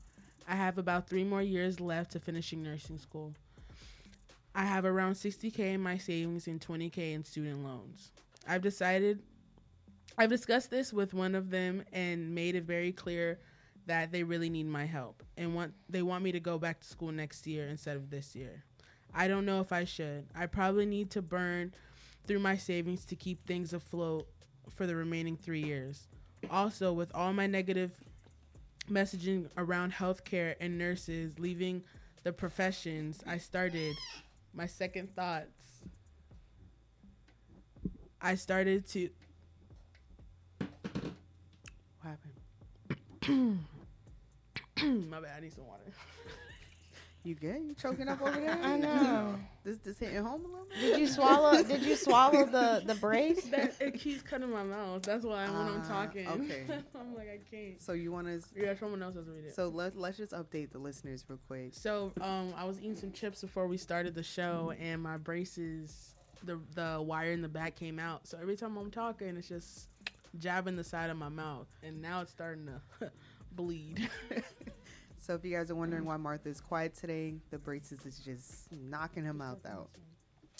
I 0.47 0.57
have 0.57 0.79
about 0.79 1.09
three 1.09 1.25
more 1.25 1.43
years 1.43 1.81
left 1.81 2.13
to 2.13 2.21
finishing 2.21 2.63
nursing 2.63 2.99
school. 2.99 3.35
I 4.55 4.65
have 4.65 4.85
around 4.85 5.15
60k 5.15 5.59
in 5.59 5.81
my 5.81 5.97
savings 5.97 6.47
and 6.47 6.61
20k 6.61 7.15
in 7.15 7.25
student 7.25 7.65
loans. 7.65 8.13
I've 8.47 8.63
decided 8.63 9.23
I've 10.17 10.31
discussed 10.31 10.71
this 10.71 10.93
with 10.93 11.13
one 11.13 11.35
of 11.35 11.51
them 11.51 11.83
and 11.93 12.35
made 12.35 12.55
it 12.55 12.65
very 12.65 12.93
clear 12.93 13.41
that 13.87 14.13
they 14.13 14.23
really 14.23 14.49
need 14.49 14.67
my 14.67 14.87
help 14.87 15.23
and 15.37 15.55
want 15.55 15.73
they 15.89 16.03
want 16.03 16.25
me 16.25 16.33
to 16.33 16.41
go 16.41 16.59
back 16.59 16.81
to 16.81 16.87
school 16.87 17.13
next 17.13 17.47
year 17.47 17.69
instead 17.69 17.97
of 17.97 18.11
this 18.11 18.35
year. 18.35 18.65
I 19.15 19.29
don't 19.29 19.47
know 19.47 19.61
if 19.61 19.73
I 19.73 19.85
should. 19.85 20.27
I 20.35 20.47
probably 20.47 20.87
need 20.87 21.11
to 21.13 21.23
burn 21.23 21.73
through 22.27 22.41
my 22.41 22.57
savings 22.57 23.05
to 23.07 23.17
keep 23.17 23.47
things 23.47 23.73
afloat 23.73 24.27
for 24.71 24.87
the 24.87 24.97
remaining 24.97 25.37
3 25.37 25.63
years. 25.63 26.09
Also, 26.51 26.93
with 26.93 27.15
all 27.15 27.33
my 27.33 27.47
negative 27.47 27.93
messaging 28.91 29.49
around 29.57 29.93
healthcare 29.93 30.55
and 30.61 30.77
nurses 30.77 31.39
leaving 31.39 31.83
the 32.23 32.33
professions 32.33 33.23
I 33.27 33.39
started, 33.39 33.95
my 34.53 34.67
second 34.67 35.15
thoughts. 35.15 35.49
I 38.21 38.35
started 38.37 38.87
to. 38.89 39.11
What 42.01 42.19
happened? 43.23 43.59
my 44.83 45.21
bad. 45.21 45.33
I 45.37 45.41
need 45.41 45.53
some 45.53 45.67
water. 45.67 45.83
You 47.27 47.35
good? 47.35 47.63
You 47.63 47.75
choking 47.75 48.07
up 48.07 48.21
over 48.21 48.39
there? 48.39 48.59
I 48.63 48.77
know. 48.77 49.37
This 49.65 49.79
this 49.79 49.99
hitting 49.99 50.23
home 50.23 50.45
a 50.45 50.47
little 50.47 50.67
bit. 50.69 50.79
Did 50.79 50.99
you 50.99 51.07
swallow? 51.07 51.63
did 51.63 51.81
you 51.83 51.97
swallow 51.97 52.45
the 52.45 52.83
the 52.85 52.95
brace? 52.97 53.45
That, 53.51 53.75
it 53.81 53.95
keeps 53.95 54.21
cutting 54.21 54.51
my 54.51 54.63
mouth. 54.63 55.01
That's 55.05 55.25
why 55.25 55.47
when 55.47 55.57
I'm 55.57 55.81
Ah, 55.83 55.89
talking, 55.89 56.29
okay. 56.29 56.65
I'm 56.95 57.15
like 57.15 57.31
I 57.31 57.39
can't. 57.51 57.81
So 57.81 57.95
you 57.95 58.13
want 58.13 58.27
to? 58.27 58.47
Yeah, 58.55 58.75
someone 58.75 59.03
else 59.03 59.15
has 59.15 59.25
to 59.25 59.31
read 59.33 59.47
it. 59.47 59.55
So 59.55 59.69
let 59.69 59.97
let's 59.97 60.19
just 60.19 60.33
update 60.33 60.71
the 60.71 60.79
listeners 60.79 61.25
real 61.27 61.39
quick. 61.47 61.71
So 61.73 62.13
um, 62.21 62.53
I 62.59 62.65
was 62.67 62.79
eating 62.79 62.95
some 62.97 63.11
chips 63.13 63.41
before 63.41 63.67
we 63.67 63.79
started 63.79 64.15
the 64.15 64.23
show, 64.23 64.75
and 64.79 65.03
my 65.03 65.17
braces, 65.17 66.15
the 66.43 66.61
the 66.75 67.01
wire 67.01 67.33
in 67.33 67.41
the 67.41 67.49
back 67.49 67.75
came 67.75 67.99
out. 67.99 68.27
So 68.29 68.37
every 68.39 68.57
time 68.57 68.77
I'm 68.77 68.91
talking, 68.91 69.35
it's 69.39 69.49
just 69.49 69.89
jabbing 70.39 70.77
the 70.77 70.85
side 70.85 71.09
of 71.09 71.17
my 71.17 71.31
mouth, 71.31 71.69
and 71.83 72.03
now 72.03 72.21
it's 72.21 72.33
starting 72.33 72.67
to 72.67 73.11
bleed. 73.55 74.09
So 75.25 75.33
if 75.33 75.43
you 75.43 75.57
guys 75.57 75.71
are 75.71 75.75
wondering 75.75 76.05
why 76.05 76.19
Martha 76.19 76.51
is 76.51 76.61
quiet 76.61 76.95
today, 76.95 77.37
the 77.51 77.57
braces 77.57 78.05
is 78.05 78.19
just 78.19 78.71
knocking 78.71 79.25
her 79.25 79.33
mouth 79.33 79.65
out. 79.65 79.89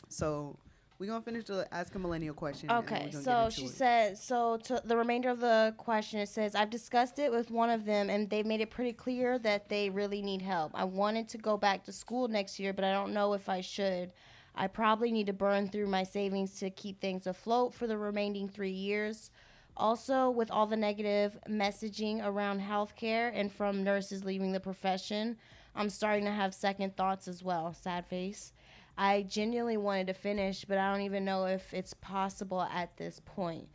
So 0.09 0.59
we're 0.99 1.11
gonna 1.11 1.21
finish 1.21 1.45
the 1.45 1.69
ask 1.71 1.95
a 1.95 1.99
millennial 1.99 2.35
question. 2.35 2.71
Okay, 2.71 3.11
so 3.11 3.51
she 3.51 3.67
it. 3.67 3.73
said, 3.73 4.17
so 4.17 4.57
to 4.65 4.81
the 4.83 4.97
remainder 4.97 5.29
of 5.29 5.41
the 5.41 5.75
question, 5.77 6.19
it 6.19 6.31
says, 6.31 6.55
I've 6.55 6.71
discussed 6.71 7.19
it 7.19 7.31
with 7.31 7.51
one 7.51 7.69
of 7.69 7.85
them, 7.85 8.09
and 8.09 8.31
they've 8.31 8.47
made 8.47 8.63
it 8.63 8.71
pretty 8.71 8.95
clear 8.95 9.39
that 9.41 9.69
they 9.69 9.91
really 9.91 10.23
need 10.23 10.41
help. 10.41 10.73
I 10.75 10.85
wanted 10.85 11.29
to 11.29 11.39
go 11.39 11.59
back 11.59 11.85
to 11.85 11.93
school 11.93 12.29
next 12.29 12.59
year, 12.59 12.73
but 12.73 12.87
I 12.87 12.93
don't 12.93 13.13
know 13.13 13.35
if 13.35 13.51
I 13.51 13.61
should. 13.61 14.15
I 14.55 14.67
probably 14.69 15.13
need 15.13 15.27
to 15.27 15.35
burn 15.35 15.69
through 15.69 15.89
my 15.89 16.05
savings 16.05 16.59
to 16.61 16.71
keep 16.71 17.03
things 17.03 17.27
afloat 17.27 17.75
for 17.75 17.87
the 17.87 17.99
remaining 17.99 18.49
three 18.49 18.71
years. 18.71 19.31
Also, 19.77 20.31
with 20.31 20.51
all 20.51 20.67
the 20.67 20.77
negative 20.77 21.37
messaging 21.49 22.25
around 22.25 22.61
healthcare 22.61 23.33
and 23.35 23.51
from 23.53 23.83
nurses 23.83 24.25
leaving 24.25 24.53
the 24.53 24.61
profession, 24.61 25.37
I'm 25.75 25.91
starting 25.91 26.25
to 26.27 26.31
have 26.31 26.55
second 26.55 26.97
thoughts 26.97 27.27
as 27.27 27.43
well. 27.43 27.75
Sad 27.75 28.07
face. 28.07 28.53
I 28.97 29.23
genuinely 29.23 29.77
wanted 29.77 30.07
to 30.07 30.15
finish, 30.15 30.65
but 30.65 30.79
I 30.79 30.93
don't 30.93 31.03
even 31.03 31.25
know 31.25 31.47
if 31.47 31.75
it's 31.75 31.95
possible 31.95 32.63
at 32.63 32.97
this 32.97 33.21
point. 33.25 33.69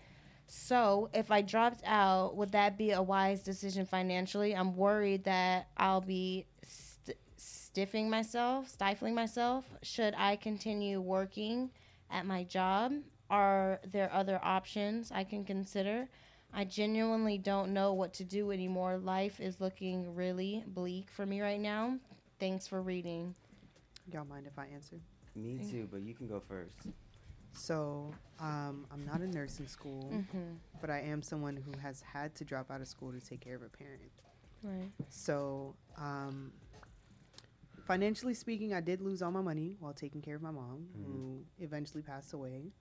So, 0.48 1.10
if 1.14 1.30
I 1.30 1.42
dropped 1.42 1.82
out, 1.86 2.36
would 2.36 2.54
that 2.54 2.78
be 2.78 2.92
a 2.92 3.02
wise 3.02 3.44
decision 3.44 3.86
financially? 3.86 4.56
I'm 4.56 4.76
worried 4.76 5.26
that 5.26 5.68
I'll 5.78 6.02
be 6.02 6.48
st- 6.64 7.18
stiffing 7.38 8.10
myself, 8.10 8.68
stifling 8.70 9.14
myself. 9.14 9.66
Should 9.84 10.16
I 10.18 10.38
continue 10.38 11.02
working 11.02 11.70
at 12.10 12.26
my 12.26 12.46
job? 12.46 12.94
Are 13.30 13.80
there 13.92 14.12
other 14.12 14.40
options 14.44 15.12
I 15.12 15.24
can 15.24 15.46
consider? 15.46 16.08
I 16.52 16.64
genuinely 16.66 17.38
don't 17.38 17.74
know 17.74 17.94
what 17.94 18.14
to 18.16 18.24
do 18.24 18.52
anymore. 18.52 18.98
Life 18.98 19.40
is 19.40 19.62
looking 19.62 20.16
really 20.16 20.64
bleak 20.68 21.10
for 21.12 21.26
me 21.26 21.42
right 21.42 21.60
now. 21.60 21.98
Thanks 22.40 22.68
for 22.68 22.82
reading. 22.82 23.36
Y'all 24.12 24.26
mind 24.26 24.48
if 24.48 24.58
I 24.58 24.66
answer? 24.74 24.96
Me 25.36 25.60
too, 25.70 25.88
but 25.92 26.02
you 26.02 26.16
can 26.16 26.28
go 26.28 26.40
first. 26.40 26.74
So 27.54 28.12
um, 28.40 28.88
I'm 28.92 29.06
not 29.06 29.22
in 29.22 29.30
nursing 29.32 29.68
school, 29.68 30.10
Mhm. 30.12 30.56
but 30.82 30.90
I 30.90 31.02
am 31.02 31.22
someone 31.22 31.56
who 31.56 31.72
has 31.80 32.02
had 32.02 32.34
to 32.36 32.46
drop 32.46 32.72
out 32.72 32.82
of 32.82 32.88
school 32.88 33.12
to 33.12 33.20
take 33.20 33.42
care 33.42 33.56
of 33.56 33.62
a 33.62 33.70
parent. 33.70 34.12
Right. 34.64 34.92
So 35.10 35.76
um, 35.98 36.52
financially 37.86 38.34
speaking, 38.34 38.74
I 38.74 38.82
did 38.82 39.02
lose 39.02 39.22
all 39.22 39.32
my 39.32 39.42
money 39.42 39.78
while 39.80 39.94
taking 39.94 40.22
care 40.22 40.36
of 40.36 40.42
my 40.42 40.52
mom, 40.52 40.88
who 41.06 41.44
eventually 41.60 42.02
passed 42.02 42.34
away. 42.34 42.72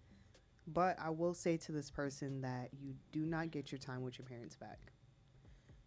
But 0.73 0.99
I 1.01 1.09
will 1.11 1.33
say 1.35 1.57
to 1.57 1.73
this 1.73 1.91
person 1.91 2.43
that 2.43 2.69
you 2.79 2.95
do 3.11 3.25
not 3.25 3.51
get 3.51 3.73
your 3.73 3.79
time 3.79 4.03
with 4.03 4.19
your 4.19 4.27
parents 4.27 4.55
back. 4.55 4.93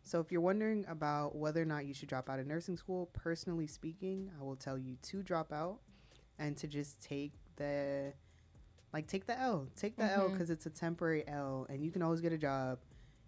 So 0.03 0.19
if 0.19 0.32
you're 0.32 0.41
wondering 0.41 0.84
about 0.88 1.36
whether 1.36 1.61
or 1.61 1.65
not 1.65 1.86
you 1.86 1.93
should 1.93 2.09
drop 2.09 2.29
out 2.29 2.39
of 2.39 2.47
nursing 2.47 2.75
school, 2.77 3.11
personally 3.13 3.67
speaking, 3.67 4.32
I 4.39 4.43
will 4.43 4.55
tell 4.55 4.77
you 4.79 4.95
to 5.03 5.21
drop 5.21 5.53
out 5.53 5.79
and 6.39 6.57
to 6.57 6.67
just 6.67 6.99
take 7.01 7.34
the 7.57 8.13
like 8.93 9.05
take 9.07 9.25
the 9.27 9.39
L. 9.39 9.67
Take 9.75 9.95
the 9.97 10.03
L 10.11 10.27
Mhm. 10.27 10.32
because 10.34 10.49
it's 10.49 10.65
a 10.65 10.69
temporary 10.71 11.25
L 11.27 11.65
and 11.69 11.84
you 11.84 11.91
can 11.91 12.01
always 12.01 12.19
get 12.19 12.34
a 12.34 12.38
job. 12.38 12.79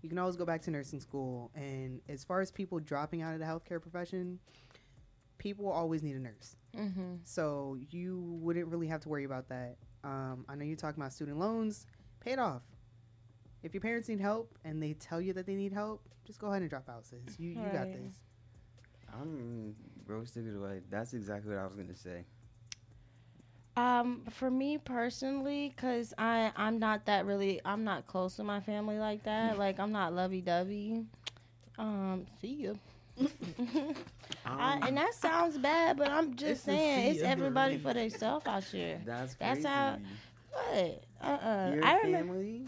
You 0.01 0.09
can 0.09 0.17
always 0.17 0.35
go 0.35 0.45
back 0.45 0.63
to 0.63 0.71
nursing 0.71 0.99
school. 0.99 1.51
And 1.55 2.01
as 2.09 2.23
far 2.23 2.41
as 2.41 2.51
people 2.51 2.79
dropping 2.79 3.21
out 3.21 3.33
of 3.33 3.39
the 3.39 3.45
healthcare 3.45 3.79
profession, 3.81 4.39
people 5.37 5.69
always 5.69 6.01
need 6.03 6.15
a 6.15 6.19
nurse. 6.19 6.55
Mhm. 6.73 7.19
So 7.23 7.75
you 7.91 8.19
wouldn't 8.41 8.67
really 8.67 8.87
have 8.87 9.01
to 9.01 9.09
worry 9.09 9.23
about 9.23 9.47
that. 9.49 9.77
Um, 10.03 10.45
I 10.49 10.55
know 10.55 10.65
you're 10.65 10.75
talking 10.75 11.01
about 11.01 11.13
student 11.13 11.39
loans. 11.39 11.85
Pay 12.19 12.31
it 12.33 12.39
off. 12.39 12.61
If 13.63 13.73
your 13.73 13.81
parents 13.81 14.09
need 14.09 14.19
help 14.19 14.57
and 14.65 14.83
they 14.83 14.93
tell 14.93 15.21
you 15.21 15.33
that 15.33 15.45
they 15.45 15.55
need 15.55 15.71
help, 15.71 16.01
just 16.25 16.39
go 16.39 16.47
ahead 16.47 16.61
and 16.61 16.69
drop 16.69 16.89
out, 16.89 17.05
sis. 17.05 17.39
You, 17.39 17.49
you 17.49 17.69
got 17.71 17.91
this. 17.91 18.15
I'm 19.13 19.75
roasted 20.05 20.53
away. 20.55 20.81
That's 20.89 21.13
exactly 21.13 21.53
what 21.53 21.61
I 21.61 21.65
was 21.65 21.75
gonna 21.75 21.95
say. 21.95 22.25
Um, 23.75 24.21
for 24.29 24.51
me 24.51 24.77
personally, 24.77 25.73
cause 25.77 26.13
I 26.17 26.51
I'm 26.55 26.79
not 26.79 27.05
that 27.05 27.25
really 27.25 27.61
I'm 27.65 27.83
not 27.83 28.07
close 28.07 28.35
to 28.35 28.43
my 28.43 28.59
family 28.59 28.99
like 28.99 29.23
that. 29.23 29.57
like 29.65 29.79
I'm 29.79 29.91
not 29.91 30.13
lovey 30.13 30.41
dovey. 30.41 31.05
Um, 31.77 32.25
see 32.41 32.53
you. 32.53 32.77
I, 34.45 34.79
and 34.87 34.97
that 34.97 35.13
sounds 35.13 35.57
bad, 35.57 35.97
but 35.97 36.09
I'm 36.09 36.35
just 36.35 36.63
a 36.63 36.65
saying 36.65 37.15
it's 37.15 37.23
everybody 37.23 37.77
for 37.77 37.93
themselves 37.93 38.45
out 38.47 38.63
here. 38.63 38.99
That's 39.05 39.35
That's 39.35 39.65
how. 39.65 39.97
What? 40.51 41.03
Uh 41.21 41.25
uh 41.25 41.71
Your 41.75 41.85
I 41.85 41.97
remember. 42.01 42.33
family? 42.33 42.65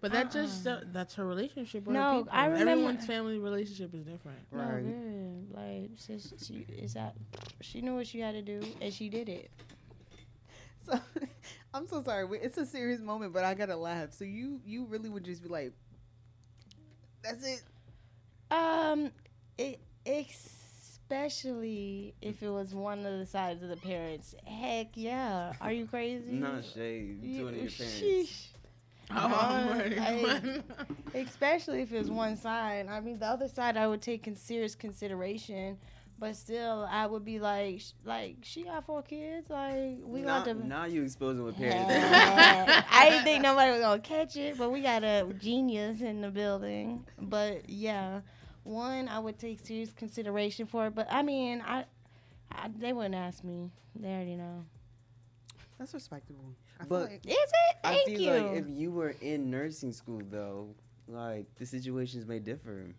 But 0.00 0.12
that 0.12 0.30
just 0.32 0.66
uh, 0.66 0.80
that's 0.92 1.14
her 1.16 1.26
relationship 1.26 1.86
with 1.86 1.94
No, 1.94 2.24
her. 2.24 2.28
I 2.32 2.46
remember- 2.46 2.70
Everyone's 2.72 3.06
family 3.06 3.38
relationship 3.38 3.94
is 3.94 4.04
different. 4.04 4.38
No, 4.50 4.80
good. 4.80 5.54
Like, 5.54 5.90
sis, 5.96 6.32
she 6.46 6.64
is 6.78 6.94
that 6.94 7.14
she 7.60 7.82
knew 7.82 7.94
what 7.96 8.06
she 8.06 8.20
had 8.20 8.32
to 8.32 8.40
do 8.42 8.60
and 8.80 8.92
she 8.92 9.08
did 9.08 9.28
it. 9.28 9.50
So 10.86 10.98
I'm 11.74 11.86
so 11.86 12.02
sorry. 12.02 12.26
It's 12.42 12.56
a 12.56 12.64
serious 12.64 13.00
moment, 13.02 13.34
but 13.34 13.44
I 13.44 13.52
gotta 13.52 13.76
laugh. 13.76 14.12
So 14.12 14.24
you 14.24 14.60
you 14.64 14.86
really 14.86 15.10
would 15.10 15.24
just 15.24 15.42
be 15.42 15.48
like, 15.50 15.72
"That's 17.22 17.46
it." 17.46 17.62
Um, 18.50 19.10
it 19.60 19.80
especially 21.10 22.14
if 22.22 22.42
it 22.42 22.48
was 22.50 22.74
one 22.74 23.04
of 23.04 23.18
the 23.18 23.26
sides 23.26 23.62
of 23.62 23.68
the 23.68 23.76
parents. 23.76 24.34
Heck 24.44 24.88
yeah! 24.94 25.52
Are 25.60 25.72
you 25.72 25.86
crazy? 25.86 26.32
Not 26.32 26.64
shade. 26.64 27.22
You- 27.22 27.38
Two 27.40 27.48
of 27.48 27.54
your 27.56 27.70
parents. 27.70 28.00
sheesh. 28.00 28.46
Oh, 29.12 29.66
word. 29.76 29.98
I- 29.98 30.62
especially 31.18 31.82
if 31.82 31.92
it 31.92 31.98
was 31.98 32.08
one 32.12 32.36
side. 32.36 32.86
I 32.88 33.00
mean, 33.00 33.18
the 33.18 33.26
other 33.26 33.48
side 33.48 33.76
I 33.76 33.88
would 33.88 34.00
take 34.02 34.28
in 34.28 34.36
serious 34.36 34.76
consideration, 34.76 35.78
but 36.16 36.36
still, 36.36 36.86
I 36.88 37.06
would 37.06 37.24
be 37.24 37.40
like, 37.40 37.80
sh- 37.80 37.90
like 38.04 38.36
she 38.42 38.62
got 38.62 38.86
four 38.86 39.02
kids. 39.02 39.50
Like 39.50 39.96
we 40.04 40.20
now, 40.20 40.44
got 40.44 40.44
to. 40.44 40.54
now 40.64 40.84
you 40.84 41.02
exposing 41.02 41.44
what 41.44 41.56
parents. 41.56 41.90
Yeah. 41.90 42.84
I 42.92 43.10
didn't 43.10 43.24
think 43.24 43.42
nobody 43.42 43.72
was 43.72 43.80
gonna 43.80 43.98
catch 44.00 44.36
it, 44.36 44.56
but 44.56 44.70
we 44.70 44.80
got 44.80 45.02
a 45.02 45.26
genius 45.40 46.02
in 46.02 46.20
the 46.20 46.30
building. 46.30 47.04
But 47.20 47.68
yeah, 47.68 48.20
one 48.64 49.08
I 49.08 49.18
would 49.18 49.38
take 49.38 49.60
serious 49.60 49.92
consideration 49.92 50.66
for 50.66 50.86
it. 50.86 50.94
But 50.94 51.08
I 51.10 51.22
mean, 51.22 51.62
I, 51.66 51.84
I 52.52 52.68
they 52.68 52.92
wouldn't 52.92 53.14
ask 53.14 53.42
me. 53.44 53.70
They 53.94 54.08
already 54.08 54.36
know. 54.36 54.64
That's 55.78 55.94
respectable. 55.94 56.54
I 56.78 56.84
But 56.84 57.10
like 57.10 57.26
Is 57.26 57.34
it? 57.34 57.76
Thank 57.82 58.02
I 58.02 58.04
feel 58.04 58.20
you. 58.20 58.30
like 58.30 58.56
if 58.56 58.68
you 58.68 58.90
were 58.90 59.14
in 59.20 59.50
nursing 59.50 59.92
school 59.92 60.20
though, 60.30 60.74
like 61.08 61.46
the 61.56 61.66
situations 61.66 62.26
may 62.26 62.38
differ. 62.38 62.94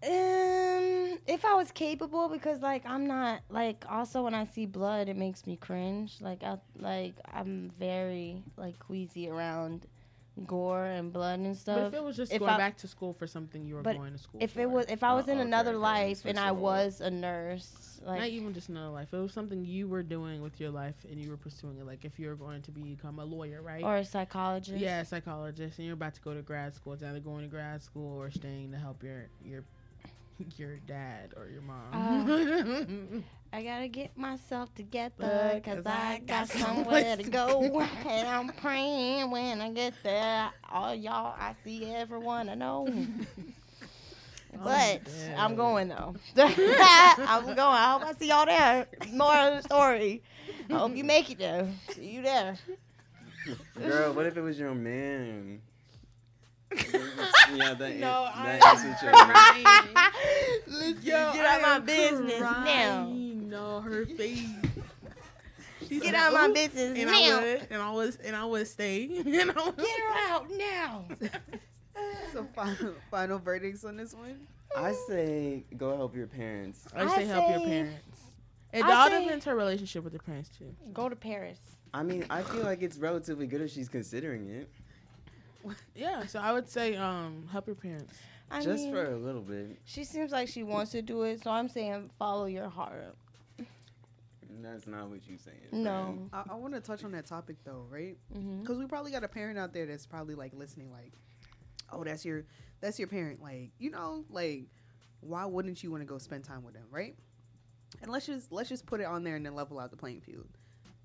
Um, 0.00 1.18
if 1.26 1.44
I 1.44 1.54
was 1.54 1.72
capable, 1.72 2.28
because 2.28 2.60
like 2.60 2.86
I'm 2.86 3.06
not 3.08 3.40
like 3.50 3.84
also 3.88 4.22
when 4.22 4.34
I 4.34 4.44
see 4.46 4.64
blood, 4.64 5.08
it 5.08 5.16
makes 5.16 5.46
me 5.46 5.56
cringe. 5.56 6.18
Like 6.20 6.44
I 6.44 6.58
like 6.78 7.14
I'm 7.32 7.72
very 7.78 8.42
like 8.56 8.78
queasy 8.78 9.28
around 9.28 9.86
gore 10.46 10.84
and 10.84 11.12
blood 11.12 11.40
and 11.40 11.48
But 11.54 11.58
stuff. 11.58 11.88
if 11.88 11.94
it 11.94 12.02
was 12.04 12.16
just 12.16 12.32
if 12.32 12.38
going 12.40 12.52
I- 12.52 12.56
back 12.58 12.76
to 12.78 12.88
school 12.88 13.12
for 13.12 13.26
something 13.26 13.64
you 13.64 13.74
were 13.74 13.82
but 13.82 13.96
going 13.96 14.12
to 14.12 14.18
school 14.18 14.40
if 14.42 14.52
for. 14.52 14.60
it 14.60 14.70
was 14.70 14.86
if 14.88 15.02
I 15.02 15.14
was 15.14 15.26
in 15.28 15.38
Oh, 15.38 15.40
okay, 15.40 15.48
another 15.48 15.70
okay, 15.72 15.78
life 15.78 16.24
and 16.24 16.38
I 16.38 16.52
was 16.52 17.00
a 17.00 17.10
nurse, 17.10 18.00
like 18.04 18.20
not 18.20 18.28
even 18.28 18.54
just 18.54 18.68
another 18.68 18.90
life. 18.90 19.12
It 19.12 19.18
was 19.18 19.32
something 19.32 19.64
you 19.64 19.88
were 19.88 20.02
doing 20.02 20.40
with 20.42 20.60
your 20.60 20.70
life 20.70 20.94
and 21.10 21.20
you 21.22 21.30
were 21.30 21.36
pursuing 21.36 21.78
it. 21.78 21.86
Like 21.86 22.04
if 22.04 22.18
you're 22.18 22.36
going 22.36 22.62
to 22.62 22.70
become 22.70 23.18
a 23.18 23.24
lawyer, 23.24 23.60
right? 23.62 23.82
or 23.82 23.96
a 23.96 24.04
psychologist. 24.04 24.78
yeah, 24.78 25.00
a 25.00 25.04
psychologist, 25.04 25.78
and 25.78 25.86
you're 25.86 25.94
about 25.94 26.14
to 26.14 26.20
go 26.20 26.34
to 26.34 26.42
grad 26.42 26.74
school. 26.74 26.92
It's 26.94 27.02
either 27.02 27.20
going 27.20 27.42
to 27.42 27.48
grad 27.48 27.82
school 27.82 28.16
or 28.20 28.30
staying 28.30 28.70
to 28.72 28.78
help 28.78 29.02
your 29.02 29.28
your 29.44 29.64
your 30.56 30.76
dad 30.86 31.34
or 31.36 31.48
your 31.48 31.62
mom. 31.62 31.92
Uh, 31.92 33.20
I 33.52 33.62
gotta 33.64 33.88
get 33.88 34.16
myself 34.16 34.74
together 34.74 35.14
But, 35.18 35.62
because 35.62 35.84
'cause 35.84 35.86
I 35.86 36.14
I 36.14 36.18
got 36.18 36.26
got 36.26 36.48
somewhere 36.60 37.16
to 37.16 37.22
go. 37.24 37.70
go. 37.70 37.80
and 37.80 38.28
I'm 38.28 38.48
praying 38.50 39.30
when 39.30 39.60
I 39.60 39.70
get 39.72 39.94
there. 40.02 40.50
All 40.70 40.94
y'all, 40.94 41.34
I 41.38 41.54
see 41.64 41.84
everyone 41.86 42.48
I 42.48 42.54
know. 42.54 42.92
But 44.64 45.02
oh, 45.06 45.34
I'm 45.36 45.54
going 45.54 45.88
though. 45.88 46.14
I'm 46.36 47.44
going. 47.46 47.58
I 47.58 47.92
hope 47.92 48.02
I 48.08 48.12
see 48.18 48.28
y'all 48.28 48.46
there. 48.46 48.86
More 49.12 49.32
of 49.34 49.56
the 49.56 49.62
story. 49.62 50.22
I 50.70 50.78
hope 50.78 50.96
you 50.96 51.04
make 51.04 51.30
it 51.30 51.38
though. 51.38 51.68
See 51.90 52.06
you 52.10 52.22
there. 52.22 52.56
Girl, 53.78 54.12
what 54.14 54.26
if 54.26 54.36
it 54.36 54.40
was 54.40 54.58
your 54.58 54.74
man? 54.74 55.60
yeah, 56.72 57.74
that, 57.74 57.94
No, 57.96 58.28
that 58.42 58.62
I 58.64 58.74
is 58.74 58.84
what 58.84 59.02
your 59.02 59.26
man. 59.26 59.88
Listen, 60.66 61.02
Yo, 61.02 61.32
get 61.32 61.46
out 61.46 61.58
I 61.58 61.62
my 61.62 61.74
am 61.76 61.86
business 61.86 62.40
now. 62.40 63.12
Crying. 63.48 63.64
No, 63.64 63.80
her 63.80 64.06
face. 64.06 64.44
She 65.88 66.00
Get 66.00 66.06
said, 66.06 66.14
out 66.16 66.32
my 66.34 66.48
"Ooh," 66.48 66.52
business 66.52 66.98
and 66.98 67.06
now. 67.06 67.12
I 67.38 67.40
would, 67.40 67.66
and 67.70 67.80
I 67.82 67.90
was, 67.92 68.16
and 68.24 68.36
I 68.36 68.44
would 68.44 68.66
stay. 68.66 69.02
You 69.04 69.22
know, 69.46 69.72
Get 69.72 70.00
her 70.00 70.32
out 70.32 70.46
now. 70.50 71.04
So 72.32 72.44
final, 72.54 72.94
final 73.10 73.38
verdicts 73.38 73.84
on 73.84 73.96
this 73.96 74.12
one. 74.14 74.46
I 74.76 74.92
say 75.08 75.64
go 75.76 75.96
help 75.96 76.14
your 76.14 76.26
parents. 76.26 76.84
I 76.94 77.06
say 77.16 77.24
help 77.24 77.48
your 77.50 77.60
parents. 77.60 78.20
It 78.72 78.84
I 78.84 78.92
all 78.94 79.08
say- 79.08 79.22
depends 79.24 79.44
her 79.46 79.56
relationship 79.56 80.04
with 80.04 80.12
her 80.12 80.18
parents 80.18 80.50
too. 80.58 80.74
Go 80.92 81.08
to 81.08 81.16
Paris. 81.16 81.58
I 81.94 82.02
mean, 82.02 82.24
I 82.28 82.42
feel 82.42 82.62
like 82.64 82.82
it's 82.82 82.98
relatively 82.98 83.46
good 83.46 83.62
if 83.62 83.70
she's 83.70 83.88
considering 83.88 84.48
it, 84.50 84.68
Yeah, 85.94 86.26
so 86.26 86.38
I 86.40 86.52
would 86.52 86.68
say 86.68 86.96
um 86.96 87.48
help 87.50 87.66
your 87.66 87.76
parents. 87.76 88.14
I 88.50 88.62
just 88.62 88.84
mean, 88.84 88.92
for 88.92 89.10
a 89.12 89.16
little 89.16 89.40
bit. 89.42 89.78
she 89.84 90.04
seems 90.04 90.32
like 90.32 90.48
she 90.48 90.62
wants 90.64 90.90
to 90.92 91.02
do 91.02 91.22
it, 91.22 91.42
so 91.42 91.50
I'm 91.50 91.68
saying 91.68 92.10
follow 92.18 92.44
your 92.46 92.68
heart. 92.68 93.14
That's 94.62 94.86
not 94.86 95.08
what 95.08 95.26
you're 95.26 95.38
saying. 95.38 95.68
No. 95.72 96.28
I, 96.32 96.44
I 96.50 96.54
want 96.54 96.74
to 96.74 96.80
touch 96.80 97.04
on 97.04 97.12
that 97.12 97.26
topic 97.26 97.56
though, 97.64 97.86
right? 97.88 98.16
Mm-hmm. 98.34 98.60
Because 98.60 98.78
we 98.78 98.86
probably 98.86 99.10
got 99.10 99.24
a 99.24 99.28
parent 99.28 99.58
out 99.58 99.72
there 99.72 99.86
that's 99.86 100.06
probably 100.06 100.34
like 100.34 100.52
listening, 100.54 100.90
like, 100.90 101.12
"Oh, 101.92 102.04
that's 102.04 102.24
your 102.24 102.44
that's 102.80 102.98
your 102.98 103.08
parent." 103.08 103.42
Like, 103.42 103.70
you 103.78 103.90
know, 103.90 104.24
like, 104.30 104.66
why 105.20 105.44
wouldn't 105.44 105.82
you 105.82 105.90
want 105.90 106.02
to 106.02 106.06
go 106.06 106.18
spend 106.18 106.44
time 106.44 106.64
with 106.64 106.74
them, 106.74 106.86
right? 106.90 107.16
And 108.02 108.10
let's 108.10 108.26
just 108.26 108.52
let's 108.52 108.68
just 108.68 108.86
put 108.86 109.00
it 109.00 109.06
on 109.06 109.24
there 109.24 109.36
and 109.36 109.44
then 109.44 109.54
level 109.54 109.78
out 109.78 109.90
the 109.90 109.96
playing 109.96 110.20
field. 110.20 110.46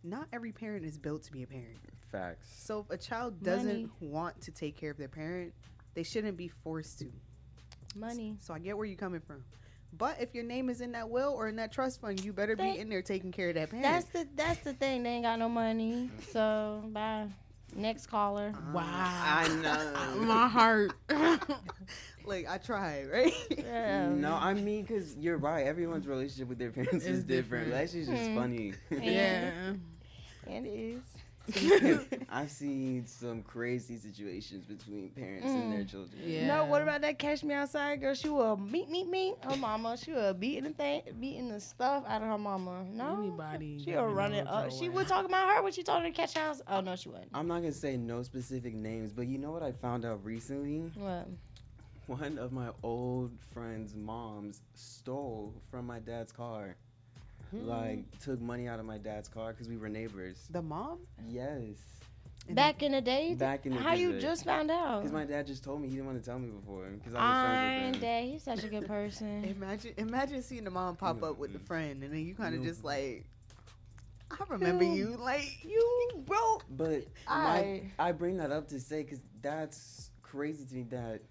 Not 0.03 0.27
every 0.33 0.51
parent 0.51 0.85
is 0.85 0.97
built 0.97 1.23
to 1.23 1.31
be 1.31 1.43
a 1.43 1.47
parent. 1.47 1.79
Facts. 2.11 2.47
So 2.57 2.79
if 2.79 2.89
a 2.89 2.97
child 2.97 3.41
doesn't 3.41 3.67
Money. 3.67 3.89
want 4.01 4.41
to 4.41 4.51
take 4.51 4.75
care 4.75 4.91
of 4.91 4.97
their 4.97 5.07
parent, 5.07 5.53
they 5.93 6.03
shouldn't 6.03 6.37
be 6.37 6.49
forced 6.49 6.99
to. 6.99 7.11
Money. 7.95 8.35
So 8.39 8.53
I 8.53 8.59
get 8.59 8.77
where 8.77 8.85
you're 8.85 8.97
coming 8.97 9.21
from. 9.21 9.43
But 9.97 10.17
if 10.19 10.33
your 10.33 10.43
name 10.43 10.69
is 10.69 10.81
in 10.81 10.91
that 10.93 11.09
will 11.09 11.33
or 11.33 11.47
in 11.47 11.55
that 11.57 11.71
trust 11.71 12.01
fund, 12.01 12.23
you 12.23 12.33
better 12.33 12.55
They- 12.55 12.73
be 12.73 12.79
in 12.79 12.89
there 12.89 13.01
taking 13.01 13.31
care 13.31 13.49
of 13.49 13.55
that 13.55 13.69
parent. 13.69 13.83
That's 13.83 14.05
the 14.05 14.27
that's 14.35 14.59
the 14.61 14.73
thing. 14.73 15.03
They 15.03 15.11
ain't 15.11 15.23
got 15.23 15.37
no 15.39 15.49
money. 15.49 16.09
So 16.31 16.83
bye. 16.87 17.27
Next 17.75 18.05
caller. 18.07 18.53
Wow, 18.71 18.83
I 18.85 19.47
know. 20.15 20.21
my 20.21 20.47
heart. 20.47 20.93
like 22.25 22.47
I 22.47 22.57
tried, 22.59 23.09
right? 23.11 23.33
Yeah. 23.49 24.09
No, 24.09 24.33
I 24.35 24.53
mean, 24.53 24.85
cause 24.85 25.15
you're 25.19 25.37
right. 25.37 25.65
Everyone's 25.65 26.05
relationship 26.07 26.49
with 26.49 26.59
their 26.59 26.69
parents 26.71 27.05
is 27.05 27.23
different. 27.23 27.65
different. 27.65 27.71
That's 27.71 27.93
just 27.93 28.11
Hmm. 28.11 28.35
funny. 28.35 28.73
yeah. 28.91 29.73
And 30.47 30.65
it 30.67 30.69
is. 30.69 31.01
I've 32.29 32.49
seen 32.49 33.05
some 33.05 33.43
crazy 33.43 33.97
situations 33.97 34.65
between 34.65 35.09
parents 35.09 35.45
and 35.47 35.63
Mm. 35.63 35.75
their 35.75 35.83
children. 35.83 36.21
Yeah. 36.25 36.47
No, 36.47 36.65
what 36.65 36.81
about 36.81 37.01
that 37.01 37.19
catch 37.19 37.43
me 37.43 37.53
outside 37.53 37.99
girl? 37.99 38.13
She 38.13 38.29
will 38.29 38.55
meet 38.55 38.89
meet 38.89 39.09
meet 39.09 39.35
her 39.43 39.57
mama. 39.57 39.97
She 39.97 40.13
will 40.13 40.33
beating 40.33 40.63
the 40.63 40.69
thing, 40.69 41.01
beating 41.19 41.49
the 41.49 41.59
stuff 41.59 42.05
out 42.07 42.21
of 42.21 42.29
her 42.29 42.37
mama. 42.37 42.85
No, 42.89 43.17
Anybody. 43.19 43.83
she 43.83 43.91
will 43.91 44.07
run 44.07 44.33
it 44.33 44.47
up. 44.47 44.71
She 44.71 44.87
would 44.87 45.07
talk 45.07 45.25
about 45.25 45.49
her 45.53 45.61
when 45.61 45.73
she 45.73 45.83
told 45.83 46.01
her 46.03 46.07
to 46.09 46.15
catch 46.15 46.33
house. 46.33 46.61
Oh 46.67 46.79
no, 46.79 46.95
she 46.95 47.09
wouldn't. 47.09 47.29
I'm 47.33 47.47
not 47.47 47.55
gonna 47.59 47.73
say 47.73 47.97
no 47.97 48.23
specific 48.23 48.73
names, 48.73 49.11
but 49.11 49.27
you 49.27 49.37
know 49.37 49.51
what 49.51 49.63
I 49.63 49.73
found 49.73 50.05
out 50.05 50.23
recently? 50.23 50.79
What? 50.95 51.27
One 52.07 52.37
of 52.37 52.51
my 52.53 52.69
old 52.83 53.31
friends' 53.53 53.95
moms 53.95 54.61
stole 54.75 55.53
from 55.71 55.87
my 55.87 55.99
dad's 55.99 56.31
car. 56.31 56.75
Like 57.61 57.97
hmm. 57.97 58.17
took 58.23 58.41
money 58.41 58.67
out 58.67 58.79
of 58.79 58.85
my 58.85 58.97
dad's 58.97 59.29
car 59.29 59.51
because 59.51 59.67
we 59.67 59.77
were 59.77 59.89
neighbors. 59.89 60.47
the 60.49 60.61
mom? 60.61 60.99
Yes, 61.27 61.75
Back 62.49 62.83
in 62.83 62.91
the 62.91 63.01
day. 63.01 63.35
Back 63.35 63.65
in 63.65 63.71
the 63.71 63.77
day. 63.77 63.83
How 63.83 63.93
you 63.93 64.19
just 64.19 64.43
found 64.43 64.69
out? 64.69 65.01
because 65.01 65.13
my 65.13 65.23
dad 65.23 65.47
just 65.47 65.63
told 65.63 65.81
me 65.81 65.87
he 65.87 65.95
didn't 65.95 66.07
want 66.07 66.19
to 66.19 66.25
tell 66.25 66.37
me 66.37 66.49
before 66.49 66.87
because 66.87 67.13
I 67.15 67.29
was 67.29 67.45
friends 67.45 67.57
Iron 67.57 67.85
with 67.85 67.95
him. 67.95 68.01
Dad, 68.01 68.23
he's 68.25 68.43
such 68.43 68.63
a 68.63 68.67
good 68.67 68.87
person. 68.87 69.43
Imagine 69.61 69.93
imagine 69.97 70.41
seeing 70.41 70.65
the 70.65 70.71
mom 70.71 70.95
pop 70.95 71.23
up 71.23 71.37
with 71.37 71.53
the 71.53 71.59
mm-hmm. 71.59 71.67
friend 71.67 72.03
and 72.03 72.11
then 72.11 72.25
you 72.25 72.35
kind 72.35 72.53
of 72.53 72.61
No. 72.61 72.67
just 72.67 72.79
mm-hmm. 72.79 72.87
like 72.87 73.25
I 74.31 74.43
remember 74.49 74.83
you 74.83 75.15
like 75.17 75.63
You 75.63 76.09
bro. 76.25 76.59
But 76.69 77.05
I- 77.27 77.81
my, 77.97 78.07
I 78.07 78.11
bring 78.11 78.37
that 78.37 78.51
up 78.51 78.67
to 78.69 78.79
say 78.79 79.03
because 79.03 79.21
that's 79.41 80.09
crazy 80.21 80.65
to 80.65 80.75
me 80.75 80.83
that 80.89 80.99
her- 80.99 81.21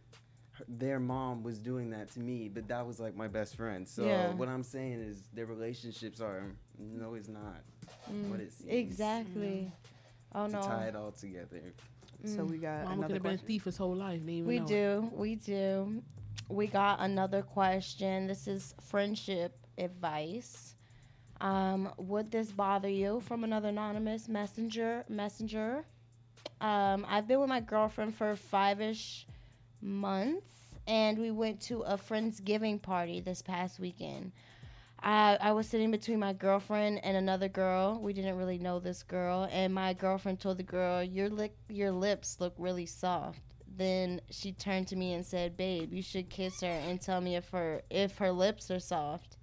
their 0.68 0.98
mom 1.00 1.42
was 1.42 1.58
doing 1.58 1.90
that 1.90 2.10
to 2.12 2.20
me, 2.20 2.48
but 2.48 2.68
that 2.68 2.86
was 2.86 2.98
like 3.00 3.14
my 3.16 3.28
best 3.28 3.56
friend. 3.56 3.88
So 3.88 4.04
Yeah. 4.04 4.32
what 4.32 4.48
I'm 4.48 4.62
saying 4.62 5.00
is 5.00 5.28
their 5.32 5.46
relationships 5.46 6.20
are 6.20 6.44
no, 6.78 7.14
it's 7.14 7.28
not 7.28 7.62
what 8.28 8.40
it 8.40 8.52
seems. 8.52 8.70
Mm, 8.70 8.78
Exactly. 8.78 9.72
Oh 10.34 10.46
To 10.46 10.52
no. 10.52 10.60
tie 10.60 10.86
it 10.86 10.96
all 10.96 11.12
together. 11.12 11.60
so 12.24 12.44
we 12.44 12.58
got 12.58 12.84
Mama 12.84 13.06
could 13.06 13.14
have 13.16 13.22
been 13.22 13.34
a 13.34 13.38
thief 13.38 13.64
his 13.64 13.76
whole 13.76 13.94
life. 13.94 14.18
Didn't 14.20 14.30
even 14.30 14.48
We 14.48 14.58
know 14.58 14.64
it. 14.64 14.68
do. 14.68 15.10
We 15.14 15.34
do. 15.36 16.02
We 16.48 16.66
got 16.66 17.00
another 17.00 17.42
question. 17.42 18.26
This 18.26 18.46
is 18.48 18.74
friendship 18.80 19.56
advice. 19.78 20.74
Um, 21.40 21.92
would 21.96 22.30
this 22.30 22.52
bother 22.52 22.88
you 22.88 23.20
from 23.20 23.42
another 23.44 23.68
anonymous 23.68 24.28
messenger? 24.28 25.04
Messenger. 25.08 25.84
Um, 26.60 27.04
I've 27.08 27.26
been 27.26 27.40
with 27.40 27.48
my 27.48 27.60
girlfriend 27.60 28.14
for 28.14 28.36
five 28.36 28.80
ish 28.80 29.26
months, 29.82 30.50
and 30.86 31.18
we 31.18 31.30
went 31.30 31.60
to 31.62 31.80
a 31.80 31.96
friendsgiving 31.96 32.80
party 32.80 33.20
this 33.20 33.42
past 33.42 33.78
weekend. 33.78 34.32
I, 35.02 35.36
I 35.40 35.52
was 35.52 35.68
sitting 35.68 35.90
between 35.90 36.20
my 36.20 36.32
girlfriend 36.32 37.04
and 37.04 37.16
another 37.16 37.48
girl. 37.48 38.00
We 38.00 38.12
didn't 38.12 38.36
really 38.36 38.58
know 38.58 38.78
this 38.78 39.02
girl, 39.02 39.48
and 39.50 39.74
my 39.74 39.94
girlfriend 39.94 40.38
told 40.40 40.58
the 40.58 40.62
girl, 40.62 41.02
"Your 41.02 41.28
lip, 41.28 41.56
your 41.68 41.90
lips 41.90 42.40
look 42.40 42.54
really 42.56 42.86
soft." 42.86 43.40
Then 43.74 44.20
she 44.30 44.52
turned 44.52 44.86
to 44.88 44.96
me 44.96 45.14
and 45.14 45.26
said, 45.26 45.56
"Babe, 45.56 45.92
you 45.92 46.02
should 46.02 46.30
kiss 46.30 46.60
her 46.60 46.68
and 46.68 47.00
tell 47.00 47.20
me 47.20 47.36
if 47.36 47.50
her 47.50 47.82
if 47.90 48.18
her 48.18 48.30
lips 48.30 48.70
are 48.70 48.78
soft." 48.78 49.38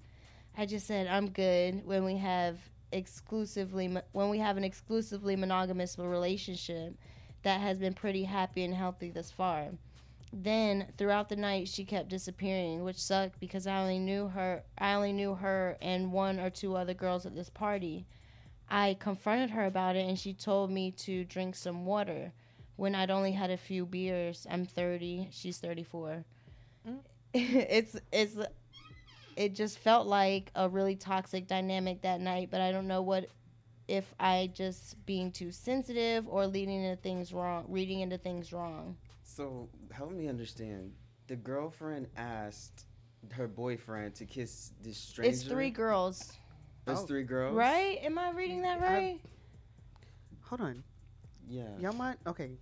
I 0.58 0.66
just 0.66 0.88
said, 0.88 1.08
"I'm 1.08 1.30
good." 1.30 1.86
When 1.86 2.06
we 2.06 2.16
have 2.18 2.58
exclusively 2.92 3.96
when 4.14 4.30
we 4.30 4.40
have 4.40 4.58
an 4.58 4.64
exclusively 4.64 5.36
monogamous 5.36 5.98
relationship 5.98 6.96
that 7.44 7.60
has 7.62 7.80
been 7.80 7.94
pretty 7.94 8.24
happy 8.24 8.64
and 8.64 8.74
healthy 8.74 9.10
thus 9.12 9.30
far. 9.32 9.70
Then 10.32 10.88
throughout 10.98 11.30
the 11.30 11.36
night 11.36 11.68
she 11.68 11.84
kept 11.86 12.10
disappearing, 12.10 12.84
which 12.84 13.02
sucked 13.02 13.40
because 13.40 13.66
I 13.66 13.80
only 13.80 14.00
knew 14.00 14.28
her 14.28 14.64
I 14.78 14.94
only 14.94 15.14
knew 15.14 15.36
her 15.36 15.78
and 15.82 16.12
one 16.12 16.40
or 16.40 16.50
two 16.50 16.76
other 16.76 16.94
girls 16.94 17.26
at 17.26 17.36
this 17.36 17.50
party. 17.50 18.06
I 18.70 18.96
confronted 19.00 19.50
her 19.52 19.66
about 19.66 19.96
it 19.96 20.08
and 20.08 20.20
she 20.20 20.34
told 20.34 20.70
me 20.70 20.92
to 20.92 21.26
drink 21.26 21.56
some 21.56 21.86
water 21.86 22.32
when 22.76 22.94
I'd 22.94 23.10
only 23.10 23.32
had 23.32 23.50
a 23.50 23.58
few 23.58 23.86
beers. 23.86 24.46
I'm 24.50 24.66
30, 24.66 25.30
she's 25.32 25.58
34. 25.58 26.24
it's 27.34 27.96
it's 28.12 28.38
it 29.36 29.56
just 29.56 29.80
felt 29.80 30.06
like 30.06 30.52
a 30.56 30.70
really 30.70 30.96
toxic 30.96 31.48
dynamic 31.48 32.02
that 32.02 32.22
night, 32.22 32.50
but 32.52 32.62
I 32.62 32.72
don't 32.72 32.88
know 32.88 33.02
what 33.02 33.30
if 33.88 34.14
I 34.20 34.52
just 34.54 35.04
being 35.06 35.32
too 35.32 35.52
sensitive 35.52 36.28
or 36.28 36.46
leading 36.46 36.84
into 36.84 37.02
things 37.02 37.34
wrong, 37.34 37.66
reading 37.68 38.02
into 38.02 38.18
things 38.18 38.54
wrong. 38.54 38.98
So 39.36 39.70
help 39.92 40.12
me 40.12 40.28
understand. 40.28 40.92
The 41.28 41.36
girlfriend 41.36 42.08
asked 42.18 42.86
her 43.32 43.48
boyfriend 43.48 44.16
to 44.16 44.26
kiss 44.26 44.72
this 44.82 44.98
stranger. 44.98 45.30
It's 45.32 45.44
three 45.44 45.70
girls, 45.70 46.34
It's 46.88 47.02
Oh. 47.02 47.06
three 47.06 47.24
girls. 47.24 47.56
right? 47.56 48.00
Am 48.02 48.18
I 48.18 48.32
reading 48.32 48.64
that 48.64 48.82
right? 48.82 49.20
Hold 50.46 50.62
on. 50.62 50.84
Yeah. 51.48 51.78
Y'all 51.78 51.94
mind? 51.94 52.18
Okay. 52.26 52.58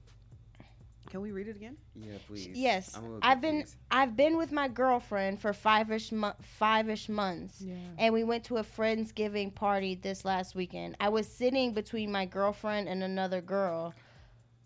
Can 1.10 1.22
we 1.22 1.32
read 1.32 1.48
it 1.48 1.56
again? 1.56 1.78
Yeah, 1.96 2.18
please. 2.28 2.50
Yes, 2.54 2.94
I'm 2.98 3.04
a 3.04 3.08
little 3.08 3.20
I've 3.24 3.40
been 3.40 3.60
confused. 3.60 3.78
I've 3.90 4.18
been 4.18 4.36
with 4.36 4.52
my 4.52 4.68
girlfriend 4.68 5.40
for 5.40 5.54
five 5.54 5.90
ish 5.90 6.12
mo- 6.12 6.34
five 6.42 6.90
ish 6.90 7.08
months, 7.08 7.62
Yeah. 7.62 7.76
and 7.98 8.14
we 8.14 8.26
went 8.26 8.44
to 8.46 8.58
a 8.58 8.64
friendsgiving 8.64 9.56
party 9.56 9.96
this 9.96 10.26
last 10.26 10.54
weekend. 10.54 10.98
I 11.00 11.08
was 11.08 11.30
sitting 11.32 11.74
between 11.74 12.12
my 12.12 12.26
girlfriend 12.26 12.90
and 12.90 13.02
another 13.04 13.40
girl. 13.40 13.94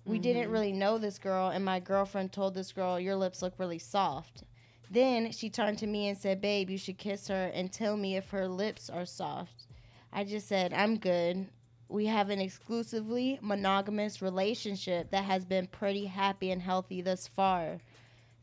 We 0.06 0.20
didn't 0.20 0.50
Mhm. 0.50 0.52
really 0.52 0.74
know 0.74 0.98
this 0.98 1.20
girl, 1.20 1.50
and 1.50 1.64
my 1.64 1.80
girlfriend 1.80 2.32
told 2.32 2.54
this 2.54 2.72
girl, 2.72 3.00
Your 3.00 3.16
lips 3.16 3.42
look 3.42 3.58
really 3.60 3.80
soft. 3.80 4.44
Then 4.90 5.32
she 5.32 5.50
turned 5.50 5.78
to 5.80 5.88
me 5.88 6.08
and 6.08 6.18
said, 6.18 6.42
Babe, 6.42 6.70
you 6.70 6.78
should 6.78 6.98
kiss 6.98 7.28
her 7.28 7.46
and 7.54 7.72
tell 7.72 7.96
me 7.96 8.16
if 8.18 8.30
her 8.32 8.48
lips 8.48 8.90
are 8.90 9.06
soft. 9.06 9.68
I 10.12 10.24
just 10.24 10.48
said, 10.48 10.74
I'm 10.74 10.98
good. 10.98 11.48
We 11.88 12.08
have 12.08 12.30
an 12.30 12.40
exclusively 12.40 13.38
monogamous 13.42 14.22
relationship 14.22 15.12
that 15.12 15.26
has 15.26 15.46
been 15.46 15.68
pretty 15.68 16.06
happy 16.06 16.52
and 16.52 16.62
healthy 16.62 17.02
thus 17.02 17.28
far. 17.28 17.80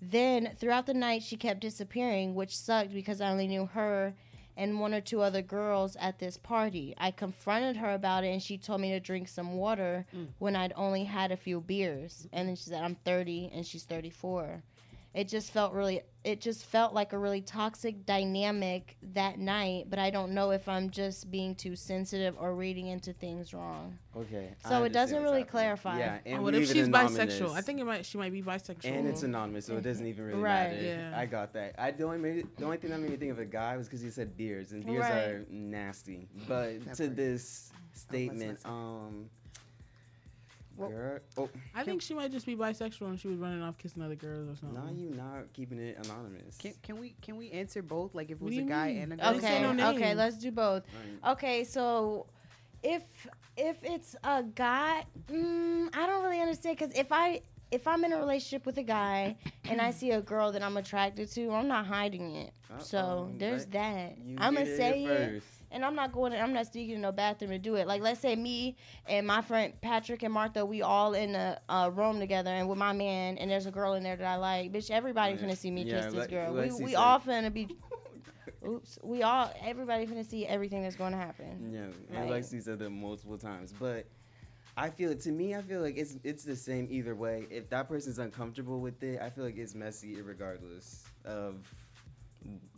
Then, 0.00 0.54
throughout 0.56 0.86
the 0.86 0.94
night, 0.94 1.22
she 1.22 1.36
kept 1.36 1.60
disappearing, 1.60 2.34
which 2.34 2.56
sucked 2.56 2.92
because 2.92 3.20
I 3.20 3.30
only 3.30 3.48
knew 3.48 3.66
her 3.66 4.14
and 4.58 4.80
one 4.80 4.92
or 4.92 5.00
two 5.00 5.22
other 5.22 5.40
girls 5.40 5.96
at 6.00 6.18
this 6.18 6.36
party. 6.36 6.92
I 6.98 7.12
confronted 7.12 7.76
her 7.76 7.94
about 7.94 8.24
it 8.24 8.32
and 8.32 8.42
she 8.42 8.58
told 8.58 8.80
me 8.80 8.90
to 8.90 9.00
drink 9.00 9.28
some 9.28 9.54
water 9.54 10.04
mm. 10.14 10.26
when 10.38 10.56
I'd 10.56 10.72
only 10.74 11.04
had 11.04 11.30
a 11.30 11.36
few 11.36 11.60
beers. 11.60 12.26
And 12.32 12.48
then 12.48 12.56
she 12.56 12.64
said, 12.64 12.82
I'm 12.82 12.96
30 12.96 13.52
and 13.54 13.64
she's 13.64 13.84
34. 13.84 14.62
It 15.18 15.26
just 15.26 15.50
felt 15.50 15.72
really, 15.72 16.02
it 16.22 16.40
just 16.40 16.64
felt 16.64 16.94
like 16.94 17.12
a 17.12 17.18
really 17.18 17.40
toxic 17.40 18.06
dynamic 18.06 18.96
that 19.14 19.36
night, 19.40 19.86
but 19.90 19.98
I 19.98 20.10
don't 20.10 20.32
know 20.32 20.52
if 20.52 20.68
I'm 20.68 20.90
just 20.90 21.28
being 21.28 21.56
too 21.56 21.74
sensitive 21.74 22.36
or 22.38 22.54
reading 22.54 22.86
into 22.86 23.12
things 23.12 23.52
wrong. 23.52 23.98
Okay. 24.16 24.54
So 24.68 24.84
it 24.84 24.92
doesn't 24.92 25.20
really 25.20 25.42
clarify. 25.42 25.98
Yeah, 25.98 26.18
and 26.24 26.38
Oh, 26.38 26.42
what 26.42 26.54
if 26.54 26.68
she's 26.70 26.86
anonymous. 26.86 27.34
bisexual? 27.40 27.50
I 27.52 27.62
think 27.62 27.80
it 27.80 27.84
might. 27.84 28.06
She 28.06 28.16
might 28.16 28.30
be 28.30 28.42
bisexual. 28.42 28.84
And 28.84 29.08
it's 29.08 29.24
anonymous, 29.24 29.66
so 29.66 29.76
it 29.76 29.82
doesn't 29.82 30.06
even 30.06 30.24
really 30.24 30.40
Right. 30.40 30.70
matter. 30.70 30.82
Yeah. 30.84 31.18
I 31.18 31.26
got 31.26 31.52
that. 31.54 31.74
I 31.78 31.90
the 31.90 32.04
only 32.04 32.18
made, 32.18 32.46
the 32.56 32.64
only 32.64 32.76
thing 32.76 32.90
that 32.90 33.00
made 33.00 33.10
me 33.10 33.16
think 33.16 33.32
of 33.32 33.40
a 33.40 33.44
guy 33.44 33.76
was 33.76 33.88
because 33.88 34.00
he 34.00 34.10
said 34.10 34.36
beers, 34.36 34.70
and 34.70 34.86
beers 34.86 35.00
Right. 35.00 35.18
are 35.24 35.46
nasty. 35.50 36.28
But 36.46 36.84
That 36.84 36.94
to 36.98 37.08
this 37.08 37.72
statement, 37.92 38.60
um, 38.64 39.30
girl, 40.78 41.18
oh, 41.36 41.48
I 41.74 41.82
think 41.82 42.02
she 42.02 42.14
might 42.14 42.30
just 42.30 42.46
be 42.46 42.56
bisexual 42.56 43.08
and 43.08 43.18
she 43.20 43.28
was 43.28 43.38
running 43.38 43.62
off 43.62 43.76
kissing 43.78 44.02
other 44.02 44.14
girls 44.14 44.48
or 44.48 44.56
something. 44.56 44.82
now 44.84 44.90
you 44.90 45.10
not 45.10 45.52
keeping 45.52 45.78
it 45.78 45.96
anonymous. 46.04 46.56
Can, 46.58 46.74
can 46.82 47.00
we 47.00 47.14
can 47.20 47.36
we 47.36 47.50
answer 47.50 47.82
both? 47.82 48.14
Like 48.14 48.30
if 48.30 48.40
it 48.40 48.42
was 48.42 48.56
a 48.56 48.62
guy 48.62 48.88
mean? 48.88 49.02
and 49.02 49.12
a 49.14 49.16
girl. 49.16 49.36
Okay, 49.36 49.60
no 49.60 49.90
okay, 49.90 50.14
let's 50.14 50.36
do 50.36 50.50
both. 50.50 50.84
Right. 51.22 51.32
Okay, 51.32 51.64
so 51.64 52.26
if 52.82 53.02
if 53.56 53.76
it's 53.82 54.14
a 54.22 54.42
guy, 54.42 55.04
mm, 55.30 55.88
I 55.96 56.06
don't 56.06 56.22
really 56.22 56.40
understand 56.40 56.78
because 56.78 56.94
if 56.96 57.10
I 57.10 57.42
if 57.70 57.86
I'm 57.86 58.04
in 58.04 58.12
a 58.12 58.18
relationship 58.18 58.64
with 58.64 58.78
a 58.78 58.82
guy 58.82 59.36
and 59.68 59.80
I 59.80 59.90
see 59.90 60.12
a 60.12 60.22
girl 60.22 60.52
that 60.52 60.62
I'm 60.62 60.76
attracted 60.76 61.30
to, 61.32 61.50
I'm 61.50 61.68
not 61.68 61.86
hiding 61.86 62.34
it. 62.36 62.52
So 62.78 62.98
Uh-oh, 62.98 63.34
there's 63.38 63.66
that. 63.66 64.16
I'm 64.38 64.54
get 64.54 64.64
gonna 64.64 64.76
say 64.76 65.04
it, 65.04 65.08
first. 65.08 65.46
And 65.70 65.84
I'm 65.84 65.94
not 65.94 66.12
going. 66.12 66.32
I'm 66.32 66.52
not 66.52 66.66
sneaking 66.66 66.96
in 66.96 67.00
no 67.00 67.12
bathroom 67.12 67.50
to 67.50 67.58
do 67.58 67.74
it. 67.76 67.86
Like 67.86 68.02
let's 68.02 68.20
say 68.20 68.36
me 68.36 68.76
and 69.06 69.26
my 69.26 69.42
friend 69.42 69.72
Patrick 69.80 70.22
and 70.22 70.32
Martha, 70.32 70.64
we 70.64 70.82
all 70.82 71.14
in 71.14 71.34
a, 71.34 71.58
a 71.68 71.90
room 71.90 72.18
together, 72.20 72.50
and 72.50 72.68
with 72.68 72.78
my 72.78 72.92
man, 72.92 73.38
and 73.38 73.50
there's 73.50 73.66
a 73.66 73.70
girl 73.70 73.94
in 73.94 74.02
there 74.02 74.16
that 74.16 74.26
I 74.26 74.36
like. 74.36 74.72
Bitch, 74.72 74.90
everybody's 74.90 75.40
Yeah. 75.40 75.48
finna 75.48 75.56
see 75.56 75.70
me 75.70 75.82
Yeah, 75.82 75.96
kiss 75.96 76.04
this 76.06 76.14
let- 76.14 76.30
girl. 76.30 76.54
We 76.54 76.70
see 76.70 76.84
we 76.84 76.92
some- 76.92 77.02
all 77.02 77.20
finna 77.20 77.52
be. 77.52 77.68
Oops, 78.66 78.98
we 79.04 79.22
all 79.22 79.50
everybody 79.64 80.06
finna 80.06 80.24
see 80.26 80.44
everything 80.44 80.82
that's 80.82 80.96
going 80.96 81.12
to 81.12 81.18
happen. 81.18 81.70
Yeah, 81.72 81.80
Right. 82.16 82.22
and 82.22 82.30
Lexi 82.30 82.60
said 82.60 82.80
that 82.80 82.90
multiple 82.90 83.38
times, 83.38 83.72
but 83.78 84.06
I 84.76 84.90
feel 84.90 85.14
to 85.14 85.30
me, 85.32 85.54
I 85.54 85.62
feel 85.62 85.80
like 85.80 85.96
it's 85.96 86.16
it's 86.24 86.42
the 86.44 86.56
same 86.56 86.88
either 86.90 87.14
way. 87.14 87.46
If 87.50 87.68
that 87.70 87.88
person's 87.88 88.18
uncomfortable 88.18 88.80
with 88.80 89.00
it, 89.02 89.20
I 89.20 89.30
feel 89.30 89.44
like 89.44 89.56
it's 89.56 89.74
messy 89.76 90.20
regardless 90.20 91.04
of 91.24 91.54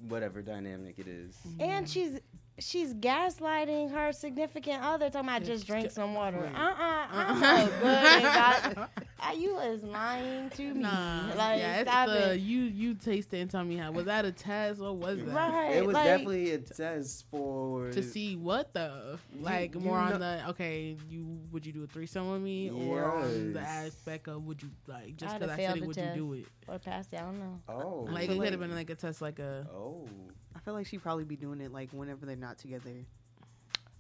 whatever 0.09 0.43
dynamic 0.43 0.99
it 0.99 1.07
is. 1.09 1.37
Mm-hmm. 1.49 1.63
And 1.63 1.89
she's 1.89 2.19
she's 2.61 2.95
gaslighting 2.95 3.91
her 3.93 4.13
significant 4.13 4.83
other, 4.83 5.11
talking 5.11 5.29
about 5.29 5.43
just 5.45 5.67
drink 5.67 5.91
some 5.91 6.15
water. 6.15 6.51
Uh 6.55 6.59
uh 6.59 7.07
uh. 7.13 7.67
Good. 7.67 8.23
God, 8.23 8.89
uh, 9.21 9.33
you 9.37 9.59
is 9.59 9.83
lying 9.83 10.51
to 10.51 10.75
me. 10.75 10.81
Nah, 10.83 11.29
like 11.37 11.59
yeah, 11.61 11.77
it's 11.81 11.91
stop 11.91 12.09
the 12.09 12.35
it. 12.35 12.41
you 12.41 12.61
you 12.63 12.95
taste 12.95 13.33
it 13.35 13.39
and 13.41 13.51
tell 13.51 13.65
me 13.65 13.77
how 13.77 13.91
was 13.93 14.07
that 14.07 14.25
a 14.25 14.33
test 14.33 14.81
or 14.81 14.95
was 14.97 15.19
that 15.25 15.35
Right. 15.35 15.77
It 15.77 15.87
was 15.87 15.95
like- 15.95 16.05
definitely 16.05 16.51
a 16.53 16.59
test 16.59 17.27
for 17.31 17.91
to 17.91 18.03
see 18.03 18.37
what 18.37 18.73
though 18.75 19.19
like 19.41 19.75
you 19.75 19.81
more 19.81 19.99
on 19.99 20.21
the 20.21 20.49
okay 20.51 20.97
you 21.09 21.39
would 21.53 21.65
you 21.67 21.73
do 21.73 21.85
a 21.85 21.87
threesome 21.87 22.31
with 22.33 22.43
me 22.43 22.71
or 22.71 23.27
the 23.29 23.61
aspect 23.61 24.29
of 24.29 24.45
would 24.45 24.63
you 24.63 24.71
like 24.87 25.17
just 25.17 25.35
because 25.39 25.51
have 25.51 25.59
I 25.59 25.63
said 25.67 25.77
it 25.79 25.87
would 25.87 25.95
test. 25.97 26.17
you 26.17 26.23
do 26.23 26.33
it 26.35 26.47
Or 26.69 26.79
pass 26.79 27.07
it. 27.13 27.17
I 27.21 27.23
don't 27.23 27.39
know. 27.39 27.61
Oh, 27.69 28.07
like 28.11 28.27
So 28.29 28.33
it 28.35 28.39
could 28.41 28.51
have 28.53 28.61
been 28.61 28.75
like 28.75 28.91
a 28.91 28.95
test 28.95 29.21
like 29.23 29.39
a 29.39 29.67
oh, 29.73 30.07
I 30.55 30.59
feel 30.61 30.75
like 30.75 30.87
she'd 30.87 31.03
probably 31.03 31.25
be 31.25 31.37
doing 31.37 31.61
it 31.61 31.73
like 31.73 31.91
whenever 31.93 32.27
they're 32.27 32.37
not 32.37 32.59
together. 32.59 32.91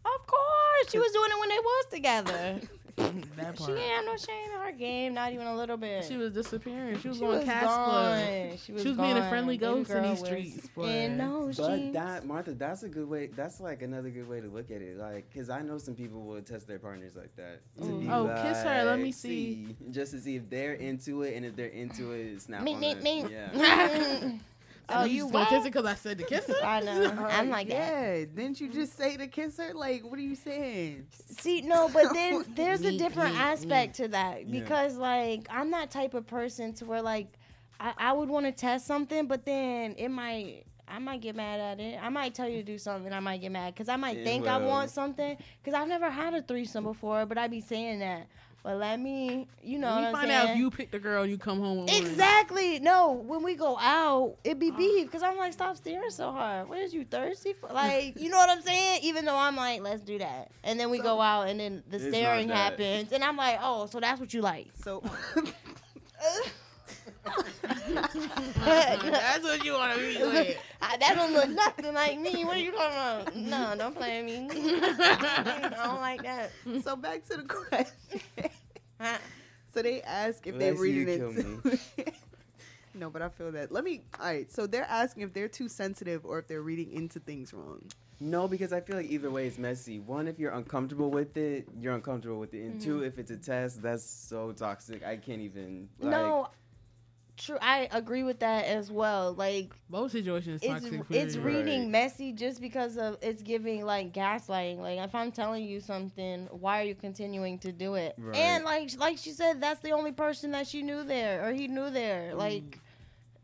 Of 0.05 0.27
course, 0.27 0.91
she 0.91 0.99
was 0.99 1.13
doing 1.13 1.31
it 1.31 1.41
when 1.41 1.49
they 1.51 1.59
was 1.59 1.87
together. 1.91 2.61
that 3.37 3.57
she 3.57 3.65
part 3.65 3.79
ain't 3.79 3.93
have 3.93 4.05
no 4.05 4.17
shame 4.17 4.51
in 4.53 4.61
her 4.61 4.73
game, 4.73 5.15
not 5.15 5.33
even 5.33 5.47
a 5.47 5.55
little 5.57 5.77
bit. 5.77 6.05
she 6.05 6.17
was 6.19 6.33
disappearing 6.33 6.99
she 7.01 7.09
was 7.09 7.17
She 7.19 7.23
going 7.23 7.37
was 7.39 7.45
Casper 7.45 7.67
gone. 7.67 8.59
She 8.59 8.73
was 8.73 8.83
being 8.85 9.17
a 9.17 9.29
friendly 9.31 9.57
ghost 9.57 9.91
in 9.91 9.97
girl 10.03 10.11
these 10.11 10.25
streets 10.25 10.69
boy. 10.69 10.87
in 10.89 11.17
those 11.19 11.57
but 11.57 11.77
jeans. 11.77 11.93
that 11.95 12.27
Martha, 12.27 12.53
that's 12.53 12.83
a 12.83 12.89
good 12.89 13.09
way. 13.09 13.29
That's 13.29 13.61
like 13.61 13.81
another 13.83 14.11
good 14.11 14.29
way 14.29 14.41
to 14.41 14.49
look 14.49 14.71
at 14.71 14.83
it. 14.83 14.99
Like, 14.99 15.33
cause 15.35 15.49
I 15.49 15.63
know 15.63 15.79
some 15.79 15.95
people 15.95 16.23
will 16.23 16.43
test 16.43 16.67
their 16.67 16.79
partners 16.79 17.15
like 17.17 17.35
that. 17.37 17.61
To 17.79 17.83
Mm. 17.85 18.01
be 18.01 18.09
Oh, 18.11 18.27
kiss 18.43 18.63
her, 18.63 18.85
let 18.85 18.99
me 18.99 19.05
like, 19.07 19.15
see. 19.15 19.77
just 19.91 20.13
to 20.13 20.21
see 20.21 20.37
if 20.37 20.51
they're 20.51 20.75
into 20.75 21.23
it, 21.23 21.37
and 21.37 21.47
if 21.47 21.57
they're 21.57 21.67
into 21.69 22.13
it, 22.13 22.43
snap 22.43 22.63
Me, 22.63 22.75
on 22.75 22.81
me, 22.81 22.95
me. 22.97 23.25
Yeah. 23.31 24.31
oh, 24.93 25.05
you 25.05 25.11
you 25.15 25.21
just 25.23 25.33
gonna 25.33 25.47
kiss 25.47 25.61
it 25.65 25.73
because 25.73 25.87
I 25.87 25.95
said 25.95 26.19
to 26.19 26.25
kiss 26.25 26.47
her 26.47 26.55
I 26.65 26.81
know. 26.81 27.15
I'm 27.31 27.49
like 27.51 27.69
that. 27.69 27.75
yeah. 27.75 28.25
Didn't 28.35 28.61
you 28.61 28.69
just 28.69 28.97
say 28.97 29.17
to 29.17 29.27
kiss 29.27 29.57
her? 29.59 29.73
Like, 29.75 30.05
what 30.05 30.19
are 30.19 30.23
you 30.23 30.35
saying? 30.35 31.07
See, 31.13 31.63
no, 31.63 31.89
but 31.89 32.13
then 32.15 32.45
there's 32.55 32.83
a 32.83 32.97
different 32.99 33.35
me, 33.35 33.41
aspect 33.41 33.97
to 33.97 34.09
that 34.09 34.47
Yeah. 34.47 34.61
because, 34.61 34.97
like, 34.97 35.47
I'm 35.51 35.71
that 35.73 35.91
type 35.91 36.15
of 36.15 36.27
person 36.27 36.73
to 36.75 36.85
where, 36.85 37.03
like, 37.03 37.29
I, 37.79 37.95
I 37.97 38.13
would 38.13 38.29
want 38.29 38.47
to 38.47 38.53
test 38.53 38.87
something, 38.87 39.27
but 39.27 39.45
then 39.47 39.95
it 39.99 40.09
might. 40.09 40.65
I 40.93 40.99
might 40.99 41.21
get 41.21 41.37
mad 41.37 41.61
at 41.61 41.79
it. 41.79 42.01
I 42.03 42.09
might 42.09 42.35
tell 42.35 42.49
you 42.49 42.57
to 42.57 42.63
do 42.65 42.77
something. 42.77 43.13
I 43.13 43.21
might 43.21 43.41
get 43.41 43.53
mad 43.53 43.75
because 43.75 43.89
I 43.89 43.95
might 43.95 44.19
Yeah, 44.19 44.25
think 44.25 44.49
I 44.49 44.59
want 44.59 44.91
something 44.91 45.37
because 45.63 45.73
I've 45.81 45.87
never 45.87 46.11
had 46.11 46.35
a 46.35 46.43
threesome 46.43 46.83
before, 46.83 47.27
but 47.27 47.39
I'd 47.39 47.53
be 47.53 47.61
saying 47.61 48.01
that. 48.01 48.27
But 48.63 48.77
let 48.77 49.01
me, 49.01 49.49
you 49.63 49.79
know, 49.79 49.89
Let 49.89 49.95
what 49.95 50.01
me 50.01 50.07
I'm 50.09 50.13
find 50.13 50.29
saying? 50.29 50.41
out 50.41 50.51
if 50.51 50.57
you 50.59 50.71
pick 50.71 50.91
the 50.91 50.99
girl 50.99 51.23
and 51.23 51.31
you 51.33 51.39
come 51.39 51.61
home 51.61 51.81
with 51.81 51.91
one. 51.91 52.03
Exactly. 52.03 52.79
No, 52.79 53.13
when 53.13 53.43
we 53.43 53.55
go 53.55 53.79
out, 53.79 54.37
it 54.45 54.59
be 54.59 54.71
uh. 54.71 54.77
beef 54.77 55.07
because 55.07 55.23
I'm 55.23 55.39
like, 55.39 55.55
stop 55.55 55.77
staring 55.77 56.11
so 56.11 56.31
hard. 56.31 56.69
What 56.69 56.79
is 56.79 56.93
you 56.93 57.05
thirsty 57.05 57.55
for? 57.55 57.71
Like, 57.71 58.21
you 58.21 58.29
know 58.29 58.37
what 58.37 58.51
I'm 58.51 58.61
saying? 58.61 59.01
Even 59.03 59.25
though 59.25 59.37
I'm 59.37 59.57
like, 59.57 59.81
let's 59.81 60.03
do 60.03 60.19
that, 60.19 60.51
and 60.63 60.79
then 60.79 60.91
we 60.91 60.99
go 60.99 61.21
out, 61.21 61.49
and 61.49 61.59
then 61.59 61.83
the 61.89 61.99
staring 61.99 62.51
happens, 62.51 63.13
and 63.13 63.25
I'm 63.25 63.37
like, 63.37 63.59
oh, 63.63 63.87
so 63.87 63.99
that's 63.99 64.21
what 64.21 64.35
you 64.35 64.43
like? 64.43 64.69
So 64.83 65.03
That's 67.25 69.43
what 69.43 69.65
you 69.65 69.73
want 69.75 69.99
to 69.99 70.01
be 70.01 70.23
like. 70.25 70.61
I- 70.83 70.97
that 70.97 71.15
don't 71.15 71.33
look 71.33 71.49
nothing 71.51 71.95
like 71.95 72.19
me. 72.19 72.45
What 72.45 72.57
are 72.57 72.61
you 72.61 72.73
talking 72.73 72.97
about? 72.97 73.37
No, 73.37 73.75
don't 73.77 73.95
play 73.95 74.23
with 74.23 74.55
me. 74.57 74.81
I 74.83 75.71
don't 75.85 76.01
like 76.01 76.23
that. 76.23 76.51
so 76.83 76.97
back 76.97 77.27
to 77.29 77.37
the 77.39 77.43
question. 77.45 78.21
so 79.73 79.83
they 79.83 80.03
ask 80.03 80.47
if 80.47 80.59
they're 80.59 80.75
Lexi, 80.75 80.81
reading 80.81 81.09
you 81.09 81.29
into. 81.63 81.79
no, 82.95 83.11
but 83.11 83.23
I 83.23 83.29
feel 83.29 83.53
that. 83.53 83.71
Let 83.73 83.85
me. 83.85 84.03
All 84.19 84.27
right. 84.27 84.51
So 84.51 84.67
they're 84.67 84.85
asking 84.89 85.23
if 85.23 85.33
they're 85.33 85.49
too 85.49 85.69
sensitive 85.69 86.25
or 86.25 86.39
if 86.39 86.49
they're 86.49 86.63
reading 86.63 86.93
into 86.93 87.21
things 87.21 87.53
wrong. 87.55 87.83
No, 88.23 88.47
because 88.47 88.73
I 88.75 88.81
feel 88.81 88.97
like 88.97 89.09
either 89.11 89.31
way 89.31 89.47
is 89.47 89.57
messy. 89.59 89.99
One, 89.99 90.29
if 90.29 90.39
you're 90.39 90.53
uncomfortable 90.53 91.11
with 91.11 91.39
it, 91.39 91.67
you're 91.81 91.95
uncomfortable 91.95 92.39
with 92.39 92.53
it. 92.53 92.65
And 92.65 92.75
Mm-hmm. 92.75 92.99
two, 92.99 93.03
if 93.05 93.19
it's 93.19 93.31
a 93.31 93.37
test, 93.39 93.81
that's 93.81 94.05
so 94.05 94.53
toxic. 94.53 95.03
I 95.07 95.17
can't 95.17 95.41
even. 95.41 95.89
Like, 96.01 96.11
no, 96.11 96.49
true. 97.41 97.59
I 97.61 97.89
agree 97.91 98.23
with 98.23 98.41
that 98.41 98.67
as 98.67 98.91
well. 98.91 99.33
Like, 99.35 99.73
Both 99.89 100.13
situations 100.13 100.61
it's 100.63 100.71
toxic. 100.85 101.01
it's 101.11 101.35
period. 101.37 101.37
reading 101.65 101.81
Right. 101.83 101.91
messy 101.91 102.33
just 102.33 102.61
because 102.61 102.97
of 102.97 103.17
it's 103.23 103.43
giving 103.43 103.85
like 103.85 104.13
gaslighting. 104.13 104.79
Like 104.79 104.99
if 105.01 105.15
I'm 105.15 105.33
telling 105.33 105.65
you 105.65 105.81
something, 105.81 106.47
why 106.53 106.81
are 106.81 106.85
you 106.85 106.95
continuing 106.95 107.59
to 107.61 107.73
do 107.73 107.95
it? 107.95 108.15
Right. 108.19 108.37
And 108.37 108.65
like 108.65 108.91
like 108.99 109.19
she 109.19 109.31
said, 109.33 109.61
that's 109.61 109.81
the 109.81 109.93
only 109.93 110.13
person 110.13 110.53
that 110.53 110.67
she 110.67 110.83
knew 110.83 111.03
there 111.03 111.49
or 111.49 111.53
he 111.53 111.67
knew 111.67 111.91
there. 111.91 112.35
Like, 112.35 112.79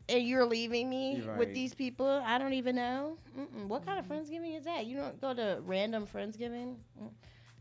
and 0.08 0.22
you're 0.22 0.44
leaving 0.46 0.88
me 0.88 1.22
You're 1.24 1.36
with 1.36 1.52
these 1.54 1.74
people 1.74 2.06
I 2.06 2.38
don't 2.38 2.52
even 2.52 2.76
know. 2.76 3.18
Mm-mm. 3.38 3.66
What 3.66 3.84
kind 3.84 3.98
of 3.98 4.06
friendsgiving 4.06 4.56
is 4.56 4.64
that? 4.64 4.86
You 4.86 4.98
don't 4.98 5.20
go 5.20 5.34
to 5.34 5.58
random 5.64 6.06
friendsgiving. 6.06 6.76
Mm. 7.02 7.10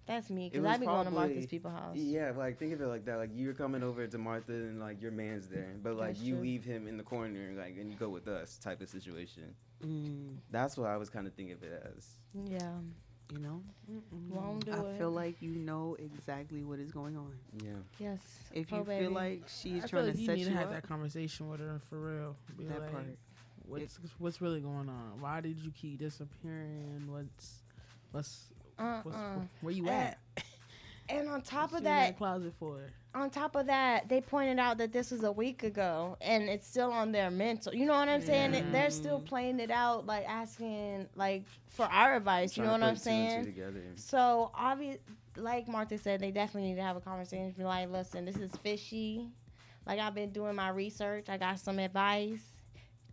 That's 0.08 0.30
me 0.30 0.50
because 0.50 0.64
was 0.64 0.72
I 0.76 0.78
be 0.78 0.86
going 0.86 1.06
to 1.06 1.12
Martha's 1.12 1.46
people 1.48 1.72
house. 1.72 1.96
Yeah, 1.98 2.32
like 2.38 2.60
think 2.60 2.74
of 2.74 2.82
it 2.82 2.88
like 2.88 3.06
that. 3.06 3.18
Like 3.18 3.32
you're 3.34 3.54
coming 3.54 3.82
over 3.84 4.06
to 4.06 4.18
Martha 4.18 4.52
and 4.52 4.80
like 4.80 5.02
your 5.02 5.12
man's 5.12 5.48
there, 5.48 5.74
but 5.82 5.96
like 5.98 6.10
That's 6.10 6.22
you 6.22 6.36
true. 6.36 6.44
leave 6.44 6.64
him 6.64 6.88
in 6.88 6.98
the 6.98 7.04
corner, 7.04 7.54
like 7.58 7.76
and 7.80 7.90
you 7.92 7.98
go 7.98 8.10
with 8.10 8.28
us 8.28 8.58
type 8.58 8.82
of 8.82 8.90
situation. 8.90 9.56
Mm, 9.84 10.38
That's 10.52 10.78
what 10.78 10.90
I 10.90 10.98
was 10.98 11.10
kind 11.10 11.26
of 11.28 11.34
thinking 11.34 11.54
of 11.56 11.64
it 11.64 11.92
as. 11.98 12.06
Yeah, 12.48 12.70
you 13.34 13.40
know, 13.40 13.62
won't 14.30 14.66
do 14.66 14.72
I 14.74 14.80
it. 14.82 14.98
feel 15.00 15.10
like 15.12 15.42
you 15.42 15.56
know 15.56 15.96
exactly 16.00 16.64
what 16.64 16.80
is 16.80 16.92
going 16.92 17.18
on. 17.18 17.34
Yeah. 17.64 17.72
yes. 17.98 18.20
If 18.54 18.72
Oh, 18.72 18.78
you 18.78 18.84
baby. 18.84 19.04
feel 19.06 19.12
like 19.12 19.44
she's 19.48 19.84
I 19.86 19.88
trying 19.88 20.06
like 20.06 20.14
to 20.16 20.20
you 20.20 20.26
set 20.28 20.36
need 20.36 20.42
you 20.44 20.50
to 20.52 20.56
have 20.56 20.68
up, 20.68 20.74
that 20.74 20.88
conversation 20.88 21.50
with 21.50 21.62
her 21.62 21.80
for 21.90 22.00
real. 22.00 22.36
Be 22.58 22.66
that 22.66 22.82
like, 22.82 22.92
part. 22.92 23.06
what's 23.68 23.98
what's 24.20 24.40
really 24.42 24.62
going 24.62 24.88
on? 24.88 25.20
Why 25.20 25.42
did 25.42 25.58
you 25.60 25.72
keep 25.72 25.98
disappearing? 25.98 27.06
What's 27.08 27.64
what's, 28.12 28.52
what's 28.78 29.18
Uh-uh. 29.18 29.40
where 29.62 29.74
you 29.74 29.88
Uh, 29.88 29.92
at? 29.92 30.18
And 31.08 31.30
on 31.30 31.44
top 31.44 31.70
of 31.74 31.82
you 31.82 31.84
that, 31.84 32.18
closet 32.18 32.52
for? 32.58 32.80
on 33.14 33.30
top 33.30 33.56
of 33.56 33.68
that, 33.68 34.10
they 34.10 34.22
pointed 34.22 34.58
out 34.58 34.80
that 34.80 34.92
this 34.92 35.12
was 35.12 35.24
a 35.24 35.32
week 35.32 35.62
ago, 35.62 36.18
and 36.20 36.50
it's 36.50 36.66
still 36.68 36.92
on 36.92 37.12
their 37.12 37.30
mental. 37.30 37.76
You 37.76 37.86
know 37.86 37.94
what 37.94 38.10
I'm 38.10 38.22
saying? 38.22 38.56
It- 38.56 38.72
They're 38.72 38.90
still 38.90 39.20
playing 39.20 39.60
it 39.60 39.70
out, 39.70 40.08
like 40.08 40.28
asking, 40.28 41.08
like 41.16 41.44
for 41.68 41.86
our 41.86 42.16
advice. 42.16 42.58
You 42.58 42.64
know 42.64 42.72
what 42.72 42.82
I'm 42.82 42.96
put 42.96 43.04
two 43.04 43.10
and 43.12 43.46
two 43.46 43.54
saying? 43.54 43.94
So 43.98 44.50
obvious, 44.56 44.98
like 45.38 45.68
Martha 45.68 46.00
said, 46.00 46.22
they 46.22 46.32
definitely 46.32 46.70
need 46.72 46.78
to 46.78 46.82
have 46.84 46.98
a 46.98 47.02
conversation. 47.02 47.52
Be 47.56 47.64
like, 47.66 47.92
listen, 47.92 48.26
this 48.26 48.38
is 48.38 48.52
fishy. 48.64 49.30
Like 49.86 50.00
I've 50.00 50.16
been 50.16 50.32
doing 50.32 50.56
my 50.56 50.70
research. 50.70 51.30
I 51.30 51.38
got 51.38 51.60
some 51.60 51.78
advice. 51.78 52.42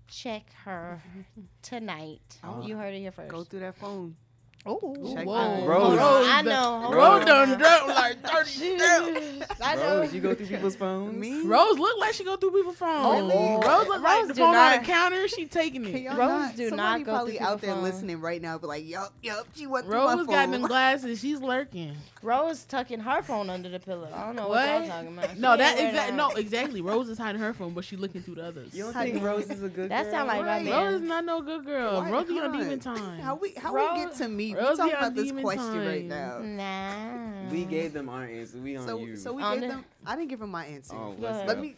Check 0.08 0.50
her 0.64 1.02
tonight. 1.62 2.38
Oh. 2.42 2.62
You 2.62 2.76
heard 2.78 2.94
it 2.94 3.00
here 3.00 3.12
first. 3.12 3.28
Go 3.30 3.44
through 3.44 3.60
that 3.60 3.76
phone. 3.76 4.16
Oh, 4.64 5.12
Check 5.16 5.26
Whoa. 5.26 5.34
that. 5.60 5.66
Rose. 5.66 5.98
I 6.28 6.42
know. 6.42 6.80
hold 6.82 6.94
Rose 6.94 7.24
done 7.24 7.58
dropped 7.58 7.88
like 7.88 8.20
30 8.22 8.50
steps. 8.78 9.60
I 9.60 9.74
know. 9.74 10.00
Rose, 10.02 10.14
you 10.14 10.20
go 10.20 10.34
through 10.36 10.46
people's 10.46 10.76
phones. 10.76 11.16
Me? 11.16 11.42
Rose 11.44 11.78
look 11.80 11.98
like 11.98 12.14
she 12.14 12.22
go 12.22 12.36
through 12.36 12.52
people's 12.52 12.76
phones. 12.76 13.32
Really? 13.32 13.54
Rose 13.56 13.88
look 13.88 14.02
like 14.02 14.18
Rose 14.20 14.28
the 14.28 14.34
do 14.34 14.40
phone 14.40 14.48
on 14.50 14.54
not- 14.54 14.80
the 14.82 14.86
counter. 14.86 15.26
She 15.26 15.46
taking 15.46 15.84
it. 15.84 16.02
y'all 16.02 16.16
Rose 16.16 16.28
not? 16.28 16.56
do 16.56 16.62
not 16.70 16.76
Somebody 16.78 17.02
go 17.04 17.12
probably 17.12 17.36
through 17.38 17.46
out 17.46 17.60
there 17.60 17.74
phone. 17.74 17.82
listening 17.82 18.20
right 18.20 18.40
now, 18.40 18.56
but 18.58 18.68
like, 18.68 18.88
yup, 18.88 19.12
yup, 19.20 19.48
she 19.56 19.66
went 19.66 19.86
through 19.86 19.94
Rose 19.96 20.26
my 20.28 20.32
got 20.32 20.50
them 20.52 20.62
glasses. 20.68 21.18
She's 21.20 21.40
lurking. 21.40 21.96
Rose 22.22 22.62
tucking 22.64 23.00
her 23.00 23.20
phone 23.22 23.50
under 23.50 23.68
the 23.68 23.80
pillow. 23.80 24.08
I 24.14 24.26
don't 24.26 24.36
know 24.36 24.46
what, 24.46 24.64
y'all 24.64 24.86
talking 24.86 25.18
about. 25.18 25.36
No, 25.38 25.54
She 25.54 25.58
that 25.58 25.80
exactly. 25.80 26.16
No, 26.16 26.30
exactly. 26.30 26.80
Rose 26.82 27.08
is 27.08 27.18
hiding 27.18 27.40
her 27.40 27.52
phone, 27.52 27.72
but 27.74 27.84
she 27.84 27.96
looking 27.96 28.22
through 28.22 28.36
the 28.36 28.44
others. 28.46 28.72
You 28.72 28.84
don't 28.84 28.92
think 28.92 29.20
Rose 29.24 29.50
is 29.50 29.64
a 29.64 29.68
good 29.68 29.90
That 29.90 30.04
girl? 30.04 30.04
That 30.04 30.10
sound 30.12 30.28
like 30.28 30.44
my 30.44 30.62
man. 30.62 30.72
Rose 30.84 31.02
is 31.02 31.08
not 31.08 31.24
no 31.24 31.42
good 31.42 31.64
girl. 31.64 32.00
Why- 32.00 32.10
Rose 32.12 32.26
be 32.28 32.38
on 32.38 32.50
hold 32.54 32.62
demon 32.62 32.72
on. 32.86 32.96
time. 32.96 33.18
How 33.18 33.34
we 33.34 33.54
how 33.54 33.74
Rose- 33.74 33.90
we 33.94 34.04
get 34.04 34.14
to 34.18 34.28
me? 34.28 34.51
We 34.54 34.60
Rose 34.60 34.76
talking 34.76 34.94
about 34.94 35.14
this 35.14 35.26
demon 35.26 35.42
question 35.44 35.86
right 35.86 36.04
now. 36.04 36.38
Nah. 36.40 37.50
We 37.50 37.64
gave 37.64 37.92
them 37.92 38.08
our 38.08 38.24
answer. 38.24 38.58
We 38.58 38.76
on 38.76 38.86
So 38.86 38.98
you. 38.98 39.16
so 39.16 39.32
we 39.32 39.42
On 39.42 39.52
gave 39.54 39.62
the- 39.62 39.74
them. 39.76 39.84
I 40.06 40.16
didn't 40.16 40.28
give 40.30 40.40
them 40.40 40.50
my 40.50 40.66
answer. 40.66 40.94
Oh, 40.96 41.12
Go 41.12 41.22
what's. 41.22 41.46
Let 41.48 41.58
me. 41.60 41.76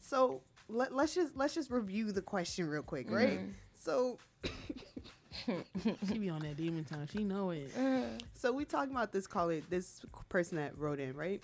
So 0.00 0.40
let, 0.68 0.94
let's 0.94 1.14
just 1.14 1.36
let's 1.36 1.54
just 1.54 1.70
review 1.70 2.12
the 2.12 2.22
question 2.22 2.68
real 2.68 2.82
quick, 2.82 3.10
right? 3.10 3.38
Mm-hmm. 3.40 3.50
So 3.80 4.18
She 6.08 6.18
be 6.18 6.28
on 6.30 6.40
that 6.40 6.56
demon 6.56 6.84
time. 6.84 7.06
She 7.10 7.22
know 7.24 7.50
it. 7.50 7.70
so 8.34 8.52
we 8.52 8.64
talking 8.64 8.92
about 8.92 9.12
this 9.12 9.26
call 9.26 9.48
it 9.50 9.68
this 9.70 10.00
person 10.28 10.56
that 10.58 10.76
wrote 10.76 11.00
in, 11.00 11.14
right? 11.14 11.42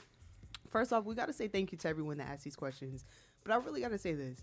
First 0.71 0.93
off, 0.93 1.05
we 1.05 1.15
got 1.15 1.27
to 1.27 1.33
say 1.33 1.47
thank 1.49 1.71
you 1.73 1.79
to 1.79 1.89
everyone 1.89 2.19
that 2.19 2.29
asked 2.29 2.45
these 2.45 2.57
questions. 2.57 3.05
But 3.45 3.53
I 3.53 3.57
really 3.57 3.81
got 3.81 3.91
to 3.93 3.99
say 3.99 4.15
this. 4.15 4.39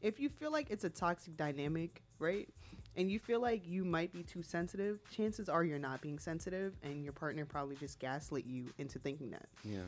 If 0.00 0.18
you 0.18 0.28
feel 0.28 0.50
like 0.50 0.70
it's 0.70 0.84
a 0.84 0.90
toxic 0.90 1.36
dynamic, 1.36 2.02
right? 2.18 2.48
And 2.96 3.10
you 3.10 3.18
feel 3.18 3.40
like 3.40 3.62
you 3.66 3.84
might 3.84 4.12
be 4.12 4.22
too 4.22 4.42
sensitive, 4.42 4.98
chances 5.10 5.48
are 5.48 5.62
you're 5.64 5.78
not 5.78 6.00
being 6.00 6.18
sensitive 6.18 6.74
and 6.82 7.04
your 7.04 7.12
partner 7.12 7.44
probably 7.44 7.76
just 7.76 7.98
gaslit 7.98 8.46
you 8.46 8.66
into 8.78 8.98
thinking 8.98 9.30
that. 9.30 9.46
yeah. 9.64 9.80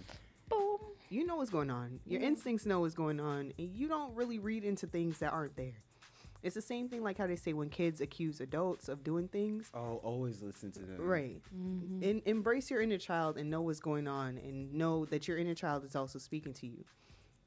Boom. 0.51 0.79
You 1.11 1.27
know 1.27 1.37
what's 1.37 1.51
going 1.51 1.71
on. 1.71 2.01
Your 2.07 2.21
instincts 2.23 2.67
know 2.67 2.81
what's 2.81 2.95
going 2.95 3.19
on 3.21 3.53
and 3.59 3.75
you 3.75 3.89
don't 3.89 4.15
really 4.15 4.39
read 4.39 4.63
into 4.65 4.87
things 4.87 5.19
that 5.19 5.33
aren't 5.33 5.57
there. 5.57 5.75
It's 6.43 6.55
the 6.55 6.63
same 6.63 6.89
thing 6.89 7.03
like 7.03 7.19
how 7.19 7.27
they 7.27 7.35
say 7.37 7.53
when 7.53 7.69
kids 7.69 8.01
accuse 8.01 8.41
adults 8.41 8.89
of 8.89 9.03
doing 9.03 9.27
things. 9.29 9.71
Oh, 9.75 10.01
always 10.05 10.41
listen 10.41 10.71
to 10.73 10.81
them. 10.81 10.97
Right. 11.01 11.43
Mm-hmm. 11.55 12.03
En- 12.05 12.23
embrace 12.27 12.71
your 12.71 12.81
inner 12.81 12.99
child 12.99 13.37
and 13.39 13.51
know 13.51 13.61
what's 13.63 13.81
going 13.81 14.07
on 14.07 14.39
and 14.39 14.73
know 14.73 15.05
that 15.07 15.27
your 15.27 15.37
inner 15.37 15.55
child 15.55 15.85
is 15.85 15.97
also 15.97 16.19
speaking 16.19 16.53
to 16.55 16.67
you. 16.67 16.85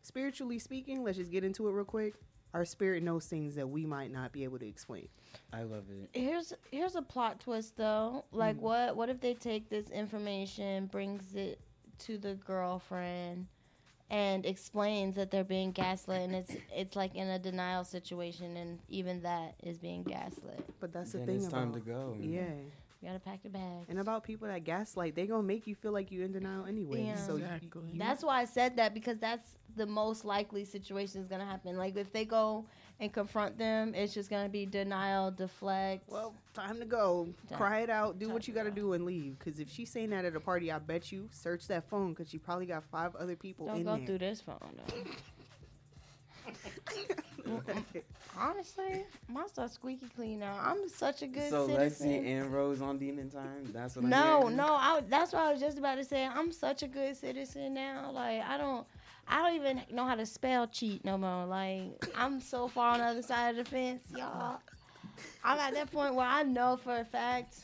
Spiritually 0.03 0.59
speaking, 0.59 1.03
let's 1.03 1.17
just 1.17 1.31
get 1.31 1.43
into 1.43 1.67
it 1.67 1.71
real 1.71 1.85
quick. 1.85 2.15
Our 2.53 2.65
spirit 2.65 3.01
knows 3.03 3.25
things 3.27 3.55
that 3.55 3.67
we 3.69 3.85
might 3.85 4.11
not 4.11 4.31
be 4.33 4.43
able 4.43 4.59
to 4.59 4.67
explain. 4.67 5.07
I 5.53 5.63
love 5.63 5.85
it. 5.89 6.09
Here's 6.13 6.53
here's 6.71 6.95
a 6.95 7.01
plot 7.01 7.39
twist 7.39 7.77
though. 7.77 8.25
Like 8.31 8.57
Mm. 8.57 8.61
what 8.61 8.95
what 8.97 9.09
if 9.09 9.21
they 9.21 9.33
take 9.33 9.69
this 9.69 9.89
information, 9.89 10.87
brings 10.87 11.33
it 11.35 11.59
to 11.99 12.17
the 12.17 12.33
girlfriend 12.35 13.47
and 14.09 14.45
explains 14.45 15.15
that 15.15 15.31
they're 15.31 15.43
being 15.45 15.71
gaslit 15.71 16.21
and 16.21 16.35
it's 16.35 16.53
it's 16.75 16.95
like 16.97 17.15
in 17.15 17.27
a 17.29 17.39
denial 17.39 17.83
situation 17.85 18.57
and 18.57 18.79
even 18.89 19.21
that 19.21 19.55
is 19.63 19.77
being 19.79 20.03
gaslit. 20.03 20.63
But 20.81 20.91
that's 20.91 21.13
the 21.13 21.19
Then 21.19 21.27
thing 21.27 21.35
it's 21.37 21.47
about 21.47 21.57
time 21.59 21.73
to 21.73 21.79
go. 21.79 22.17
Yeah. 22.19 22.43
You 23.01 23.07
gotta 23.07 23.19
pack 23.19 23.39
your 23.43 23.51
bags. 23.51 23.87
And 23.89 23.99
about 23.99 24.23
people 24.23 24.47
that 24.47 24.63
gaslight, 24.63 25.15
they 25.15 25.25
gonna 25.25 25.41
make 25.41 25.65
you 25.65 25.73
feel 25.73 25.91
like 25.91 26.11
you're 26.11 26.23
in 26.23 26.33
denial 26.33 26.65
anyway. 26.65 27.03
Yeah. 27.05 27.15
So 27.15 27.37
Exactly. 27.37 27.81
you- 27.93 27.99
That's 27.99 28.23
why 28.23 28.41
I 28.41 28.45
said 28.45 28.77
that 28.77 28.93
because 28.93 29.17
that's 29.17 29.57
the 29.75 29.87
most 29.87 30.23
likely 30.23 30.65
situation 30.65 31.19
is 31.21 31.27
gonna 31.27 31.45
happen. 31.45 31.77
Like 31.77 31.97
if 31.97 32.11
they 32.13 32.25
go 32.25 32.65
and 32.99 33.11
confront 33.11 33.57
them, 33.57 33.95
it's 33.95 34.13
just 34.13 34.29
gonna 34.29 34.49
be 34.49 34.67
denial, 34.67 35.31
deflect. 35.31 36.07
well, 36.11 36.35
time 36.53 36.77
to 36.79 36.85
go. 36.85 37.33
Time- 37.49 37.57
Cry 37.57 37.79
it 37.79 37.89
out. 37.89 38.19
Do 38.19 38.27
time 38.27 38.33
what 38.35 38.47
you 38.47 38.53
to 38.53 38.59
gotta 38.59 38.69
go. 38.69 38.75
do 38.75 38.93
and 38.93 39.03
leave. 39.03 39.39
Because 39.39 39.59
if 39.59 39.67
she's 39.71 39.89
saying 39.89 40.11
that 40.11 40.23
at 40.23 40.35
a 40.35 40.39
party, 40.39 40.71
I 40.71 40.77
bet 40.77 41.11
you 41.11 41.27
search 41.31 41.67
that 41.69 41.89
phone 41.89 42.13
because 42.13 42.29
she 42.29 42.37
probably 42.37 42.67
got 42.67 42.83
five 42.83 43.15
other 43.15 43.35
people 43.35 43.65
don't 43.65 43.77
in 43.77 43.83
go 43.83 43.97
there. 43.97 44.05
through 44.05 44.17
this 44.19 44.41
phone 44.41 44.59
though. 44.77 44.93
Honestly, 48.37 49.03
my 49.27 49.45
stuff's 49.47 49.73
squeaky 49.73 50.07
clean 50.15 50.39
now. 50.39 50.57
I'm 50.61 50.87
such 50.87 51.21
a 51.21 51.27
good 51.27 51.49
So 51.49 51.67
citizen. 51.67 51.93
So 51.93 52.05
Lexi 52.05 52.25
and 52.25 52.53
Rose 52.53 52.81
on 52.81 52.97
demon 52.97 53.29
time. 53.29 53.69
That's 53.73 53.95
what 53.95 54.05
no, 54.05 54.41
hearing? 54.41 54.55
no, 54.55 54.67
I, 54.67 55.01
that's 55.09 55.33
what 55.33 55.43
I 55.43 55.51
was 55.51 55.59
just 55.59 55.77
about 55.77 55.95
to 55.95 56.03
say. 56.03 56.25
I'm 56.25 56.51
such 56.51 56.83
a 56.83 56.87
good 56.87 57.15
citizen 57.17 57.73
now. 57.73 58.11
Like 58.13 58.41
I 58.41 58.57
don't, 58.57 58.87
I 59.27 59.41
don't 59.41 59.55
even 59.55 59.81
know 59.91 60.05
how 60.05 60.15
to 60.15 60.25
spell 60.25 60.67
cheat 60.67 61.03
no 61.03 61.17
more. 61.17 61.45
Like 61.45 62.05
I'm 62.15 62.39
so 62.39 62.67
far 62.67 62.93
on 62.93 62.99
the 62.99 63.05
other 63.05 63.21
side 63.21 63.57
of 63.57 63.65
the 63.65 63.69
fence, 63.69 64.03
y'all. 64.15 64.59
I'm 65.43 65.59
at 65.59 65.73
that 65.73 65.91
point 65.91 66.15
where 66.15 66.27
I 66.27 66.43
know 66.43 66.77
for 66.81 66.97
a 66.97 67.05
fact 67.05 67.55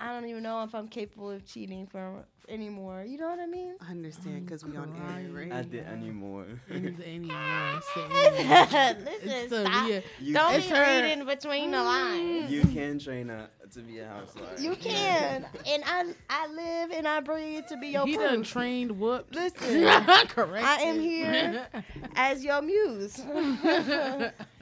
I 0.00 0.12
don't 0.14 0.26
even 0.28 0.42
know 0.42 0.62
if 0.64 0.74
I'm 0.74 0.88
capable 0.88 1.30
of 1.30 1.44
cheating 1.44 1.86
for 1.86 2.24
anymore. 2.48 3.04
You 3.06 3.18
know 3.18 3.28
what 3.28 3.38
I 3.38 3.46
mean? 3.46 3.74
I 3.86 3.90
understand 3.90 4.44
because 4.46 4.64
we 4.64 4.76
on 4.76 4.92
air, 5.14 5.30
right? 5.32 5.52
I 5.52 5.62
did 5.62 5.86
anymore. 5.86 6.46
Any- 6.70 6.96
anymore. 7.04 7.80
Say. 7.94 8.08
Listen, 8.08 9.06
It's 9.22 9.54
stop. 9.54 9.86
real- 9.88 10.02
You 10.20 10.34
Don't 10.34 10.54
It's 10.54 10.66
be 10.68 10.74
her- 10.74 11.02
reading 11.02 11.26
between 11.26 11.70
the 11.70 11.82
lines. 11.82 12.46
Mm. 12.46 12.50
You 12.50 12.62
can 12.62 12.98
train 12.98 13.30
up 13.30 13.50
to 13.72 13.80
be 13.80 13.98
a 14.00 14.08
housewife. 14.08 14.58
You 14.60 14.74
can, 14.74 15.46
and 15.68 15.82
I 15.86 16.12
I 16.28 16.46
live 16.48 16.90
and 16.92 17.06
I 17.06 17.20
breathe 17.20 17.66
to 17.68 17.76
be 17.76 17.88
your 17.88 18.06
he 18.06 18.16
proof. 18.16 18.30
done 18.30 18.42
trained 18.42 18.98
whooped. 18.98 19.34
Listen, 19.34 19.84
Correct. 20.28 20.66
I 20.66 20.80
am 20.82 20.98
here 20.98 21.66
as 22.16 22.42
your 22.44 22.62
muse. 22.62 23.22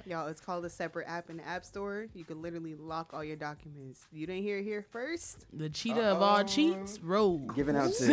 Y'all, 0.08 0.26
it's 0.28 0.40
called 0.40 0.64
a 0.64 0.70
separate 0.70 1.06
app 1.06 1.28
in 1.28 1.36
the 1.36 1.46
App 1.46 1.66
Store. 1.66 2.06
You 2.14 2.24
can 2.24 2.40
literally 2.40 2.74
lock 2.74 3.10
all 3.12 3.22
your 3.22 3.36
documents. 3.36 4.06
You 4.10 4.26
didn't 4.26 4.42
hear 4.42 4.56
it 4.56 4.62
here 4.62 4.80
first? 4.90 5.44
The 5.52 5.68
cheetah 5.68 6.02
of 6.02 6.22
all 6.22 6.42
cheats, 6.44 6.98
Rogue. 7.02 7.54
Giving 7.54 7.76
out 7.76 7.92
tips. 7.98 8.08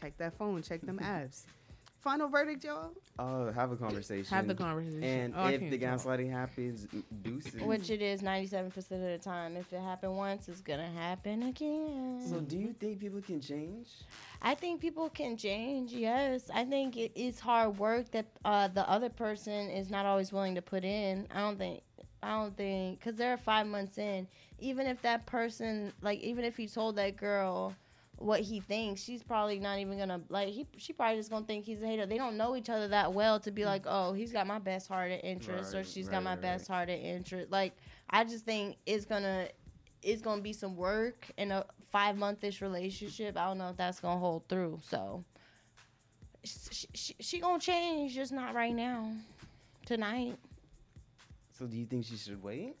Check 0.00 0.16
that 0.18 0.38
phone. 0.38 0.62
Check 0.62 0.82
them 0.82 1.00
apps. 1.00 1.42
Final 2.00 2.28
verdict, 2.28 2.64
y'all. 2.64 2.92
Oh, 3.18 3.52
have 3.52 3.72
a 3.72 3.76
conversation. 3.76 4.34
Have 4.34 4.46
the 4.48 4.54
conversation. 4.54 5.02
And 5.04 5.34
Oh, 5.36 5.46
if 5.48 5.60
can't 5.60 5.70
the 5.70 5.78
talk. 5.78 5.98
gaslighting 5.98 6.30
happens, 6.30 6.86
deuces. 7.22 7.60
Which 7.60 7.90
it 7.90 8.00
is 8.00 8.22
97% 8.22 8.76
of 8.76 9.00
the 9.02 9.18
time. 9.22 9.54
If 9.56 9.70
it 9.74 9.80
happened 9.80 10.16
once, 10.16 10.48
it's 10.48 10.62
going 10.62 10.78
to 10.80 10.86
happen 10.86 11.42
again. 11.42 12.22
so, 12.26 12.40
do 12.40 12.56
you 12.56 12.72
think 12.72 13.00
people 13.00 13.20
can 13.20 13.38
change? 13.42 13.88
I 14.40 14.54
think 14.54 14.80
people 14.80 15.10
can 15.10 15.36
change, 15.36 15.92
yes. 15.92 16.50
I 16.54 16.64
think 16.64 16.96
it 16.96 17.12
is 17.14 17.38
hard 17.38 17.78
work 17.78 18.10
that 18.12 18.26
uh, 18.46 18.68
the 18.68 18.88
other 18.88 19.10
person 19.10 19.68
is 19.68 19.90
not 19.90 20.06
always 20.06 20.32
willing 20.32 20.54
to 20.54 20.62
put 20.62 20.84
in. 20.84 21.26
I 21.34 21.40
don't 21.40 21.58
think, 21.58 21.82
I 22.22 22.30
don't 22.30 22.56
think, 22.56 22.98
because 23.00 23.16
they're 23.16 23.36
five 23.36 23.66
months 23.66 23.98
in. 23.98 24.26
Even 24.58 24.86
if 24.86 25.02
that 25.02 25.26
person, 25.26 25.92
like, 26.00 26.20
even 26.20 26.44
if 26.46 26.56
he 26.56 26.66
told 26.66 26.96
that 26.96 27.18
girl 27.18 27.74
what 28.20 28.40
he 28.40 28.60
thinks, 28.60 29.02
she's 29.02 29.22
probably 29.22 29.58
not 29.58 29.78
even 29.78 29.98
gonna 29.98 30.20
like. 30.28 30.48
He, 30.48 30.66
she 30.76 30.92
probably 30.92 31.16
just 31.16 31.30
gonna 31.30 31.46
think 31.46 31.64
he's 31.64 31.82
a 31.82 31.86
hater. 31.86 32.04
They 32.06 32.18
don't 32.18 32.36
know 32.36 32.54
each 32.54 32.68
other 32.68 32.86
that 32.88 33.12
well 33.12 33.40
to 33.40 33.50
be 33.50 33.64
like, 33.64 33.84
oh, 33.86 34.12
he's 34.12 34.30
got 34.30 34.46
my 34.46 34.58
best 34.58 34.88
hearted 34.88 35.20
interest, 35.24 35.74
or 35.74 35.78
Right, 35.78 35.86
she's 35.86 36.06
right, 36.06 36.12
got 36.12 36.22
my 36.22 36.32
right. 36.32 36.40
best 36.42 36.68
hearted 36.68 37.00
interest. 37.00 37.50
Like, 37.50 37.72
I 38.10 38.24
just 38.24 38.44
think 38.44 38.76
it's 38.86 39.06
gonna 39.06 39.48
it's 40.02 40.20
gonna 40.22 40.42
be 40.42 40.52
some 40.52 40.76
work 40.76 41.26
in 41.38 41.50
a 41.50 41.64
five 41.90 42.16
month 42.16 42.44
ish 42.44 42.60
relationship. 42.62 43.36
I 43.38 43.46
don't 43.46 43.58
know 43.58 43.70
if 43.70 43.76
that's 43.76 44.00
gonna 44.00 44.20
hold 44.20 44.46
through. 44.48 44.80
So 44.82 45.24
she, 46.44 46.86
she, 46.94 47.14
she 47.20 47.40
gonna 47.40 47.58
change, 47.58 48.14
just 48.14 48.32
not 48.32 48.54
right 48.54 48.74
now, 48.74 49.12
tonight. 49.86 50.36
So, 51.58 51.66
do 51.66 51.76
you 51.76 51.84
think 51.86 52.04
she 52.06 52.16
should 52.16 52.42
wait? 52.42 52.76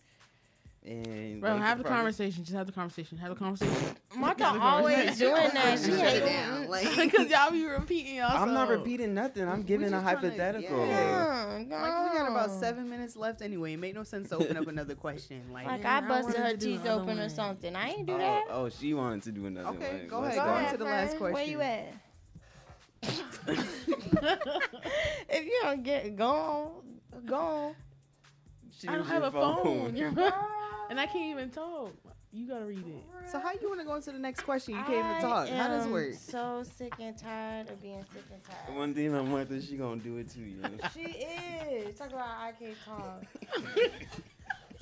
And 0.82 1.42
Bro, 1.42 1.56
wait 1.56 1.60
have 1.60 1.76
for 1.76 1.82
the 1.82 1.88
progress? 1.88 2.16
conversation. 2.16 2.42
Just 2.42 2.56
have 2.56 2.66
the 2.66 2.72
conversation. 2.72 3.18
Have 3.18 3.28
the 3.28 3.34
conversation. 3.36 3.96
Martha 4.16 4.46
always 4.46 5.18
doing 5.18 5.34
that. 5.52 5.78
She 5.78 5.92
ain't 5.92 6.24
down. 6.24 6.68
Like, 6.68 6.86
Because 6.96 7.28
y'all 7.30 7.50
be 7.50 7.66
repeating 7.66 8.14
y'all. 8.16 8.30
I'm 8.34 8.54
not 8.54 8.70
repeating 8.70 9.12
nothing. 9.12 9.46
I'm 9.46 9.62
giving 9.62 9.88
a 9.88 9.90
just 9.90 10.02
tryna- 10.02 10.08
hypothetical. 10.08 10.86
yeah. 10.86 11.58
Yeah, 11.58 11.82
like 11.82 12.12
we 12.12 12.18
got 12.18 12.30
about 12.30 12.50
seven 12.50 12.88
minutes 12.88 13.14
left 13.14 13.42
anyway. 13.42 13.74
It 13.74 13.76
make 13.76 13.94
no 13.94 14.04
sense 14.04 14.30
to 14.30 14.36
open 14.36 14.56
up 14.56 14.66
another 14.68 14.94
question. 14.94 15.42
Like, 15.52 15.66
Like 15.66 15.82
Yeah, 15.82 15.94
I 15.94 15.98
I 15.98 16.00
busted 16.08 16.34
wanted 16.40 16.50
her 16.52 16.56
teeth 16.56 16.86
open 16.86 17.18
or 17.18 17.28
something. 17.28 17.76
I 17.76 17.90
ain't 17.90 18.06
do 18.06 18.14
Oh, 18.14 18.18
that. 18.18 18.44
oh, 18.48 18.68
she 18.70 18.94
wanted 18.94 19.22
to 19.24 19.32
do 19.32 19.44
another 19.46 19.68
Okay, 19.76 19.98
one. 19.98 20.08
go 20.08 20.20
Let's 20.20 20.36
ahead. 20.38 20.46
Go 20.46 20.52
on 20.54 20.60
ahead, 20.60 20.72
to 20.72 20.78
the 20.78 20.84
last 20.84 21.16
question. 21.18 21.34
Where 21.34 21.44
you 21.44 21.60
at? 21.60 21.92
if 25.28 25.44
you 25.44 25.58
don't 25.62 25.82
get 25.82 26.16
gone, 26.16 26.70
gone. 27.26 27.74
I 28.88 28.94
don't 28.96 29.06
have 29.06 29.22
your 29.22 29.28
a 29.28 29.32
phone. 29.32 29.94
You're- 29.96 30.14
and 30.90 31.00
I 31.00 31.06
can't 31.06 31.30
even 31.30 31.50
talk. 31.50 31.94
You 32.32 32.46
gotta 32.46 32.66
read 32.66 32.78
it. 32.86 33.30
So 33.30 33.40
how 33.40 33.52
you 33.60 33.68
want 33.68 33.80
to 33.80 33.86
go 33.86 33.96
into 33.96 34.12
the 34.12 34.18
next 34.18 34.42
question? 34.42 34.74
You 34.74 34.82
can't 34.82 35.04
even 35.04 35.20
talk. 35.20 35.48
How 35.48 35.66
does 35.68 35.86
it 35.86 35.90
work? 35.90 36.14
So 36.14 36.62
sick 36.76 36.92
and 37.00 37.16
tired 37.18 37.68
of 37.70 37.82
being 37.82 38.04
sick 38.12 38.22
and 38.32 38.42
tired. 38.44 38.76
One 38.78 38.94
thing 38.94 39.10
my 39.12 39.22
mother, 39.22 39.60
she 39.60 39.76
gonna 39.76 40.00
do 40.00 40.18
it 40.18 40.28
to 40.30 40.40
you. 40.40 40.62
She 40.94 41.00
is. 41.00 41.98
Talk 41.98 42.10
about 42.10 42.28
I 42.28 42.52
can't 42.52 42.76
talk. 42.84 43.24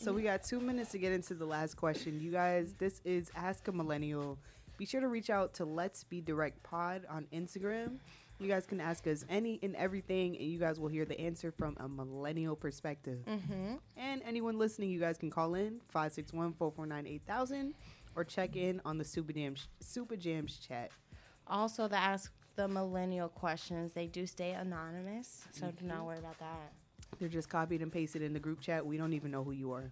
So 0.01 0.13
we 0.13 0.23
got 0.23 0.45
two 0.45 0.61
minutes 0.61 0.93
to 0.93 0.99
get 0.99 1.11
into 1.11 1.35
the 1.35 1.45
last 1.45 1.75
question. 1.77 2.21
You 2.21 2.31
guys, 2.31 2.73
this 2.79 3.01
is 3.05 3.33
Ask 3.35 3.67
a 3.67 3.73
Millennial. 3.73 4.39
Be 4.77 4.87
sure 4.87 5.01
to 5.01 5.09
reach 5.09 5.29
out 5.29 5.55
to 5.55 5.65
Let's 5.65 6.05
Be 6.05 6.21
Direct 6.21 6.63
Pod 6.63 7.03
on 7.11 7.27
Instagram. 7.33 7.97
You 8.41 8.47
guys 8.49 8.67
can 8.67 8.81
ask 8.81 9.07
us 9.09 9.25
any 9.29 9.59
and 9.63 9.75
everything, 9.75 10.37
and 10.37 10.47
you 10.49 10.59
guys 10.59 10.79
will 10.79 10.89
hear 10.89 11.05
the 11.05 11.19
answer 11.21 11.51
from 11.51 11.77
a 11.81 11.89
millennial 11.89 12.55
perspective. 12.55 13.19
Mm-hmm. 13.27 13.75
And 13.97 14.23
anyone 14.25 14.59
listening, 14.59 14.91
you 14.91 15.01
guys 15.01 15.19
can 15.19 15.29
call 15.31 15.55
in 15.55 15.81
561 15.89 16.53
449 16.55 17.07
8000 17.07 17.75
or 18.15 18.25
check 18.25 18.55
in 18.57 18.81
on 18.85 18.97
the 18.99 19.05
Super 19.05 19.33
Jams, 19.33 19.67
Super 19.81 20.17
Jams 20.17 20.59
chat. 20.59 20.91
Also, 21.49 21.89
to 21.89 21.97
ask 21.97 22.33
the 22.57 22.69
millennial 22.69 23.29
questions, 23.29 23.93
they 23.93 24.07
do 24.07 24.27
stay 24.27 24.53
anonymous, 24.53 25.45
so 25.53 25.67
do 25.67 25.73
Mm-hmm. 25.73 25.89
not 25.89 26.05
worry 26.07 26.19
about 26.19 26.39
that. 26.39 26.73
They're 27.19 27.29
just 27.29 27.49
copied 27.49 27.81
and 27.83 27.91
pasted 27.93 28.23
in 28.23 28.33
the 28.33 28.39
group 28.41 28.61
chat. 28.61 28.85
We 28.87 28.97
don't 28.99 29.15
even 29.15 29.31
know 29.31 29.43
who 29.43 29.53
you 29.53 29.73
are. 29.73 29.91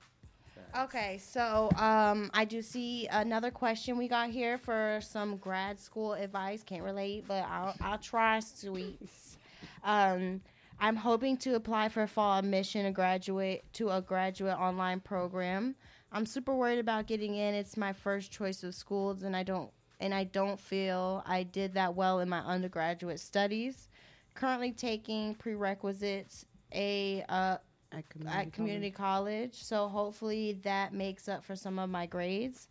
Okay, 0.78 1.19
so 1.19 1.70
um, 1.77 2.31
I 2.35 2.45
do 2.45 2.61
see 2.61 3.07
another 3.11 3.51
question 3.51 3.97
we 3.97 4.09
got 4.09 4.31
here 4.31 4.59
for 4.59 5.01
some 5.03 5.37
grad 5.39 5.81
school 5.81 6.12
advice. 6.12 6.62
Can't 6.62 6.83
relate, 6.83 7.24
but 7.27 7.45
I'll, 7.49 7.74
I'll 7.81 7.99
try, 7.99 8.41
sweets. 8.41 9.39
Um, 9.85 10.43
I'm 10.78 10.97
hoping 10.97 11.39
to 11.39 11.55
apply 11.55 11.89
for 11.89 12.07
fall 12.07 12.39
admission 12.39 12.85
to 12.85 12.91
graduate 12.91 13.65
to 13.74 13.91
a 13.91 14.03
graduate 14.03 14.59
online 14.59 15.01
program. 15.01 15.77
I'm 16.12 16.27
super 16.27 16.55
worried 16.55 16.78
about 16.78 17.07
getting 17.07 17.35
in. 17.35 17.55
It's 17.55 17.77
my 17.77 17.93
first 17.93 18.31
choice 18.31 18.62
of 18.62 18.74
schools, 18.74 19.23
and 19.23 19.35
I 19.35 19.43
don't 19.43 19.70
and 19.99 20.12
I 20.12 20.24
don't 20.24 20.61
feel 20.61 21.23
I 21.27 21.43
did 21.43 21.73
that 21.74 21.95
well 21.95 22.20
in 22.20 22.28
my 22.28 22.41
undergraduate 22.41 23.20
studies. 23.20 23.89
Currently 24.35 24.73
taking 24.73 25.35
prerequisites 25.35 26.45
a 26.74 27.24
uh, 27.28 27.57
at 27.97 28.09
community, 28.09 28.39
at 28.39 28.52
community 28.52 28.90
college. 28.90 29.55
So 29.55 29.89
hopefully 29.89 30.59
that 30.64 30.93
makes 30.93 31.28
up 31.28 31.44
for 31.44 31.56
some 31.56 31.78
of 31.78 31.89
my 31.90 32.06
grades. 32.06 32.68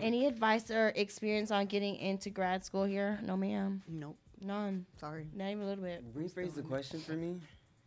Any 0.00 0.26
advice 0.26 0.70
or 0.70 0.92
experience 0.96 1.50
on 1.50 1.66
getting 1.66 1.96
into 1.96 2.30
grad 2.30 2.64
school 2.64 2.84
here? 2.84 3.18
No, 3.22 3.36
ma'am. 3.36 3.82
Nope. 3.88 4.16
None. 4.40 4.86
Sorry. 5.00 5.26
Not 5.34 5.50
even 5.50 5.62
a 5.64 5.66
little 5.66 5.84
bit. 5.84 6.04
Rephrase 6.16 6.54
the 6.54 6.62
question 6.62 7.00
for 7.00 7.12
me. 7.12 7.40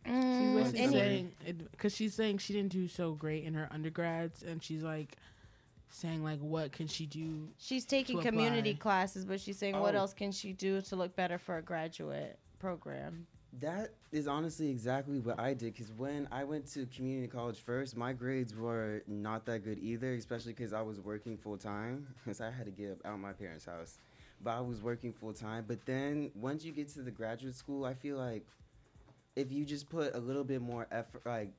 She's 0.04 0.12
Mm, 0.14 0.54
basically 0.56 0.88
saying 0.88 1.32
because 1.70 1.94
she's 1.94 2.12
saying 2.14 2.38
she 2.38 2.52
didn't 2.52 2.72
do 2.72 2.88
so 2.88 3.12
great 3.12 3.44
in 3.44 3.54
her 3.54 3.68
undergrads, 3.70 4.42
and 4.42 4.60
she's 4.62 4.82
like 4.82 5.16
saying 5.90 6.24
like 6.24 6.40
what 6.40 6.72
can 6.72 6.88
she 6.88 7.06
do? 7.06 7.48
She's 7.58 7.84
taking 7.84 8.20
community 8.20 8.70
apply? 8.72 8.80
classes, 8.80 9.24
but 9.24 9.40
she's 9.40 9.58
saying 9.58 9.78
what 9.78 9.94
Oh. 9.94 9.98
else 9.98 10.12
can 10.12 10.32
she 10.32 10.52
do 10.52 10.80
to 10.82 10.96
look 10.96 11.14
better 11.14 11.38
for 11.38 11.56
a 11.56 11.62
graduate 11.62 12.38
program? 12.58 13.26
That 13.60 13.90
is 14.12 14.26
honestly 14.26 14.70
exactly 14.70 15.18
what 15.18 15.38
I 15.38 15.52
did 15.52 15.74
because 15.74 15.92
when 15.92 16.26
I 16.32 16.44
went 16.44 16.66
to 16.72 16.86
community 16.86 17.28
college 17.28 17.58
first, 17.58 17.96
my 17.96 18.14
grades 18.14 18.54
were 18.56 19.02
not 19.06 19.44
that 19.46 19.62
good 19.62 19.78
either, 19.78 20.14
especially 20.14 20.54
because 20.54 20.72
I 20.72 20.80
was 20.80 21.00
working 21.00 21.36
full 21.36 21.58
time 21.58 22.06
because 22.24 22.40
I 22.40 22.50
had 22.50 22.64
to 22.64 22.70
get 22.70 22.98
out 23.04 23.14
of 23.14 23.20
my 23.20 23.32
parents' 23.32 23.66
house. 23.66 23.98
But 24.42 24.52
I 24.52 24.60
was 24.60 24.80
working 24.80 25.12
full 25.12 25.34
time. 25.34 25.66
But 25.68 25.84
then 25.84 26.30
once 26.34 26.64
you 26.64 26.72
get 26.72 26.88
to 26.94 27.02
the 27.02 27.10
graduate 27.10 27.54
school, 27.54 27.84
I 27.84 27.92
feel 27.92 28.16
like 28.16 28.42
if 29.36 29.52
you 29.52 29.66
just 29.66 29.88
put 29.90 30.14
a 30.14 30.18
little 30.18 30.44
bit 30.44 30.62
more 30.62 30.86
effort, 30.90 31.22
like 31.26 31.52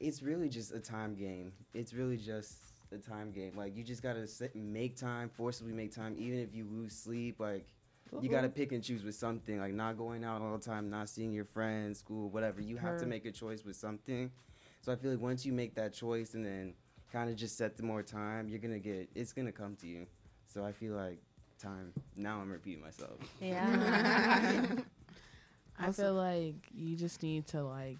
it's 0.00 0.22
really 0.22 0.50
just 0.50 0.72
a 0.72 0.80
time 0.80 1.14
game. 1.14 1.52
It's 1.72 1.94
really 1.94 2.18
just 2.18 2.56
a 2.92 2.98
time 2.98 3.32
game. 3.32 3.52
Like 3.56 3.74
you 3.74 3.82
just 3.82 4.02
gotta 4.02 4.26
sit, 4.26 4.54
make 4.54 4.96
time, 4.96 5.30
forcibly 5.34 5.72
make 5.72 5.94
time, 5.94 6.14
even 6.18 6.40
if 6.40 6.54
you 6.54 6.66
lose 6.70 6.92
sleep. 6.92 7.40
Like 7.40 7.66
you 8.20 8.28
gotta 8.28 8.48
Mhm. 8.48 8.54
pick 8.56 8.72
and 8.72 8.82
choose 8.84 9.02
with 9.04 9.14
something. 9.14 9.58
Like 9.58 9.72
not 9.74 9.96
going 9.96 10.24
out 10.24 10.42
all 10.42 10.56
the 10.58 10.64
time, 10.64 10.90
not 10.90 11.08
seeing 11.08 11.32
your 11.32 11.44
friends, 11.44 11.98
school, 12.00 12.28
whatever. 12.30 12.60
You 12.60 12.76
have 12.76 12.98
to 13.00 13.06
make 13.06 13.24
a 13.24 13.32
choice 13.32 13.64
with 13.64 13.76
something. 13.76 14.30
So 14.80 14.92
I 14.92 14.96
feel 14.96 15.10
like 15.12 15.20
once 15.20 15.46
you 15.46 15.52
make 15.52 15.74
that 15.76 15.92
choice 15.92 16.34
and 16.34 16.44
then 16.44 16.74
kind 17.12 17.30
of 17.30 17.36
just 17.36 17.56
set 17.56 17.76
the 17.76 17.82
more 17.82 18.02
time, 18.02 18.48
you're 18.48 18.58
gonna 18.58 18.78
get. 18.78 19.08
It's 19.14 19.32
gonna 19.32 19.52
come 19.52 19.76
to 19.76 19.86
you. 19.86 20.06
So 20.46 20.64
I 20.64 20.72
feel 20.72 20.94
like 20.94 21.18
time. 21.58 21.92
Now 22.16 22.40
I'm 22.40 22.50
repeating 22.50 22.82
myself. 22.82 23.18
Yeah. 23.40 24.66
I 25.78 25.90
feel 25.92 26.14
like 26.14 26.54
you 26.74 26.96
just 26.96 27.22
need 27.22 27.46
to 27.48 27.62
like 27.64 27.98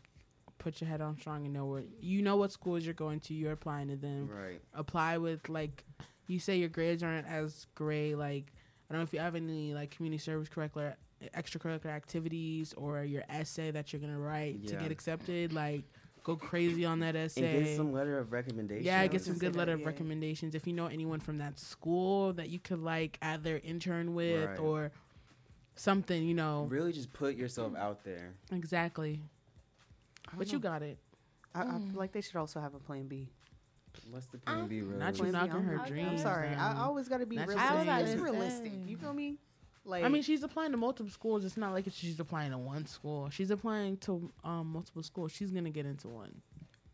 put 0.59 0.80
your 0.80 0.89
head 0.89 1.01
on 1.01 1.16
strong 1.18 1.44
and 1.44 1.52
know 1.55 1.66
where 1.66 1.82
you 2.01 2.22
know 2.22 2.36
what 2.36 2.52
schools 2.52 2.84
you're 2.84 2.94
going 2.94 3.20
to. 3.20 3.34
You're 3.34 3.52
applying 3.52 3.89
to 3.89 3.97
them. 3.97 4.28
Right. 4.28 4.60
Apply 4.74 5.18
with 5.18 5.48
like 5.48 5.84
you 6.26 6.39
say 6.39 6.56
your 6.56 6.68
grades 6.68 7.02
aren't 7.02 7.26
as 7.26 7.66
great. 7.74 8.14
Like 8.16 8.52
I 8.93 8.94
don't 8.94 9.01
know 9.01 9.05
if 9.05 9.14
you 9.14 9.20
have 9.20 9.36
any 9.36 9.73
like 9.73 9.90
community 9.90 10.23
service 10.23 10.51
curricular 10.51 10.97
extracurricular 11.35 11.86
activities 11.86 12.74
or 12.77 13.02
your 13.05 13.23
essay 13.31 13.70
that 13.70 13.90
you're 13.90 14.01
gonna 14.02 14.19
write 14.19 14.66
to 14.66 14.77
get 14.77 14.93
accepted. 14.93 15.55
Like 15.55 15.85
go 16.23 16.36
crazy 16.36 16.85
on 16.85 17.01
that 17.01 17.16
essay. 17.16 17.56
And 17.56 17.64
get 17.64 17.74
some 17.74 17.90
letter 17.90 18.19
of 18.19 18.32
recommendation. 18.32 18.85
Yeah, 18.85 19.06
get 19.06 19.23
some 19.23 19.39
good 19.39 19.56
letter 19.56 19.73
that, 19.73 19.81
of 19.81 19.86
recommendations. 19.86 20.55
If 20.55 20.66
you 20.66 20.74
know 20.74 20.89
anyone 20.89 21.20
from 21.20 21.39
that 21.39 21.59
school 21.59 22.35
that 22.35 22.51
you 22.51 22.59
could 22.59 22.82
like 22.82 23.16
either 23.23 23.62
intern 23.64 24.12
with 24.12 24.51
Right. 24.51 24.59
or 24.59 24.93
something, 25.74 26.23
you 26.23 26.35
know. 26.35 26.66
Really, 26.69 26.93
just 26.93 27.14
put 27.14 27.35
yourself 27.35 27.74
out 27.74 28.05
there. 28.05 28.35
Exactly. 28.52 29.23
don't 30.28 30.39
But 30.39 30.52
you 30.52 30.59
got 30.59 30.82
it. 30.82 30.98
I, 31.55 31.62
I 31.62 31.64
mm. 31.64 31.93
feel 31.93 31.98
like 31.98 32.12
they 32.12 32.20
should 32.20 32.36
also 32.36 32.60
have 32.60 32.74
a 32.74 32.78
plan 32.78 33.06
B. 33.06 33.31
What's 34.10 34.27
the 34.27 34.39
plan 34.39 34.66
B, 34.69 34.81
Rose? 34.82 34.98
Not 34.98 35.19
you 35.19 35.27
knocking 35.32 35.52
I'm- 35.52 35.64
her 35.64 35.78
I'm 35.81 35.89
dreams. 35.89 36.23
sorry. 36.23 36.48
I 36.48 36.82
always 36.82 37.09
got 37.09 37.19
to 37.19 37.27
be 37.27 37.36
Not 37.36 37.48
you 37.48 37.55
realistic. 37.55 37.86
saying- 37.86 38.06
Just 38.06 38.23
realistic. 38.23 38.73
You 38.86 38.97
feel 38.97 39.12
me? 39.12 39.39
Like 39.85 40.05
I 40.05 40.09
mean, 40.09 40.23
she's 40.23 40.43
applying 40.44 40.70
to 40.73 40.77
multiple 40.77 41.10
schools. 41.10 41.44
It's 41.44 41.56
not 41.56 41.73
like 41.73 41.86
it's 41.89 41.97
she's 41.97 42.20
applying 42.20 42.52
to 42.52 42.59
one 42.59 42.86
school. 42.86 43.31
She's 43.31 43.51
applying 43.51 43.97
to 43.98 44.31
um, 44.44 44.69
multiple 44.73 45.02
schools. 45.02 45.32
She's 45.32 45.51
gonna 45.51 45.70
get 45.70 45.86
into 45.86 46.06
one. 46.09 46.40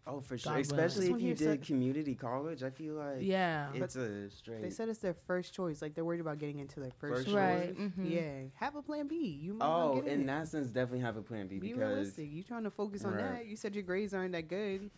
Oh, 0.06 0.20
for 0.20 0.38
sure. 0.38 0.54
God 0.54 0.60
Especially 0.62 1.10
if 1.10 1.20
you 1.20 1.34
This 1.34 1.40
one 1.42 1.48
here 1.48 1.56
did 1.58 1.66
community 1.66 2.14
college, 2.14 2.62
I 2.62 2.70
feel 2.70 2.94
like 2.94 3.18
Yeah. 3.20 3.68
it's 3.74 3.94
a 3.94 4.30
straight. 4.30 4.62
They 4.62 4.70
said 4.70 4.88
it's 4.88 5.00
their 5.00 5.12
first 5.12 5.52
choice. 5.52 5.82
Like 5.82 5.94
they're 5.94 6.04
worried 6.04 6.22
about 6.22 6.38
getting 6.38 6.60
into 6.60 6.80
their 6.80 6.92
first, 6.92 7.14
First 7.14 7.26
choice. 7.26 7.34
Right, 7.34 7.76
mhm. 7.78 8.10
Yeah. 8.10 8.44
Have 8.54 8.74
a 8.76 8.80
plan 8.80 9.06
B. 9.06 9.16
You 9.38 9.52
might 9.52 9.66
not 9.66 9.82
oh, 9.90 9.94
get 10.00 10.06
in 10.06 10.22
it. 10.22 10.26
that 10.28 10.48
sense, 10.48 10.68
definitely 10.68 11.00
have 11.00 11.18
a 11.18 11.22
plan 11.22 11.46
B 11.46 11.58
Be 11.58 11.74
because 11.74 11.78
realistic. 11.78 12.30
You 12.32 12.42
trying 12.42 12.64
to 12.64 12.70
focus 12.70 13.04
on 13.04 13.12
Right. 13.12 13.22
that? 13.22 13.46
You 13.48 13.56
said 13.56 13.74
your 13.74 13.84
grades 13.84 14.14
aren't 14.14 14.32
that 14.32 14.48
good. 14.48 14.90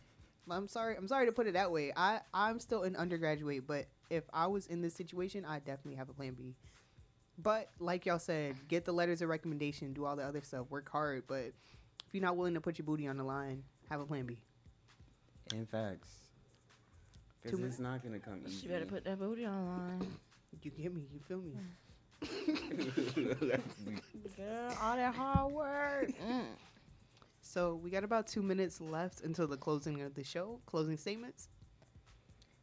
I'm 0.49 0.67
sorry. 0.69 0.97
I'm 0.97 1.09
sorry 1.09 1.27
to 1.27 1.33
put 1.33 1.47
it 1.47 1.55
that 1.55 1.71
way. 1.73 1.93
I 1.97 2.21
I'm 2.33 2.61
still 2.61 2.83
an 2.83 2.97
undergraduate, 2.97 3.67
but 3.67 3.87
if 4.09 4.25
I 4.33 4.47
was 4.47 4.67
in 4.67 4.81
this 4.83 4.95
situation, 4.95 5.45
I 5.45 5.59
definitely 5.59 5.97
have 5.97 6.09
a 6.09 6.12
plan 6.12 6.35
B. 6.35 6.55
But 7.43 7.69
like 7.79 8.07
y'all 8.07 8.19
said, 8.19 8.57
get 8.69 8.85
the 8.85 8.93
letters 8.93 9.23
of 9.23 9.29
recommendation, 9.29 9.93
do 9.93 10.05
all 10.05 10.17
the 10.17 10.25
other 10.25 10.43
stuff, 10.43 10.67
work 10.71 10.89
hard. 10.91 11.25
But 11.27 11.53
if 12.07 12.12
you're 12.12 12.23
not 12.23 12.37
willing 12.37 12.55
to 12.55 12.61
put 12.61 12.79
your 12.79 12.85
booty 12.87 13.07
on 13.07 13.17
the 13.17 13.25
line, 13.25 13.62
have 13.91 14.01
a 14.01 14.05
plan 14.05 14.27
B. 14.27 14.37
in 15.55 15.67
facts, 15.67 16.09
because 17.43 17.59
it's 17.61 17.79
not 17.79 18.03
gonna 18.03 18.19
come 18.19 18.43
easy. 18.47 18.62
She 18.62 18.69
better 18.69 18.85
put 18.87 19.05
that 19.05 19.19
booty 19.19 19.45
on 19.47 19.65
the 19.65 19.71
line. 19.71 20.07
You 20.62 20.71
get 20.71 20.95
me? 20.95 21.03
You 21.12 21.21
feel 21.27 21.39
me? 21.41 21.53
Girl, 24.37 24.77
all 24.83 24.97
that 24.97 25.15
hard 25.15 25.53
work. 25.53 26.11
Mm. 26.23 26.45
So 27.52 27.74
we 27.82 27.90
got 27.90 28.05
about 28.05 28.28
two 28.28 28.43
minutes 28.43 28.81
left 28.81 29.22
until 29.22 29.48
the 29.48 29.56
closing 29.56 30.02
of 30.02 30.14
the 30.14 30.22
show. 30.22 30.60
Closing 30.66 30.97
statements. 30.97 31.48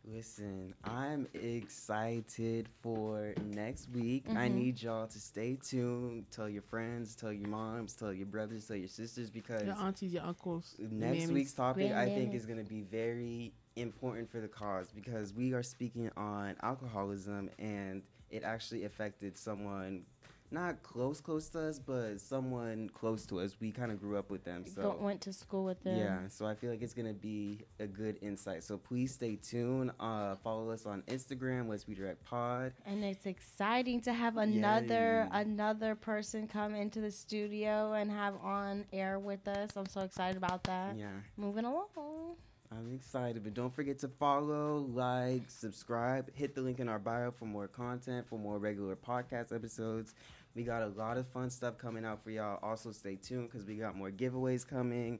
Listen, 0.06 0.74
I'm 0.86 1.28
excited 1.34 2.70
for 2.82 3.34
next 3.48 3.90
week. 3.90 4.24
I 4.30 4.48
Mhm. 4.48 4.54
need 4.56 4.82
y'all 4.82 5.06
to 5.08 5.20
stay 5.20 5.58
tuned. 5.58 6.32
Tell 6.32 6.48
your 6.48 6.62
friends, 6.62 7.18
tell 7.18 7.34
your 7.34 7.50
moms, 7.50 7.96
tell 7.96 8.14
your 8.14 8.28
brothers, 8.28 8.66
tell 8.68 8.78
your 8.78 8.88
sisters 8.88 9.30
because 9.30 9.66
Your 9.66 9.76
aunties, 9.76 10.14
your 10.14 10.24
uncles. 10.24 10.78
next 10.80 11.26
mammies. 11.26 11.34
week's 11.34 11.52
topic 11.54 11.92
I 11.92 12.06
think 12.06 12.32
Grandmammy. 12.32 12.36
is 12.36 12.46
going 12.46 12.64
to 12.64 12.70
be 12.70 12.84
very 12.84 13.52
important 13.76 14.30
for 14.32 14.40
the 14.40 14.48
cause 14.48 14.90
because 14.94 15.34
we 15.34 15.52
are 15.54 15.64
speaking 15.64 16.10
on 16.16 16.56
alcoholism 16.64 17.50
and 17.60 18.04
it 18.30 18.44
actually 18.44 18.86
affected 18.86 19.38
someone 19.38 20.06
not 20.52 20.82
close 20.84 21.20
close 21.20 21.50
to 21.50 21.60
us 21.60 21.78
but 21.78 22.20
someone 22.22 22.90
close 22.94 23.26
to 23.26 23.40
us 23.40 23.58
we 23.60 23.72
kind 23.72 23.92
of 23.92 24.00
grew 24.00 24.18
up 24.18 24.30
with 24.30 24.44
them 24.44 24.64
so 24.66 24.98
went 25.00 25.22
to 25.22 25.34
school 25.34 25.64
with 25.64 25.82
them. 25.84 25.98
yeah, 25.98 26.20
so 26.30 26.46
I 26.46 26.56
feel 26.56 26.70
like 26.70 26.82
it's 26.82 26.94
gonna 26.94 27.14
be 27.14 27.66
a 27.80 27.88
good 27.88 28.18
insight. 28.22 28.64
So 28.64 28.78
please 28.78 29.14
stay 29.14 29.36
tuned. 29.36 29.92
Uh, 30.00 30.36
follow 30.44 30.70
us 30.72 30.86
on 30.86 31.02
Instagram. 31.04 31.68
Let's 31.68 31.84
be 31.84 31.96
direct 31.96 32.24
pod. 32.26 32.74
And 32.86 33.04
it's 33.04 33.26
exciting 33.26 34.02
to 34.02 34.14
have 34.14 34.38
another 34.38 35.28
Yay. 35.32 35.42
another 35.42 35.96
person 35.96 36.48
come 36.48 36.76
into 36.76 37.02
the 37.02 37.12
studio 37.12 37.94
and 37.94 38.12
have 38.12 38.36
on 38.44 38.86
air 38.94 39.20
with 39.20 39.48
us. 39.48 39.72
I'm 39.76 39.86
so 39.88 40.02
excited 40.02 40.38
about 40.38 40.64
that. 40.66 40.98
Yeah, 40.98 41.08
Moving 41.38 41.66
along. 41.66 42.36
I'm 42.72 42.94
excited. 42.94 43.44
But 43.44 43.54
don't 43.54 43.74
forget 43.74 44.00
to 44.00 44.10
follow, 44.10 44.80
like, 44.94 45.44
subscribe. 45.48 46.30
Hit 46.34 46.54
the 46.54 46.62
link 46.62 46.80
in 46.80 46.90
our 46.90 47.00
bio 47.00 47.32
for 47.32 47.46
more 47.46 47.68
content, 47.68 48.28
for 48.28 48.38
more 48.38 48.58
regular 48.58 48.96
podcast 48.96 49.56
episodes. 49.56 50.16
We 50.58 50.64
got 50.64 50.82
a 50.82 50.88
lot 50.88 51.18
of 51.20 51.28
fun 51.28 51.52
stuff 51.52 51.78
coming 51.78 52.04
out 52.04 52.24
for 52.24 52.32
y'all. 52.32 52.58
Also, 52.64 52.92
stay 52.92 53.16
tuned 53.16 53.52
because 53.52 53.64
we 53.64 53.76
got 53.76 53.96
more 53.96 54.10
giveaways 54.10 54.68
coming. 54.68 55.20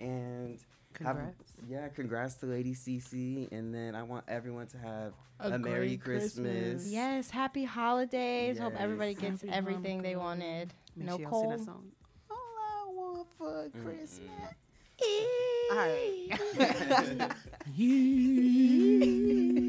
And 0.00 0.58
have- 1.04 1.34
yeah, 1.68 1.88
congrats 1.88 2.36
to 2.36 2.46
Lady 2.46 2.72
CC. 2.72 3.52
And 3.52 3.74
then 3.74 3.94
I 3.94 4.02
want 4.02 4.24
everyone 4.28 4.66
to 4.68 4.78
have 4.78 5.12
A 5.40 5.52
a, 5.52 5.58
Merry 5.58 5.98
Christmas. 5.98 6.52
Christmas. 6.52 6.90
Yes, 6.90 7.28
happy 7.28 7.64
holidays. 7.64 8.58
Hope 8.58 8.72
everybody 8.78 9.12
gets 9.12 9.42
Happy 9.42 9.52
everything 9.52 10.00
they 10.00 10.16
wanted. 10.16 10.72
Make 10.96 11.06
no 11.06 11.18
sure 11.18 11.20
y'all 11.20 11.32
sing 11.32 11.50
cold. 11.50 11.52
that 11.52 11.64
song. 11.66 11.92
All 12.30 12.38
I 12.58 12.86
want 12.90 13.28
for 13.36 13.68
Christmas. 13.82 14.30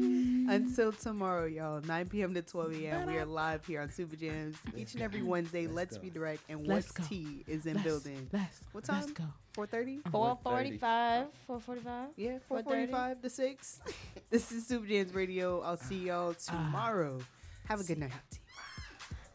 Until 0.50 0.90
tomorrow, 0.90 1.46
y'all, 1.46 1.80
9 1.80 2.08
p.m. 2.08 2.34
to 2.34 2.42
12 2.42 2.82
a.m. 2.82 3.06
We 3.06 3.18
are 3.18 3.24
live 3.24 3.64
here 3.64 3.80
on 3.80 3.90
Super 3.90 4.16
Jams 4.16 4.56
each 4.76 4.94
and 4.94 5.02
every 5.02 5.22
Wednesday. 5.22 5.68
Let's, 5.68 5.96
be 5.96 6.10
direct, 6.10 6.42
and 6.48 6.66
Let's 6.66 6.88
What's 6.88 6.98
go. 6.98 7.04
T 7.04 7.44
is 7.46 7.66
in 7.66 7.74
Let's- 7.74 7.86
building. 7.86 8.28
let's- 8.32 8.60
what 8.72 8.82
time? 8.82 9.00
let's 9.00 9.12
go. 9.12 9.24
4:30. 9.56 10.10
445. 10.10 11.26
445. 11.46 12.08
Yeah, 12.16 12.38
4:45 12.50 13.22
to 13.22 13.30
6. 13.30 13.80
this 14.30 14.50
is 14.50 14.66
Super 14.66 14.86
Jams 14.86 15.14
Radio. 15.14 15.60
I'll 15.60 15.76
see 15.76 16.06
y'all 16.06 16.34
ah. 16.48 16.52
tomorrow. 16.52 17.20
Have 17.68 17.80
a 17.80 17.84
good 17.84 17.98
night. 17.98 18.10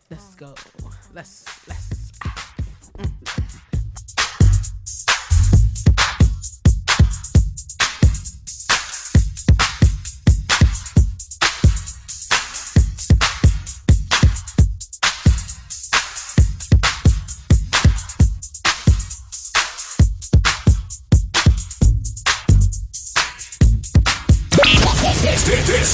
Let's 0.10 0.36
go. 0.36 0.54
Let's 1.14 1.68
let's. 1.68 1.95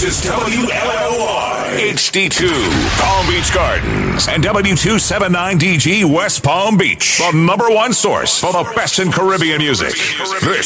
This 0.02 0.26
is 0.26 0.32
WLOR 0.32 1.78
HD2 1.78 2.49
Palm 2.99 3.28
Beach 3.28 3.53
Gardens 3.53 4.28
and 4.28 4.44
W279DG 4.44 6.06
West 6.11 6.44
Palm 6.44 6.76
Beach, 6.76 7.19
the 7.19 7.38
number 7.38 7.69
one 7.69 7.94
source 7.94 8.40
for 8.40 8.52
the 8.52 8.64
best 8.76 8.98
in 8.98 9.11
Caribbean 9.11 9.60
music. 9.60 9.90
This 9.90 10.34